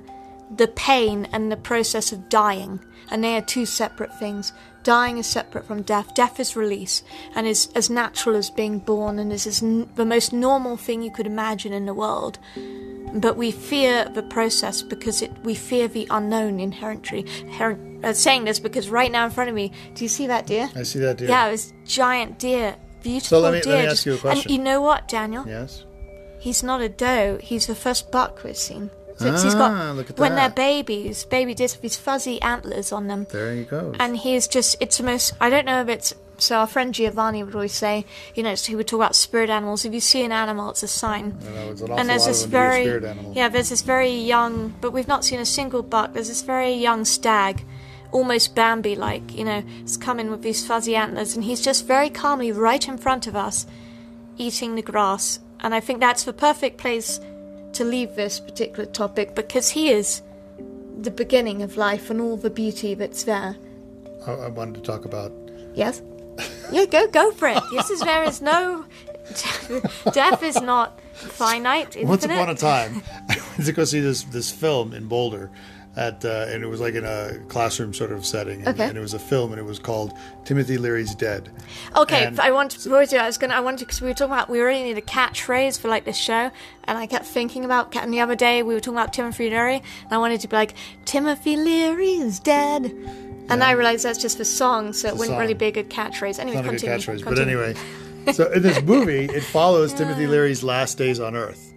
the 0.56 0.68
pain 0.68 1.28
and 1.32 1.52
the 1.52 1.58
process 1.58 2.12
of 2.12 2.30
dying, 2.30 2.80
and 3.10 3.24
they 3.24 3.36
are 3.38 3.42
two 3.42 3.66
separate 3.66 4.18
things. 4.20 4.54
Dying 4.84 5.18
is 5.20 5.28
separate 5.28 5.66
from 5.68 5.84
death. 5.84 6.14
Death 6.16 6.40
is 6.40 6.56
release 6.56 7.04
and 7.36 7.46
is 7.46 7.70
as 7.76 7.90
natural 7.90 8.36
as 8.36 8.50
being 8.50 8.80
born, 8.80 9.20
and 9.20 9.32
is 9.32 9.46
as 9.46 9.62
n- 9.62 9.88
the 9.96 10.06
most 10.06 10.34
normal 10.34 10.76
thing 10.78 11.02
you 11.04 11.12
could 11.12 11.28
imagine 11.28 11.74
in 11.74 11.86
the 11.86 11.94
world 11.94 12.40
but 13.14 13.36
we 13.36 13.52
fear 13.52 14.06
the 14.06 14.24
process 14.24 14.82
because 14.82 15.22
it 15.22 15.30
we 15.44 15.54
fear 15.54 15.86
the 15.90 16.08
unknown 16.12 16.62
inherently. 16.62 17.26
Her- 17.58 17.78
uh, 18.06 18.14
saying 18.14 18.46
this 18.46 18.58
because 18.58 18.88
right 18.90 19.12
now 19.12 19.26
in 19.26 19.32
front 19.32 19.50
of 19.50 19.56
me, 19.56 19.70
do 19.96 20.06
you 20.06 20.08
see 20.08 20.28
that 20.28 20.48
deer? 20.48 20.70
I 20.78 20.84
see 20.84 21.00
that 21.00 21.18
deer 21.18 21.28
Yeah, 21.28 21.48
it 21.50 21.52
was 21.52 21.74
giant 21.86 22.40
deer, 22.40 22.78
beautiful 23.04 23.42
let 23.42 23.52
me- 23.54 23.70
let 23.70 23.84
me 23.84 23.88
ask 23.92 24.06
you 24.06 24.14
a 24.14 24.18
question. 24.18 24.44
And 24.50 24.58
you 24.58 24.64
know 24.64 24.80
what, 24.82 25.10
Daniel? 25.10 25.44
yes 25.46 25.84
He's 26.40 26.64
not 26.64 26.80
a 26.80 26.88
doe. 26.88 27.38
He's 27.44 27.68
the 27.68 27.76
first 27.76 28.12
buck 28.12 28.44
we've 28.46 28.56
seen. 28.58 28.90
So 29.22 29.32
he's 29.44 29.56
Ah, 29.56 29.58
got 29.58 29.96
look 29.96 30.10
at 30.10 30.18
when 30.18 30.36
they're 30.36 30.50
babies, 30.50 31.26
baby 31.26 31.54
deers 31.54 31.74
with 31.76 31.82
these 31.82 31.96
fuzzy 31.98 32.42
antlers 32.42 32.92
on 32.92 33.08
them. 33.08 33.28
There 33.32 33.54
you 33.54 33.66
go. 33.66 33.94
And 34.00 34.18
he's 34.18 34.48
just 34.48 34.76
it's 34.80 34.98
the 34.98 35.04
most 35.04 35.34
i 35.40 35.50
don't 35.50 35.66
know 35.66 35.82
if 35.82 35.88
it's 35.90 36.14
so 36.38 36.58
our 36.58 36.66
friend 36.66 36.92
giovanni 36.92 37.44
would 37.44 37.54
always 37.54 37.72
say 37.72 38.04
you 38.34 38.42
know 38.42 38.56
he 38.56 38.76
would 38.76 38.88
talk 38.88 38.98
about 38.98 39.16
spirit 39.16 39.50
animals. 39.50 39.86
If 39.86 39.94
you 39.94 40.00
see 40.00 40.24
an 40.26 40.32
animal 40.32 40.72
it's 40.72 40.84
a 40.84 40.88
sign. 40.88 41.38
I 41.48 41.52
know, 41.54 41.72
it's 41.72 41.82
an 41.82 41.92
and 41.92 42.10
there's 42.10 42.26
this 42.26 42.42
them 42.42 42.52
to 42.52 42.58
be 42.58 42.58
a 42.58 43.00
very 43.00 43.36
yeah 43.36 43.50
there's 43.50 43.70
this 43.70 43.82
very 43.84 44.10
young 44.12 44.74
but 44.82 44.92
we've 44.92 45.08
not 45.08 45.24
seen 45.24 45.40
a 45.40 45.46
single 45.46 45.84
buck. 45.84 46.14
There's 46.14 46.30
this 46.30 46.42
very 46.42 46.74
young 46.74 47.06
stag 47.06 47.64
almost 48.12 48.56
bambi 48.56 48.96
like 48.96 49.34
you 49.38 49.46
know 49.46 49.64
it's 49.82 49.98
coming 49.98 50.32
with 50.32 50.42
these 50.42 50.66
fuzzy 50.66 50.96
antlers. 50.96 51.36
And 51.36 51.44
he's 51.44 51.62
just 51.62 51.86
very 51.86 52.10
calmly 52.10 52.52
right 52.52 52.86
in 52.88 52.98
front 52.98 53.28
of 53.28 53.36
us 53.36 53.68
eating 54.38 54.76
the 54.76 54.82
grass. 54.82 55.40
And 55.64 55.76
i 55.76 55.80
think 55.80 56.00
that's 56.00 56.24
the 56.24 56.34
perfect 56.34 56.78
place 56.80 57.20
to 57.74 57.84
leave 57.84 58.16
this 58.16 58.40
particular 58.40 58.86
topic 58.86 59.36
because 59.36 59.70
he 59.70 59.90
is 59.90 60.22
the 61.00 61.12
beginning 61.12 61.62
of 61.62 61.78
life 61.78 62.10
and 62.10 62.22
all 62.22 62.38
the 62.38 62.50
beauty 62.50 62.94
that's 62.94 63.24
there 63.24 63.56
I, 64.28 64.32
I 64.32 64.48
wanted 64.50 64.76
to 64.76 64.82
talk 64.82 65.06
about 65.06 65.32
Yes. 65.74 66.02
Yeah, 66.72 66.86
go 66.86 67.08
go 67.08 67.32
for 67.32 67.48
it. 67.48 67.62
This 67.72 67.90
is 67.90 68.00
there 68.02 68.24
is 68.24 68.42
no 68.42 68.86
death 70.14 70.44
is 70.44 70.62
not 70.62 71.00
finite. 71.14 71.96
Infinite. 71.96 72.08
Once 72.08 72.26
upon 72.26 72.50
a 72.50 72.56
time, 72.56 73.04
I 73.30 73.38
went 73.58 73.66
to 73.66 73.72
go 73.72 73.84
see 73.84 74.00
this 74.00 74.24
this 74.24 74.52
film 74.52 74.94
in 74.94 75.08
Boulder, 75.08 75.52
at 75.98 76.24
uh, 76.24 76.46
and 76.48 76.64
it 76.64 76.68
was 76.68 76.80
like 76.80 76.94
in 76.94 77.04
a 77.04 77.38
classroom 77.50 77.94
sort 77.94 78.12
of 78.14 78.26
setting, 78.26 78.60
and, 78.60 78.70
Okay. 78.70 78.88
and 78.88 78.98
it 78.98 79.02
was 79.02 79.14
a 79.14 79.20
film, 79.20 79.52
and 79.52 79.60
it 79.60 79.66
was 79.66 79.78
called 79.80 80.14
Timothy 80.46 80.78
Leary's 80.78 81.14
Dead. 81.16 81.50
Okay, 81.98 82.26
And- 82.26 82.40
I 82.40 82.52
want 82.52 82.72
to. 82.72 82.96
I 82.96 83.26
was 83.28 83.38
gonna. 83.38 83.54
I 83.56 83.60
wanted 83.60 83.80
because 83.82 84.02
we 84.02 84.08
were 84.08 84.14
talking 84.14 84.32
about 84.34 84.50
we 84.50 84.60
really 84.62 84.84
need 84.84 84.98
a 84.98 85.02
catchphrase 85.02 85.80
for 85.80 85.90
like 85.90 86.06
this 86.06 86.16
show, 86.18 86.50
and 86.86 86.98
I 86.98 87.08
kept 87.08 87.26
thinking 87.26 87.66
about. 87.66 87.94
And 87.96 88.14
the 88.14 88.22
other 88.22 88.36
day 88.36 88.64
we 88.64 88.74
were 88.74 88.80
talking 88.80 88.98
about 88.98 89.12
Timothy 89.12 89.50
Leary, 89.50 89.76
and 89.76 90.12
I 90.12 90.18
wanted 90.18 90.40
to 90.42 90.48
be 90.48 90.56
like 90.56 90.76
Timothy 91.06 91.58
Leary 91.58 92.14
is 92.14 92.40
dead, 92.40 92.86
and 93.50 93.62
I 93.64 93.72
realized 93.72 94.06
that's 94.06 94.22
just 94.22 94.38
for 94.38 94.46
song, 94.46 94.94
so 94.94 95.10
it 95.10 95.12
a 95.12 95.16
wouldn't 95.16 95.38
really 95.40 95.54
be 95.56 95.66
a 95.66 95.72
good 95.72 95.90
catchphrase. 95.90 96.40
Anyway, 96.40 96.56
Not 96.56 96.66
a 96.68 96.70
good 96.78 96.80
continue. 96.80 97.24
but 97.26 97.38
anyway. 97.40 97.76
So 98.34 98.50
in 98.52 98.62
this 98.62 98.82
movie, 98.84 99.26
it 99.26 99.44
follows 99.44 99.94
Timothy 99.96 100.28
Leary's 100.28 100.64
last 100.64 100.98
days 100.98 101.20
on 101.20 101.36
Earth. 101.36 101.74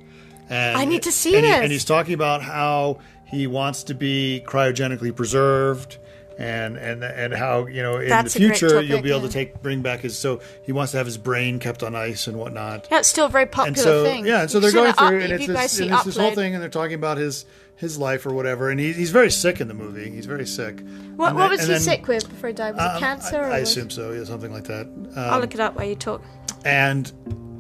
And 0.50 0.76
I 0.76 0.84
need 0.84 1.02
to 1.04 1.10
see 1.10 1.34
and 1.34 1.44
he- 1.44 1.50
this. 1.50 1.60
and 1.62 1.72
he's 1.72 1.84
talking 1.86 2.12
about 2.14 2.42
how 2.42 2.98
he 3.34 3.46
wants 3.46 3.82
to 3.84 3.94
be 3.94 4.42
cryogenically 4.46 5.14
preserved, 5.14 5.98
and 6.38 6.76
and 6.76 7.04
and 7.04 7.32
how 7.34 7.66
you 7.66 7.82
know 7.82 7.98
in 7.98 8.08
That's 8.08 8.34
the 8.34 8.40
future 8.40 8.80
you'll 8.80 9.02
be 9.02 9.10
able 9.10 9.20
yeah. 9.22 9.26
to 9.26 9.32
take 9.32 9.62
bring 9.62 9.82
back 9.82 10.00
his. 10.00 10.18
So 10.18 10.40
he 10.62 10.72
wants 10.72 10.92
to 10.92 10.98
have 10.98 11.06
his 11.06 11.18
brain 11.18 11.58
kept 11.58 11.82
on 11.82 11.94
ice 11.94 12.26
and 12.26 12.36
whatnot. 12.38 12.88
Yeah, 12.90 12.98
it's 13.00 13.08
still 13.08 13.26
a 13.26 13.28
very 13.28 13.46
popular 13.46 13.68
and 13.68 13.78
so 13.78 14.04
thing. 14.04 14.26
yeah, 14.26 14.42
and 14.42 14.50
so 14.50 14.58
You've 14.58 14.62
they're 14.72 14.72
going 14.72 14.90
up- 14.90 14.98
through, 14.98 15.20
and 15.20 15.32
it's, 15.32 15.46
this, 15.46 15.80
and 15.80 15.92
it's 15.92 16.04
this 16.04 16.16
whole 16.16 16.32
thing, 16.34 16.54
and 16.54 16.62
they're 16.62 16.70
talking 16.70 16.94
about 16.94 17.18
his 17.18 17.44
his 17.76 17.98
life 17.98 18.24
or 18.24 18.32
whatever, 18.32 18.70
and 18.70 18.78
he, 18.78 18.92
he's 18.92 19.10
very 19.10 19.30
sick 19.30 19.60
in 19.60 19.66
the 19.68 19.74
movie. 19.74 20.08
He's 20.08 20.26
very 20.26 20.46
sick. 20.46 20.80
What, 21.16 21.28
And 21.30 21.36
what 21.36 21.42
then- 21.42 21.50
was 21.50 21.60
he 21.62 21.66
then, 21.66 21.80
sick 21.80 22.06
with 22.06 22.28
before 22.28 22.48
he 22.50 22.54
died? 22.54 22.76
Was 22.76 22.84
um, 22.88 22.96
it 22.96 23.00
cancer? 23.00 23.36
I, 23.42 23.48
or 23.48 23.52
I 23.52 23.58
assume 23.58 23.90
so. 23.90 24.12
Yeah, 24.12 24.22
something 24.24 24.52
like 24.52 24.64
that. 24.64 24.86
I'll 25.16 25.34
Um, 25.34 25.40
look 25.40 25.54
it 25.54 25.60
up 25.60 25.74
while 25.76 25.84
you 25.86 25.96
talk. 25.96 26.22
and 26.64 27.10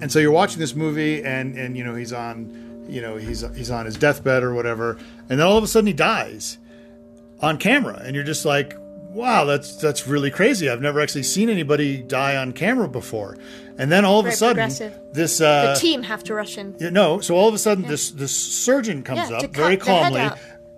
and 0.00 0.10
so 0.12 0.18
you're 0.18 0.30
watching 0.32 0.58
this 0.60 0.74
movie 0.74 1.22
and 1.24 1.56
and 1.56 1.76
you 1.76 1.84
know 1.84 1.94
he's 1.94 2.12
on 2.12 2.73
you 2.88 3.00
know 3.00 3.16
he's 3.16 3.40
he's 3.56 3.70
on 3.70 3.86
his 3.86 3.96
deathbed 3.96 4.42
or 4.42 4.54
whatever 4.54 4.98
and 5.28 5.38
then 5.38 5.46
all 5.46 5.56
of 5.56 5.64
a 5.64 5.66
sudden 5.66 5.86
he 5.86 5.92
dies 5.92 6.58
on 7.40 7.56
camera 7.58 8.00
and 8.04 8.14
you're 8.14 8.24
just 8.24 8.44
like 8.44 8.74
wow 9.10 9.44
that's 9.44 9.76
that's 9.76 10.08
really 10.08 10.30
crazy. 10.30 10.68
I've 10.68 10.80
never 10.80 11.00
actually 11.00 11.22
seen 11.22 11.48
anybody 11.48 12.02
die 12.02 12.36
on 12.36 12.52
camera 12.52 12.88
before. 12.88 13.36
And 13.78 13.90
then 13.90 14.04
all 14.04 14.18
of 14.18 14.24
Very 14.24 14.34
a 14.34 14.36
sudden 14.36 14.68
this 15.12 15.38
The 15.38 15.46
uh 15.46 15.74
team 15.76 16.02
have 16.02 16.24
to 16.24 16.34
rush 16.34 16.58
in. 16.58 16.74
you 16.80 16.90
know, 16.90 17.20
so 17.20 17.36
all 17.36 17.46
of 17.48 17.54
a 17.54 17.58
sudden 17.58 17.84
this 17.86 18.10
this 18.10 18.34
surgeon 18.34 19.02
comes 19.04 19.30
Yeah, 19.30 19.38
up 19.38 19.54
very 19.54 19.76
the 19.76 19.84
calmly, 19.84 20.30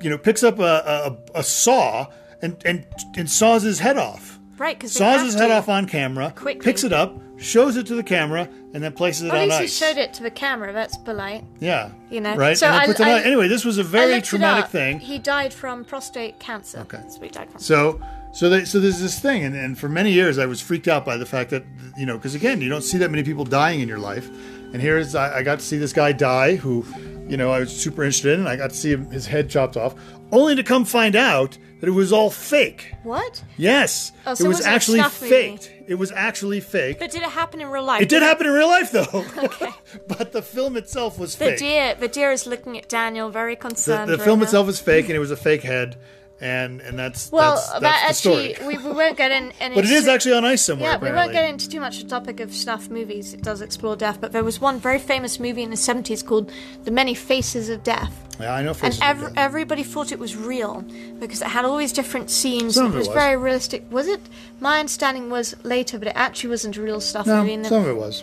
you 0.03 0.11
know, 0.11 0.19
picks 0.19 0.43
up 0.43 0.59
a, 0.59 1.17
a, 1.35 1.39
a 1.41 1.43
saw 1.43 2.09
and, 2.43 2.57
and 2.67 2.87
and 3.17 3.31
saws 3.31 3.63
his 3.63 3.79
head 3.79 3.97
off. 3.97 4.36
Right, 4.59 4.79
'cause 4.79 4.95
they 4.95 4.99
saws 4.99 5.23
his 5.23 5.35
head 5.35 5.51
off 5.51 5.69
on 5.69 5.87
camera, 5.87 6.33
quickly. 6.35 6.63
picks 6.65 6.83
it 6.83 6.93
up, 6.93 7.21
shows 7.37 7.77
it 7.77 7.87
to 7.87 7.95
the 7.95 8.03
camera, 8.03 8.49
and 8.73 8.83
then 8.83 8.93
places 8.93 9.25
it 9.25 9.29
At 9.29 9.35
on 9.35 9.51
ice. 9.51 9.53
At 9.53 9.61
least 9.61 9.79
he 9.81 9.85
showed 9.87 9.99
it 9.99 10.15
to 10.15 10.23
the 10.23 10.31
camera. 10.31 10.73
That's 10.73 10.97
polite. 10.97 11.45
Yeah, 11.61 11.91
You 12.11 12.21
know, 12.23 12.35
right? 12.37 12.57
so 12.57 12.69
I- 12.71 12.87
puts 12.87 13.01
it 13.01 13.03
on- 13.07 13.13
I- 13.13 13.23
anyway, 13.23 13.49
this 13.49 13.65
was 13.65 13.77
a 13.79 13.83
very 13.83 14.23
traumatic 14.23 14.69
thing. 14.71 15.01
He 15.01 15.19
died 15.19 15.53
from 15.53 15.85
prostate 15.85 16.39
cancer. 16.39 16.79
Okay. 16.81 16.97
That's 16.99 17.17
what 17.17 17.25
he 17.25 17.31
died 17.31 17.51
from. 17.51 17.61
So, 17.61 18.01
so 18.33 18.49
they, 18.49 18.65
so 18.65 18.81
there's 18.81 19.01
this 19.01 19.19
thing, 19.19 19.45
and, 19.45 19.55
and 19.55 19.79
for 19.79 19.89
many 19.89 20.13
years 20.13 20.39
I 20.39 20.47
was 20.47 20.61
freaked 20.61 20.89
out 20.89 21.05
by 21.05 21.17
the 21.19 21.27
fact 21.27 21.51
that 21.51 21.65
you 21.99 22.07
know, 22.07 22.17
because 22.17 22.35
again, 22.35 22.61
you 22.63 22.69
don't 22.71 22.83
see 22.85 22.99
that 22.99 23.11
many 23.11 23.23
people 23.23 23.45
dying 23.45 23.81
in 23.81 23.89
your 23.89 23.99
life, 23.99 24.29
and 24.73 24.81
here's 24.81 25.15
I, 25.15 25.39
I 25.39 25.43
got 25.43 25.59
to 25.59 25.65
see 25.65 25.77
this 25.79 25.93
guy 25.93 26.13
die, 26.13 26.57
who, 26.57 26.85
you 27.29 27.37
know, 27.37 27.51
I 27.51 27.61
was 27.61 27.75
super 27.75 28.03
interested 28.05 28.33
in, 28.35 28.41
and 28.41 28.49
I 28.49 28.57
got 28.57 28.71
to 28.71 28.77
see 28.77 28.93
him, 28.93 29.11
his 29.11 29.27
head 29.27 29.49
chopped 29.51 29.77
off, 29.77 29.95
only 30.33 30.55
to 30.57 30.63
come 30.63 30.85
find 30.85 31.15
out 31.17 31.59
that 31.81 31.89
it 31.89 31.93
was 31.93 32.13
all 32.13 32.31
fake. 32.31 32.93
what? 33.03 33.43
Yes, 33.57 34.13
Oh, 34.27 34.35
so 34.35 34.45
it 34.45 34.49
was 34.49 34.57
wasn't 34.59 34.75
actually 34.75 35.01
movie. 35.03 35.29
faked. 35.29 35.73
It 35.87 35.95
was 35.97 36.11
actually 36.11 36.61
fake. 36.61 36.99
But 36.99 37.11
did 37.11 37.23
it 37.23 37.29
happen 37.29 37.61
in 37.61 37.69
real 37.69 37.85
life? 37.85 38.01
It 38.03 38.09
did 38.09 38.23
happen 38.23 38.47
in 38.47 38.53
real 38.53 38.67
life, 38.67 38.91
though. 38.93 39.07
okay. 39.37 39.71
but 40.09 40.33
the 40.33 40.43
film 40.43 40.77
itself 40.77 41.19
was 41.19 41.37
The 41.37 41.45
fake. 41.51 41.59
deer, 41.59 41.95
the 41.95 42.09
deer 42.09 42.33
is 42.33 42.47
looking 42.47 42.77
at 42.79 42.89
Daniel, 42.89 43.29
very 43.31 43.55
the, 43.55 43.61
concerned. 43.61 44.09
the 44.11 44.17
right 44.17 44.25
film 44.25 44.39
now. 44.41 44.45
itself 44.47 44.69
is 44.69 44.81
fake, 44.81 45.07
and 45.07 45.15
it 45.15 45.19
was 45.21 45.31
a 45.31 45.37
fake 45.37 45.63
head, 45.63 45.97
and 46.41 46.81
and 46.83 46.99
that's 46.99 47.33
Well, 47.33 47.55
that's, 47.55 47.81
that's 47.81 48.27
actually, 48.27 48.57
we, 48.67 48.77
we 48.79 48.93
won't 48.93 49.17
get 49.17 49.31
in. 49.31 49.53
Any 49.61 49.75
But 49.75 49.85
it 49.85 49.91
is 49.91 50.07
actually 50.07 50.35
on 50.35 50.45
ice 50.45 50.63
somewhere. 50.63 50.91
Yeah, 50.91 50.97
we 50.99 51.07
won't 51.07 51.31
apparently. 51.31 51.35
get 51.35 51.49
into 51.51 51.69
too 51.69 51.81
much 51.81 52.03
the 52.03 52.09
topic 52.09 52.41
of 52.41 52.53
snuff 52.53 52.91
movies. 52.91 53.33
It 53.33 53.43
does 53.43 53.63
explore 53.63 53.97
death, 53.97 54.21
but 54.21 54.33
there 54.33 54.45
was 54.45 54.61
one 54.61 54.79
very 54.79 54.99
famous 54.99 55.41
movie 55.41 55.63
in 55.63 55.71
the 55.71 55.77
70s 55.77 56.25
called 56.25 56.53
The 56.85 56.91
Many 56.91 57.15
Faces 57.15 57.69
of 57.71 57.83
Death. 57.83 58.13
Yeah, 58.39 58.55
I 58.55 58.63
know. 58.63 58.75
And 58.83 58.99
ev- 59.01 59.33
everybody 59.37 59.83
thought 59.83 60.13
it 60.13 60.19
was 60.19 60.37
real 60.37 60.83
because 61.19 61.41
it 61.41 61.49
had 61.49 61.65
all 61.65 61.79
these 61.79 61.93
different 61.93 62.29
scenes. 62.31 62.75
Some 62.75 62.87
of 62.87 62.93
it 62.93 62.97
it 62.97 62.99
was, 62.99 63.09
was. 63.09 63.15
very 63.15 63.37
realistic. 63.37 63.85
Was 63.91 64.07
it? 64.09 64.21
My 64.61 64.79
understanding 64.79 65.31
was 65.31 65.57
later, 65.65 65.99
but 65.99 66.09
it 66.09 66.17
actually 66.17 66.51
wasn't 66.51 66.77
a 66.77 66.83
real 66.83 67.01
snuff. 67.01 67.27
no, 67.27 67.43
movie. 67.43 67.65
Some 67.65 67.83
of 67.83 67.89
it 67.89 67.97
was. 67.97 68.23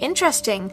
Interesting. 0.00 0.72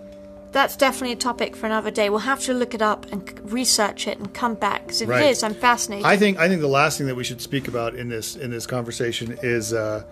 That's 0.51 0.75
definitely 0.75 1.13
a 1.13 1.17
topic 1.17 1.55
for 1.55 1.65
another 1.65 1.91
day. 1.91 2.09
We'll 2.09 2.19
have 2.19 2.41
to 2.41 2.53
look 2.53 2.73
it 2.73 2.81
up 2.81 3.05
and 3.11 3.39
research 3.51 4.07
it 4.07 4.17
and 4.19 4.33
come 4.33 4.55
back. 4.55 4.83
Because 4.87 5.01
if 5.01 5.07
Right. 5.09 5.23
it 5.25 5.29
is, 5.29 5.43
I'm 5.43 5.53
fascinated. 5.53 6.05
I 6.05 6.17
think 6.17 6.37
I 6.39 6.47
think 6.49 6.59
the 6.61 6.67
last 6.67 6.97
thing 6.97 7.07
that 7.07 7.15
we 7.15 7.23
should 7.23 7.41
speak 7.41 7.67
about 7.67 7.95
in 7.95 8.09
this 8.09 8.35
in 8.35 8.51
this 8.51 8.65
conversation 8.67 9.37
is 9.41 9.71
uh, 9.73 10.03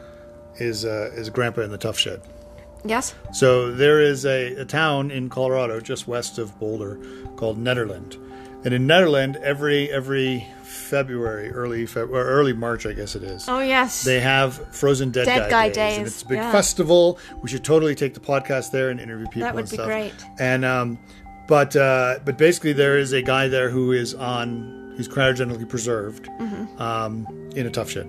is 0.58 0.86
uh, 0.86 1.12
is 1.14 1.30
Grandpa 1.30 1.62
in 1.62 1.72
the 1.72 1.78
Tuff 1.78 1.98
Shed. 2.00 2.22
yes? 2.86 3.14
So 3.34 3.72
there 3.74 4.00
is 4.02 4.26
a, 4.26 4.54
a 4.56 4.66
town 4.66 5.12
in 5.12 5.28
Colorado 5.30 5.82
just 5.82 6.08
west 6.08 6.38
of 6.38 6.58
Boulder 6.60 6.98
called 7.36 7.62
Nederland, 7.62 8.16
and 8.64 8.74
in 8.74 8.88
Nederland 8.88 9.36
every 9.42 9.92
every 9.92 10.48
February, 10.90 11.50
early 11.52 11.86
Feb- 11.86 12.10
or 12.10 12.24
early 12.26 12.54
March, 12.54 12.86
I 12.86 12.94
guess 12.94 13.16
it 13.16 13.24
is. 13.24 13.48
Oh, 13.48 13.60
yes. 13.60 14.04
They 14.04 14.20
have 14.20 14.56
Frozen 14.76 15.12
Dead, 15.12 15.26
Dead 15.26 15.50
Guy, 15.50 15.70
Guy 15.70 15.74
days, 15.74 15.98
and 16.00 16.08
it's 16.08 16.24
a 16.24 16.28
big 16.28 16.38
yeah. 16.40 16.52
festival. 16.52 17.20
We 17.42 17.50
should 17.50 17.64
totally 17.64 17.96
take 17.96 18.14
the 18.14 18.20
podcast 18.20 18.72
there 18.72 18.90
and 18.90 19.00
interview 19.00 19.28
people. 19.28 19.42
That 19.42 19.56
would 19.56 19.62
and 19.66 19.70
be 19.70 19.76
stuff. 19.76 19.86
great. 19.88 20.14
And 20.40 20.66
um, 20.66 20.98
but 21.48 21.76
uh, 21.76 22.20
but 22.26 22.38
basically, 22.38 22.74
there 22.74 22.98
is 22.98 23.14
a 23.14 23.22
guy 23.22 23.48
there 23.48 23.70
who 23.70 23.92
is 23.92 24.14
on 24.16 24.94
who's 24.98 25.08
cryogenically 25.08 25.68
preserved 25.70 26.26
Mm-hmm. 26.40 26.82
um, 26.82 27.26
in 27.56 27.66
a 27.66 27.70
Tuff 27.70 27.90
Shed, 27.90 28.06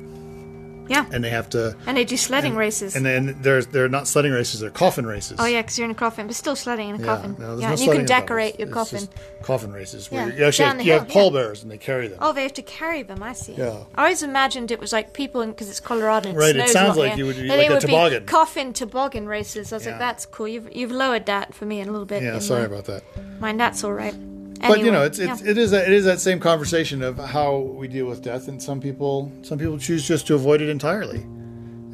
yeah. 0.90 1.07
and 1.12 1.24
they 1.24 1.31
have 1.31 1.48
to. 1.50 1.74
And 1.87 1.96
they 1.96 2.05
do 2.05 2.16
sledding 2.16 2.55
races. 2.57 2.96
And 2.96 3.07
then 3.07 3.38
there's 3.40 3.68
they're 3.68 3.88
not 3.88 4.07
sledding 4.07 4.33
races; 4.33 4.61
they're 4.61 4.68
coffin 4.70 5.07
races. 5.07 5.37
oh, 5.40 5.46
yeah, 5.46 5.62
because 5.62 5.79
you're 5.79 5.87
in 5.87 5.92
a 5.92 5.94
coffin, 5.94 6.26
but 6.26 6.37
still 6.37 6.57
sledding 6.57 6.90
in 6.90 6.96
a 6.96 6.98
Yeah, 6.98 7.05
coffin. 7.07 7.37
no, 7.38 7.57
yeah, 7.57 7.68
no 7.68 7.72
and 7.72 7.81
you 7.81 7.90
can 7.92 8.05
decorate 8.05 8.59
your 8.59 8.68
coffin. 8.68 9.09
coffin 9.42 9.72
races 9.72 10.11
where 10.11 10.29
Yeah, 10.29 10.37
you 10.37 10.44
actually 10.44 10.64
down 10.66 10.76
have, 10.79 10.87
you 10.87 10.92
have 10.92 11.03
hill, 11.03 11.09
yeah. 11.09 11.14
pallbearers 11.14 11.62
and 11.62 11.70
they 11.70 11.79
carry 11.79 12.09
them. 12.09 12.18
Oh, 12.20 12.33
they 12.33 12.42
have 12.42 12.53
to 12.55 12.62
carry 12.62 13.03
them. 13.03 13.22
I 13.22 13.33
see. 13.33 13.55
Yeah. 13.55 13.85
I 13.94 14.03
always 14.03 14.22
imagined 14.22 14.70
it 14.70 14.81
was 14.81 14.92
like 14.92 15.12
people, 15.14 15.46
because 15.46 15.70
it's 15.70 15.81
Colorado. 15.81 16.31
And 16.31 16.38
Right, 16.38 16.55
it 16.57 16.68
sounds 16.68 16.96
like 16.96 17.16
you 17.16 17.26
would 17.26 17.37
be 17.37 17.48
like 17.48 17.61
it 17.66 17.70
a 17.70 17.74
would 17.74 17.81
toboggan. 17.81 18.22
Be 18.24 18.26
coffin 18.26 18.72
toboggan 18.72 19.26
races. 19.26 19.72
I 19.72 19.76
was 19.76 19.87
like, 19.87 19.98
that's 19.98 20.26
cool. 20.26 20.48
You've 20.48 20.74
you've 20.74 20.90
lowered 20.90 21.26
that 21.26 21.55
for 21.55 21.64
me 21.66 21.81
a 21.81 21.85
little 21.85 22.05
bit. 22.05 22.22
yeah, 22.22 22.38
sorry 22.40 22.62
my 22.62 22.66
about 22.66 22.85
that. 22.87 23.03
Mind 23.40 23.59
that's 23.61 23.85
all 23.85 23.92
right. 23.92 24.14
But 24.61 24.81
you 24.81 24.90
know, 24.90 25.05
it's, 25.05 25.18
it's 25.18 25.42
yeah. 25.42 25.51
it 25.51 25.59
is 25.59 25.73
a, 25.73 25.83
it 25.85 25.92
is 25.92 26.05
that 26.05 26.20
same 26.20 26.38
conversation 26.38 27.03
of 27.03 27.18
how 27.18 27.57
we 27.57 27.88
deal 27.88 28.07
with 28.07 28.23
death, 28.23 28.49
and 28.49 28.62
some 28.62 28.81
people 28.81 29.33
some 29.42 29.59
people 29.59 29.79
choose 29.79 30.07
just 30.07 30.27
to 30.27 30.35
avoid 30.35 30.61
it 30.61 30.68
entirely. 30.68 31.20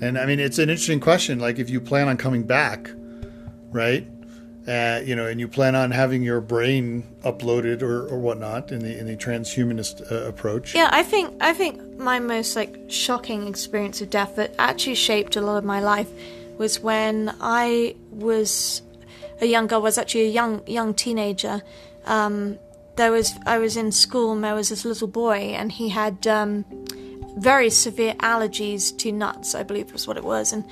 And 0.00 0.18
I 0.18 0.26
mean, 0.26 0.40
it's 0.40 0.59
an 0.59 0.68
interesting 0.68 1.00
question. 1.00 1.38
Like, 1.38 1.59
if 1.59 1.70
you 1.70 1.81
plan 1.81 2.09
on 2.09 2.16
coming 2.16 2.42
back, 2.42 2.90
right? 3.70 4.07
Uh, 4.66 5.00
you 5.05 5.14
know, 5.14 5.26
and 5.26 5.38
you 5.38 5.46
plan 5.46 5.76
on 5.76 5.92
having 5.92 6.22
your 6.22 6.40
brain 6.40 7.05
uploaded 7.22 7.83
or, 7.83 8.09
or 8.09 8.18
whatnot 8.18 8.72
in 8.72 8.81
the 8.81 8.98
in 8.98 9.07
the 9.07 9.16
transhumanist 9.16 10.11
uh, 10.11 10.26
approach. 10.26 10.74
Yeah, 10.74 10.88
I 10.90 11.05
think 11.05 11.35
I 11.40 11.52
think 11.52 11.81
my 11.98 12.18
most 12.18 12.57
like 12.57 12.76
shocking 12.88 13.46
experience 13.46 14.00
of 14.00 14.11
death 14.11 14.35
that 14.37 14.57
actually 14.59 14.96
shaped 14.96 15.37
a 15.37 15.40
lot 15.40 15.57
of 15.57 15.64
my 15.64 15.81
life 15.81 16.11
was 16.59 16.81
when 16.81 17.33
I 17.40 17.94
was 18.11 18.83
a 19.40 19.46
young 19.46 19.68
girl, 19.68 19.83
was 19.83 19.98
actually 19.98 20.22
a 20.22 20.31
young 20.31 20.66
young 20.66 20.94
teenager. 20.94 21.62
Um, 22.07 22.59
there 22.97 23.12
was 23.12 23.35
I 23.47 23.59
was 23.59 23.77
in 23.77 23.92
school 23.92 24.33
and 24.33 24.42
there 24.42 24.55
was 24.55 24.71
this 24.71 24.85
little 24.85 25.09
boy 25.09 25.55
and 25.55 25.71
he 25.71 25.90
had 25.90 26.27
um, 26.27 26.64
very 27.37 27.71
severe 27.71 28.14
allergies 28.14 28.97
to 28.99 29.12
nuts, 29.12 29.55
I 29.55 29.62
believe 29.62 29.92
was 29.92 30.07
what 30.07 30.16
it 30.16 30.25
was, 30.25 30.53
and 30.53 30.64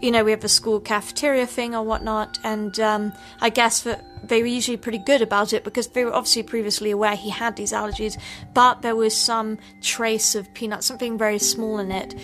you 0.00 0.10
know, 0.10 0.24
we 0.24 0.30
have 0.30 0.44
a 0.44 0.48
school 0.48 0.80
cafeteria 0.80 1.46
thing 1.46 1.74
or 1.74 1.82
whatnot, 1.82 2.38
and 2.44 2.78
um, 2.80 3.12
I 3.40 3.48
guess 3.48 3.80
that 3.82 4.04
they 4.28 4.42
were 4.42 4.48
usually 4.48 4.76
pretty 4.76 4.98
good 4.98 5.22
about 5.22 5.52
it 5.52 5.64
because 5.64 5.88
they 5.88 6.04
were 6.04 6.12
obviously 6.12 6.42
previously 6.42 6.90
aware 6.90 7.16
he 7.16 7.30
had 7.30 7.56
these 7.56 7.72
allergies, 7.72 8.20
but 8.52 8.82
there 8.82 8.96
was 8.96 9.16
some 9.16 9.58
trace 9.80 10.34
of 10.34 10.52
peanut, 10.54 10.84
something 10.84 11.16
very 11.16 11.38
small 11.38 11.78
in 11.78 11.90
it, 11.90 12.14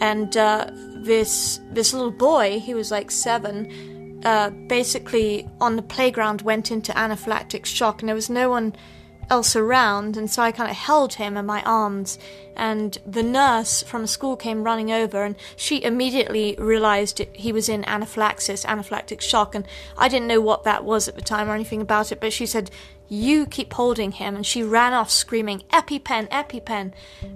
and 0.00 0.36
uh, 0.36 0.70
this 1.02 1.60
this 1.70 1.92
little 1.92 2.10
boy, 2.10 2.60
he 2.60 2.74
was 2.74 2.90
like 2.90 3.10
seven, 3.10 3.95
uh, 4.26 4.50
basically 4.50 5.48
on 5.60 5.76
the 5.76 5.82
playground 5.82 6.42
went 6.42 6.72
into 6.72 6.90
anaphylactic 6.92 7.64
shock, 7.64 8.02
and 8.02 8.08
there 8.08 8.16
was 8.16 8.28
no 8.28 8.50
one 8.50 8.74
else 9.30 9.54
around, 9.54 10.16
and 10.16 10.28
so 10.28 10.42
I 10.42 10.50
kind 10.50 10.68
of 10.68 10.76
held 10.76 11.14
him 11.14 11.36
in 11.36 11.46
my 11.46 11.62
arms. 11.62 12.18
And 12.56 12.98
the 13.06 13.22
nurse 13.22 13.84
from 13.84 14.08
school 14.08 14.34
came 14.34 14.64
running 14.64 14.90
over, 14.90 15.22
and 15.22 15.36
she 15.54 15.80
immediately 15.80 16.56
realized 16.58 17.20
he 17.34 17.52
was 17.52 17.68
in 17.68 17.84
anaphylaxis, 17.84 18.64
anaphylactic 18.64 19.20
shock. 19.20 19.54
And 19.54 19.64
I 19.96 20.08
didn't 20.08 20.26
know 20.26 20.40
what 20.40 20.64
that 20.64 20.84
was 20.84 21.06
at 21.06 21.14
the 21.14 21.22
time 21.22 21.48
or 21.48 21.54
anything 21.54 21.80
about 21.80 22.10
it, 22.10 22.20
but 22.20 22.32
she 22.32 22.46
said, 22.46 22.72
You 23.08 23.46
keep 23.46 23.74
holding 23.74 24.10
him. 24.10 24.34
And 24.34 24.44
she 24.44 24.64
ran 24.64 24.92
off 24.92 25.08
screaming, 25.08 25.62
EpiPen, 25.72 26.28
EpiPen. 26.30 26.92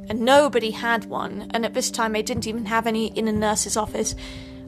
And 0.09 0.23
nobody 0.23 0.73
had 0.73 1.05
one. 1.05 1.53
And 1.55 1.65
at 1.65 1.75
this 1.75 1.91
time, 1.93 2.15
they 2.15 2.23
didn't 2.23 2.49
even 2.49 2.67
have 2.67 2.89
any 2.89 3.17
in 3.17 3.29
a 3.29 3.33
nurse's 3.33 3.77
office 3.77 4.17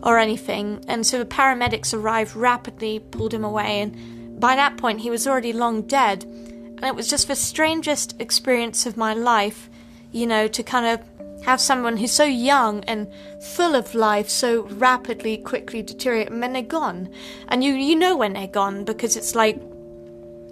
or 0.02 0.18
anything. 0.18 0.84
And 0.88 1.06
so 1.06 1.18
the 1.18 1.24
paramedics 1.24 1.94
arrived 1.94 2.34
rapidly, 2.34 2.98
pulled 2.98 3.32
him 3.34 3.44
away, 3.44 3.80
and 3.80 4.40
by 4.40 4.56
that 4.56 4.76
point, 4.76 5.00
he 5.00 5.10
was 5.10 5.26
already 5.26 5.52
long 5.52 5.82
dead. 5.82 6.24
And 6.24 6.84
it 6.84 6.96
was 6.96 7.08
just 7.08 7.28
the 7.28 7.36
strangest 7.36 8.20
experience 8.20 8.86
of 8.86 8.96
my 8.96 9.14
life, 9.14 9.70
you 10.10 10.26
know, 10.26 10.48
to 10.48 10.62
kind 10.64 10.86
of 10.86 11.44
have 11.44 11.60
someone 11.60 11.96
who's 11.96 12.12
so 12.12 12.24
young 12.24 12.82
and 12.84 13.12
full 13.40 13.74
of 13.74 13.94
life 13.94 14.28
so 14.28 14.62
rapidly, 14.62 15.36
quickly 15.36 15.82
deteriorate, 15.82 16.30
and 16.30 16.42
then 16.42 16.52
they're 16.52 16.62
gone. 16.62 17.08
And 17.48 17.62
you, 17.62 17.74
you 17.74 17.96
know 17.96 18.16
when 18.16 18.32
they're 18.32 18.46
gone 18.46 18.84
because 18.84 19.16
it's 19.16 19.34
like 19.34 19.60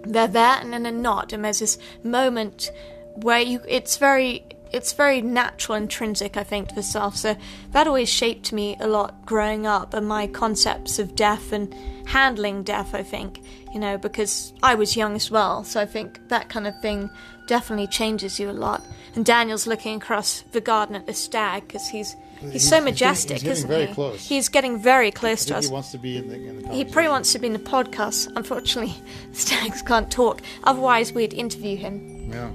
they're 0.05 0.29
there 0.29 0.59
and 0.61 0.73
then 0.73 0.85
they're 0.85 0.93
not. 0.93 1.33
And 1.33 1.45
there's 1.45 1.59
this 1.61 1.79
moment 2.03 2.71
where 3.15 3.41
you, 3.41 3.61
it's 3.69 3.97
very 3.97 4.45
it's 4.73 4.93
very 4.93 5.21
natural, 5.21 5.77
intrinsic, 5.77 6.37
I 6.37 6.43
think, 6.45 6.69
to 6.69 6.75
the 6.75 6.83
self. 6.83 7.17
So 7.17 7.37
that 7.73 7.87
always 7.87 8.09
shaped 8.09 8.53
me 8.53 8.77
a 8.81 8.87
lot 8.87 9.27
growing 9.27 9.67
up 9.67 9.95
and 9.95 10.07
my 10.07 10.27
concepts 10.27 10.99
of 10.99 11.15
death 11.17 11.53
and 11.53 11.75
handling 12.07 12.63
death, 12.63 12.95
I 12.95 13.03
think, 13.03 13.43
you 13.73 13.81
know, 13.81 13.99
because 13.99 14.53
I 14.63 14.75
was 14.75 14.97
young 14.97 15.15
as 15.17 15.31
well. 15.31 15.65
So 15.65 15.81
I 15.81 15.87
think 15.87 16.29
that 16.29 16.49
kind 16.49 16.67
of 16.67 16.79
thing 16.81 17.11
definitely 17.47 17.87
changes 17.89 18.39
you 18.39 18.51
a 18.51 18.53
lot. 18.53 18.85
And 19.15 19.25
Daniel's 19.25 19.67
looking 19.67 19.97
across 19.97 20.43
the 20.53 20.61
garden 20.61 20.95
at 20.97 21.07
the 21.07 21.15
stag 21.15 21.67
because 21.67 21.89
he's. 21.89 22.15
He's, 22.41 22.53
He's- 22.53 22.53
so 22.53 22.57
he's 22.57 22.71
getting- 22.71 22.85
majestic, 22.85 23.33
he's 23.35 23.43
getting 23.43 23.53
isn't 23.53 23.69
very 23.69 23.87
he? 23.87 23.93
close. 23.95 24.27
He's 24.29 24.49
getting 24.49 24.79
very 24.83 25.11
close 25.11 25.45
to 25.45 25.57
us. 25.59 25.67
he 25.67 25.73
wants 25.75 25.91
to 25.91 25.99
be 25.99 26.17
in 26.17 26.29
the. 26.29 26.37
In 26.37 26.63
the 26.63 26.69
He 26.71 26.85
probably 26.87 27.11
wants 27.11 27.33
to 27.35 27.39
be 27.39 27.49
in 27.49 27.53
the 27.53 27.59
podcast. 27.59 28.33
Unfortunately, 28.35 28.95
Stags 29.33 29.83
can't 29.83 30.11
talk. 30.11 30.41
Otherwise, 30.65 31.13
we'd 31.13 31.35
interview 31.35 31.77
him. 31.77 32.31
Yeah. 32.33 32.49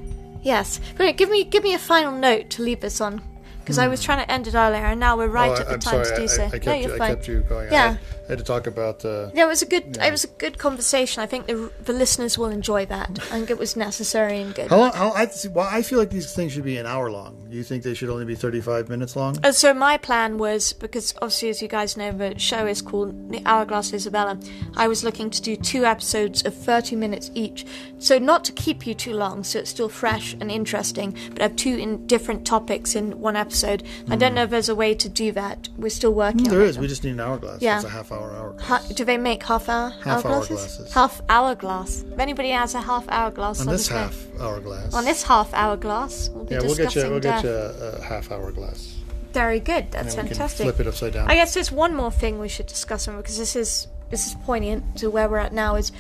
Yes. 0.46 0.80
Give 1.18 1.30
me 1.30 1.44
give 1.44 1.64
me 1.64 1.74
a 1.74 1.80
final 1.80 2.12
note 2.12 2.50
to 2.52 2.62
leave 2.62 2.80
this 2.80 3.02
on, 3.02 3.22
because 3.60 3.78
I 3.80 3.88
was 3.88 4.02
trying 4.02 4.20
to 4.24 4.32
end 4.32 4.48
it 4.48 4.54
earlier, 4.54 4.86
and 4.86 5.00
now 5.00 5.18
we're 5.18 5.28
right 5.28 5.50
Hmm. 5.50 5.58
Oh, 5.58 5.62
at 5.62 5.68
the 5.68 5.74
I'm 5.74 5.80
time 5.80 6.06
sorry. 6.06 6.06
to 6.06 6.16
do 6.16 6.24
I, 6.24 6.26
so. 6.28 6.44
I, 6.54 6.60
no, 6.66 6.74
you, 6.74 6.88
you're 6.88 6.98
fine. 6.98 7.10
kept 7.16 7.28
you 7.28 7.40
going. 7.42 7.72
Yeah. 7.72 7.98
I 8.28 8.32
had, 8.32 8.38
to 8.40 8.44
talk 8.44 8.68
about. 8.68 9.06
Uh, 9.06 9.30
Yeah, 9.34 9.46
it 9.46 9.48
was 9.48 9.62
a 9.62 9.66
good. 9.66 9.96
Yeah. 9.98 10.08
It 10.08 10.12
was 10.12 10.24
a 10.24 10.28
good 10.28 10.58
conversation. 10.58 11.22
I 11.22 11.26
think 11.26 11.48
the 11.48 11.72
the 11.84 11.94
listeners 11.94 12.38
will 12.38 12.50
enjoy 12.50 12.86
that. 12.88 13.10
I 13.32 13.38
think 13.38 13.50
it 13.50 13.58
was 13.58 13.76
necessary 13.76 14.42
and 14.42 14.54
good. 14.54 14.70
how 14.70 14.78
long? 14.78 14.94
How 14.94 15.10
I 15.12 15.28
well, 15.52 15.68
I 15.70 15.82
feel 15.82 16.00
like 16.00 16.10
these 16.10 16.34
things 16.34 16.54
should 16.54 16.64
be 16.64 16.78
an 16.78 16.86
hour 16.86 17.12
long. 17.12 17.48
Do 17.50 17.56
you 17.56 17.64
think 17.64 17.84
they 17.84 17.94
should 17.94 18.10
only 18.10 18.26
be 18.26 18.36
thirty-five 18.36 18.90
minutes 18.90 19.16
long? 19.16 19.38
Uh, 19.44 19.52
so 19.52 19.74
my 19.74 19.98
plan 19.98 20.38
was 20.38 20.74
because 20.74 21.14
obviously, 21.22 21.50
as 21.50 21.62
you 21.62 21.68
guys 21.68 21.98
know, 21.98 22.12
the 22.12 22.38
show 22.40 22.66
is 22.66 22.82
called 22.82 23.32
The 23.32 23.42
Hourglass 23.46 23.94
Isabella. 23.94 24.40
I 24.76 24.88
was 24.88 25.04
looking 25.04 25.30
to 25.30 25.42
do 25.42 25.56
two 25.56 25.86
episodes 25.86 26.46
of 26.46 26.54
thirty 26.54 26.96
minutes 26.96 27.32
each, 27.34 27.66
so 28.00 28.18
not 28.18 28.44
to 28.46 28.52
keep 28.52 28.88
you 28.88 28.94
too 28.94 29.14
long, 29.14 29.44
so 29.44 29.60
it's 29.60 29.70
still 29.70 29.90
fresh 29.90 30.34
and 30.34 30.52
interesting, 30.52 31.18
but 31.32 31.42
have 31.42 31.56
two 31.56 31.76
in 31.76 32.08
different 32.08 32.46
topics 32.46 32.96
in 32.96 33.20
one 33.20 33.36
episode. 33.36 33.84
I 34.10 34.16
don't 34.16 34.34
know 34.34 34.44
if 34.44 34.50
there's 34.50 34.70
a 34.70 34.76
way 34.76 34.96
to 34.96 35.10
do 35.10 35.32
that. 35.34 35.70
We're 35.78 35.90
still 35.90 36.14
working. 36.14 36.46
Hmm. 36.46 36.52
There 36.52 36.62
on 36.62 36.68
is. 36.68 36.78
it. 36.78 36.82
We 36.82 36.88
just 36.88 37.04
need 37.04 37.12
an 37.12 37.20
hourglass. 37.20 37.62
Yeah. 37.62 37.76
It's 37.78 37.86
a 37.86 37.90
half-hour 38.20 38.36
hourglass. 38.36 38.68
Ha- 38.68 38.94
do 38.94 39.06
they 39.06 39.18
make 39.18 39.44
half 39.44 39.70
hour 39.70 39.90
Half 40.04 40.26
hour 40.26 40.42
hourglasses? 40.42 40.48
glasses. 40.48 40.94
Half 40.94 41.22
hour 41.30 41.56
glass. 41.56 42.04
If 42.12 42.20
anybody 42.20 42.50
has 42.50 42.76
a 42.76 42.82
half 42.82 43.06
hour 43.10 43.32
glass 43.32 43.60
on 43.62 43.68
this 43.68 43.86
us 43.86 43.92
know. 43.92 43.98
half-hour 43.98 44.60
glass. 44.62 44.94
on 44.94 45.06
this 45.06 45.24
half 45.24 45.54
hour 45.54 45.78
glass, 45.78 46.30
we'll 46.30 46.46
be 46.46 46.56
yeah, 46.56 46.62
we'll 46.62 46.76
get 46.76 46.96
you. 46.96 47.10
We'll 47.10 47.20
death. 47.20 47.44
get 47.44 47.50
you 47.52 47.56
a, 47.56 47.98
a 47.98 48.02
half-hour 48.02 48.52
glass. 48.52 48.96
Very 49.34 49.60
good. 49.60 49.84
And 49.84 49.92
That's 49.92 50.16
then 50.16 50.26
we 50.26 50.30
can 50.30 50.38
fantastic. 50.38 50.64
flip 50.66 50.80
it 50.80 50.88
upside 50.88 51.14
down. 51.14 51.30
I 51.30 51.36
guess 51.36 51.54
there's 51.54 51.72
one 51.72 51.94
more 51.96 52.12
thing 52.12 52.40
we 52.40 52.48
should 52.48 52.68
discuss 52.68 53.08
on 53.08 53.18
because 53.18 53.38
this 53.38 53.56
is 53.56 53.88
this 54.10 54.28
is 54.28 54.36
poignant 54.46 54.98
to 54.98 55.10
where 55.10 55.28
we're 55.28 55.40
at 55.40 55.52
now 55.54 55.76
is 55.76 55.92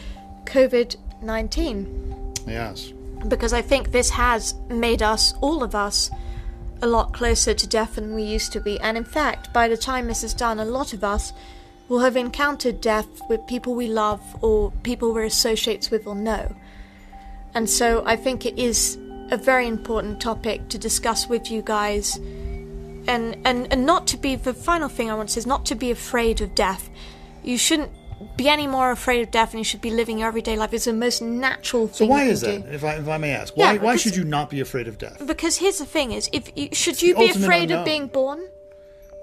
COVID 0.46 0.96
nineteen 1.22 2.34
Yes. 2.48 2.94
because 3.28 3.52
I 3.54 3.62
think 3.62 3.92
this 3.92 4.12
has 4.12 4.54
made 4.70 5.02
us 5.02 5.34
all 5.42 5.64
of 5.64 5.76
us 5.76 6.10
a 6.82 6.88
lot 6.88 7.14
closer 7.14 7.54
to 7.54 7.68
death 7.68 7.96
than 7.96 8.14
we 8.16 8.24
used 8.24 8.52
to 8.54 8.60
be, 8.62 8.80
and 8.80 8.98
in 8.98 9.04
fact, 9.06 9.52
by 9.54 9.68
the 9.68 9.78
time 9.78 10.08
this 10.08 10.24
is 10.24 10.34
done, 10.34 10.60
a 10.60 10.66
lot 10.66 10.94
of 10.94 11.04
us 11.04 11.34
will 11.88 12.00
have 12.00 12.18
encountered 12.18 12.82
death 12.82 13.08
with 13.30 13.46
people 13.48 13.76
we 13.76 13.88
love 13.88 14.22
or 14.44 14.72
people 14.84 15.14
we're 15.14 15.24
associates 15.24 15.92
with 15.92 16.08
or 16.08 16.16
know. 16.16 16.56
And 17.54 17.70
so 17.70 18.04
I 18.06 18.16
think 18.16 18.46
it 18.46 18.58
is 18.58 18.98
a 19.32 19.38
very 19.38 19.68
important 19.68 20.22
topic 20.22 20.68
to 20.70 20.78
discuss 20.78 21.28
with 21.28 21.50
you 21.50 21.62
guys 21.62 22.20
and 23.08 23.38
and 23.46 23.68
and 23.72 23.86
not 23.86 24.08
to 24.08 24.18
be 24.18 24.36
the 24.36 24.54
final 24.54 24.90
thing 24.90 25.10
I 25.10 25.16
want 25.16 25.30
to 25.30 25.34
say 25.34 25.40
is 25.40 25.46
not 25.48 25.66
to 25.68 25.76
be 25.76 25.92
afraid 25.92 26.42
of 26.42 26.56
death. 26.56 26.90
You 27.44 27.58
shouldn't 27.58 27.92
be 28.38 28.48
any 28.48 28.66
more 28.66 28.92
afraid 28.92 29.22
of 29.22 29.32
death, 29.32 29.52
and 29.52 29.60
you 29.60 29.64
should 29.64 29.82
be 29.82 29.92
living 29.92 30.20
your 30.20 30.28
everyday 30.28 30.56
life. 30.56 30.74
It's 30.74 30.86
the 30.86 30.94
most 30.94 31.22
natural 31.22 31.88
thing. 31.88 31.96
So 31.96 32.06
why 32.08 32.24
is 32.24 32.42
that? 32.42 32.64
do. 32.64 32.70
If 32.70 32.84
I, 32.84 32.96
if 32.96 33.08
I 33.08 33.18
may 33.18 33.32
ask, 33.32 33.54
Yeah, 33.56 33.74
why 33.74 33.78
why 33.78 33.96
should 33.96 34.16
you 34.16 34.24
not 34.24 34.50
be 34.50 34.62
afraid 34.62 34.88
of 34.88 34.98
death? 34.98 35.22
Because 35.26 35.58
here's 35.58 35.78
the 35.78 35.86
thing: 35.86 36.12
is 36.12 36.30
if 36.34 36.52
you 36.56 36.70
should 36.74 37.02
you 37.02 37.16
be 37.16 37.30
afraid 37.30 37.64
unknown. 37.64 37.80
of 37.80 37.86
being 37.86 38.08
born? 38.08 38.40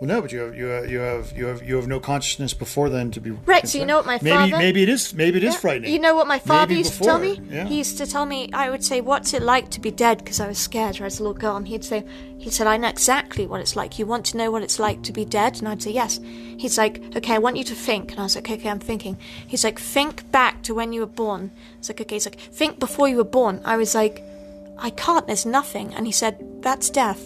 Well, 0.02 0.08
no, 0.08 0.20
but 0.20 0.32
you 0.32 0.40
have 0.40 0.56
you 0.56 0.64
have 0.64 0.90
you 0.90 0.98
have 0.98 1.32
you 1.38 1.46
have 1.46 1.62
you 1.62 1.76
have 1.76 1.86
no 1.86 2.00
consciousness 2.00 2.54
before 2.54 2.88
then 2.88 3.12
to 3.12 3.20
be 3.20 3.30
Right, 3.30 3.68
so 3.68 3.78
you 3.78 3.86
know 3.86 3.94
what 3.98 4.04
my 4.04 4.18
maybe 4.20 4.36
father- 4.50 4.58
maybe 4.58 4.82
it 4.82 4.88
is 4.88 5.14
maybe 5.14 5.38
it 5.38 5.44
is 5.44 5.54
Yeah. 5.54 5.60
frightening. 5.60 5.92
You 5.92 6.00
know 6.00 6.16
what 6.16 6.26
my 6.26 6.40
father 6.40 6.70
Maybe 6.70 6.78
used 6.80 6.94
to 6.94 7.04
tell 7.04 7.20
me? 7.20 7.40
yeah. 7.48 7.66
He 7.68 7.76
used 7.78 7.98
to 7.98 8.06
tell 8.08 8.26
me, 8.26 8.50
I 8.52 8.68
would 8.68 8.82
say, 8.84 9.00
What's 9.00 9.32
it 9.32 9.42
like 9.42 9.70
to 9.70 9.80
be 9.80 9.92
dead? 9.92 10.18
Because 10.18 10.40
I 10.40 10.48
was 10.48 10.58
scared 10.58 11.00
as 11.00 11.20
a 11.20 11.22
little 11.22 11.38
girl. 11.38 11.54
And 11.54 11.68
he'd 11.68 11.84
say, 11.84 12.04
He 12.36 12.50
said, 12.50 12.66
I 12.66 12.78
know 12.78 12.88
exactly 12.88 13.46
what 13.46 13.60
it's 13.60 13.76
like. 13.76 13.96
You 13.96 14.06
want 14.06 14.24
to 14.26 14.36
know 14.38 14.50
what 14.50 14.64
it's 14.64 14.80
like 14.80 15.04
to 15.04 15.12
be 15.12 15.24
dead? 15.24 15.60
And 15.60 15.68
I'd 15.68 15.80
say, 15.84 15.92
Yes. 15.92 16.18
He's 16.58 16.76
like, 16.76 17.00
Okay, 17.14 17.34
I 17.34 17.38
want 17.38 17.56
you 17.56 17.62
to 17.62 17.74
think. 17.76 18.10
And 18.10 18.18
I 18.18 18.24
was 18.24 18.34
like, 18.34 18.50
Okay, 18.50 18.68
I'm 18.68 18.80
thinking. 18.80 19.16
He's 19.46 19.62
like, 19.62 19.78
Think 19.78 20.28
back 20.32 20.64
to 20.64 20.74
when 20.74 20.92
you 20.92 21.02
were 21.02 21.14
born. 21.24 21.52
It's 21.78 21.88
like, 21.88 22.00
Okay, 22.00 22.16
he's 22.16 22.26
like, 22.26 22.40
Think 22.40 22.80
before 22.80 23.06
you 23.06 23.18
were 23.18 23.32
born. 23.38 23.60
I 23.64 23.76
was 23.76 23.94
like, 23.94 24.20
I 24.78 24.90
can't, 24.90 25.28
there's 25.28 25.46
nothing. 25.46 25.94
And 25.94 26.06
he 26.06 26.12
said, 26.12 26.44
That's 26.60 26.90
death. 26.90 27.22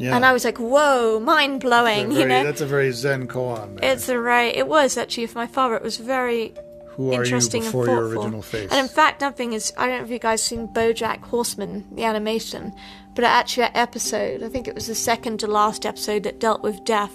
Yeah. 0.00 0.14
And 0.16 0.24
I 0.24 0.32
was 0.32 0.44
like, 0.44 0.58
Whoa, 0.58 1.20
mind 1.20 1.60
blowing, 1.60 2.10
you 2.12 2.26
know? 2.26 2.42
that's 2.44 2.60
a 2.60 2.66
very 2.66 2.90
Zen 2.92 3.28
koan. 3.28 3.78
there. 3.80 3.92
It's 3.92 4.08
a 4.08 4.18
right. 4.18 4.54
It 4.54 4.66
was 4.66 4.96
actually 4.96 5.26
for 5.26 5.38
my 5.38 5.46
father. 5.46 5.76
It 5.76 5.82
was 5.82 5.96
very 5.98 6.54
Who 6.96 7.12
interesting 7.12 7.62
and 7.62 7.72
thoughtful. 7.72 7.98
original 7.98 8.42
face? 8.42 8.70
And 8.70 8.80
in 8.80 8.88
fact, 8.88 9.20
nothing 9.20 9.52
is. 9.52 9.72
I 9.76 9.86
don't 9.86 9.98
know 9.98 10.04
if 10.04 10.10
you 10.10 10.18
guys 10.18 10.42
seen 10.42 10.68
BoJack 10.68 11.20
Horseman, 11.22 11.86
the 11.94 12.04
animation, 12.04 12.72
but 13.14 13.24
actually 13.24 13.62
that 13.64 13.76
episode, 13.76 14.42
I 14.42 14.48
think 14.48 14.66
it 14.68 14.74
was 14.74 14.86
the 14.86 14.94
second 14.94 15.40
to 15.40 15.46
last 15.46 15.84
episode 15.86 16.22
that 16.24 16.40
dealt 16.40 16.62
with 16.62 16.84
death. 16.84 17.12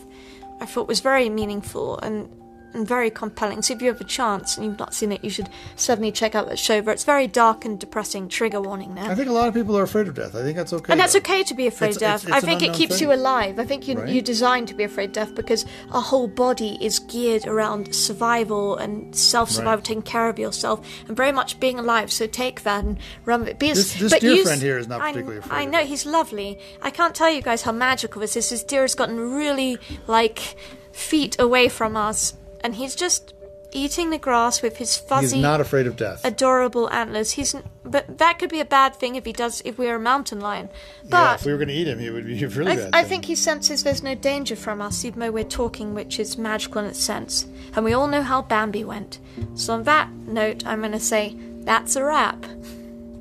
I 0.61 0.65
thought 0.65 0.87
was 0.87 1.01
very 1.01 1.29
meaningful 1.29 1.97
and 1.99 2.29
and 2.75 2.87
very 2.87 3.09
compelling. 3.09 3.61
So 3.61 3.73
if 3.73 3.81
you 3.81 3.87
have 3.87 4.01
a 4.01 4.03
chance 4.05 4.57
and 4.57 4.65
you've 4.65 4.77
not 4.79 4.93
seen 4.93 5.11
it, 5.11 5.23
you 5.23 5.29
should 5.29 5.49
certainly 5.75 6.11
check 6.11 6.35
out 6.35 6.47
that 6.49 6.59
show. 6.59 6.81
But 6.81 6.91
it's 6.91 7.03
very 7.03 7.27
dark 7.27 7.65
and 7.65 7.79
depressing. 7.79 8.27
Trigger 8.29 8.61
warning 8.61 8.95
there. 8.95 9.05
I 9.05 9.15
think 9.15 9.29
a 9.29 9.33
lot 9.33 9.47
of 9.47 9.53
people 9.53 9.77
are 9.77 9.83
afraid 9.83 10.07
of 10.07 10.13
death. 10.15 10.35
I 10.35 10.41
think 10.43 10.57
that's 10.57 10.73
okay. 10.73 10.91
And 10.91 10.99
that's 10.99 11.13
though. 11.13 11.19
okay 11.19 11.43
to 11.43 11.53
be 11.53 11.67
afraid 11.67 11.91
It's- 11.91 11.95
of 11.97 11.99
death. 12.01 12.23
it's- 12.23 12.33
I 12.33 12.37
it's 12.37 12.43
an 12.43 12.49
think 12.59 12.63
it 12.63 12.73
keeps 12.77 12.99
thing. 12.99 13.07
you 13.07 13.13
alive. 13.13 13.59
I 13.59 13.65
think 13.65 13.87
you, 13.87 13.97
Right. 13.97 14.09
you're 14.09 14.21
designed 14.21 14.67
to 14.67 14.73
be 14.73 14.83
afraid 14.83 15.09
of 15.09 15.13
death 15.13 15.35
because 15.35 15.65
our 15.91 16.01
whole 16.01 16.27
body 16.27 16.77
is 16.81 16.99
geared 16.99 17.47
around 17.47 17.95
survival 17.95 18.75
and 18.77 19.15
self 19.15 19.49
survival, 19.51 19.77
Right. 19.77 19.83
taking 19.85 20.01
care 20.01 20.29
of 20.29 20.37
yourself, 20.37 20.85
and 21.07 21.15
very 21.15 21.31
much 21.31 21.59
being 21.59 21.79
alive. 21.79 22.11
So 22.11 22.27
take 22.27 22.63
that 22.63 22.83
and 22.83 22.97
run 23.25 23.41
with 23.41 23.49
it. 23.49 23.59
Be 23.59 23.69
This- 23.73 23.93
this 23.93 24.11
but 24.11 24.21
dear 24.21 24.33
use- 24.35 24.45
friend 24.47 24.61
here 24.61 24.77
is 24.77 24.87
not 24.87 25.01
I- 25.01 25.11
particularly 25.11 25.39
afraid 25.39 25.57
I 25.57 25.65
know, 25.65 25.79
it. 25.79 25.87
he's 25.87 26.05
lovely. 26.05 26.59
I 26.81 26.89
can't 26.89 27.15
tell 27.15 27.29
you 27.31 27.41
guys 27.41 27.61
how 27.63 27.71
magical 27.71 28.21
this 28.21 28.35
is. 28.35 28.49
His 28.49 28.63
deer 28.63 28.81
has 28.81 28.95
gotten 28.95 29.33
really, 29.35 29.77
like, 30.07 30.55
feet 30.91 31.35
away 31.39 31.67
from 31.67 31.95
us, 31.97 32.33
and 32.65 32.75
he's 32.75 32.95
just 32.95 33.33
eating 33.71 34.09
the 34.09 34.17
grass 34.17 34.61
with 34.61 34.77
his 34.77 34.95
He's 34.95 35.05
fuzzy 35.09 35.41
not 35.41 35.59
afraid 35.59 35.85
of 35.85 35.95
death. 35.97 36.23
adorable 36.23 36.89
antlers. 36.91 37.31
He's 37.31 37.55
but 37.83 38.17
that 38.17 38.39
could 38.39 38.49
be 38.49 38.61
a 38.61 38.65
bad 38.65 38.95
thing 38.95 39.15
if 39.15 39.25
he 39.25 39.33
does 39.33 39.61
if 39.65 39.77
we're 39.77 39.95
a 39.97 39.99
mountain 39.99 40.39
lion. 40.39 40.69
yeah, 41.03 41.09
But 41.09 41.39
if 41.41 41.45
we 41.45 41.51
were 41.51 41.57
going 41.57 41.67
to 41.67 41.73
eat 41.81 41.87
him, 41.87 41.99
he 41.99 42.09
would 42.09 42.25
be 42.25 42.45
really 42.45 42.71
I, 42.71 42.75
bad. 42.77 42.89
I 42.95 43.01
thing. 43.01 43.09
think 43.09 43.25
he 43.25 43.35
senses 43.35 43.83
there's 43.83 44.01
no 44.03 44.15
danger 44.15 44.55
from 44.55 44.81
us, 44.81 45.03
even 45.05 45.19
though 45.19 45.31
we're 45.31 45.43
talking, 45.61 45.93
which 45.93 46.19
is 46.19 46.37
magical 46.37 46.81
in 46.81 46.87
its 46.87 46.99
sense. 47.11 47.45
And 47.75 47.83
we 47.85 47.93
all 47.93 48.07
know 48.07 48.21
how 48.23 48.41
Bambi 48.41 48.83
went. 48.85 49.19
So 49.55 49.73
on 49.73 49.83
that 49.83 50.09
note, 50.39 50.65
I'm 50.65 50.79
going 50.79 50.93
to 50.93 50.99
say 50.99 51.35
that's 51.71 51.95
a 51.95 52.03
wrap. 52.03 52.43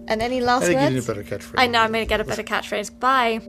And 0.07 0.23
any 0.23 0.41
last 0.41 0.65
I 0.71 0.75
words? 0.75 0.93
need 0.95 1.03
a 1.03 1.07
better 1.07 1.25
catchphrase. 1.25 1.55
I 1.59 1.67
know 1.67 1.81
I'm 1.81 1.93
going 1.93 2.05
to 2.05 2.09
get 2.09 2.21
a 2.21 2.25
better 2.25 2.43
catchphrase. 2.45 2.91
Bye. 3.01 3.41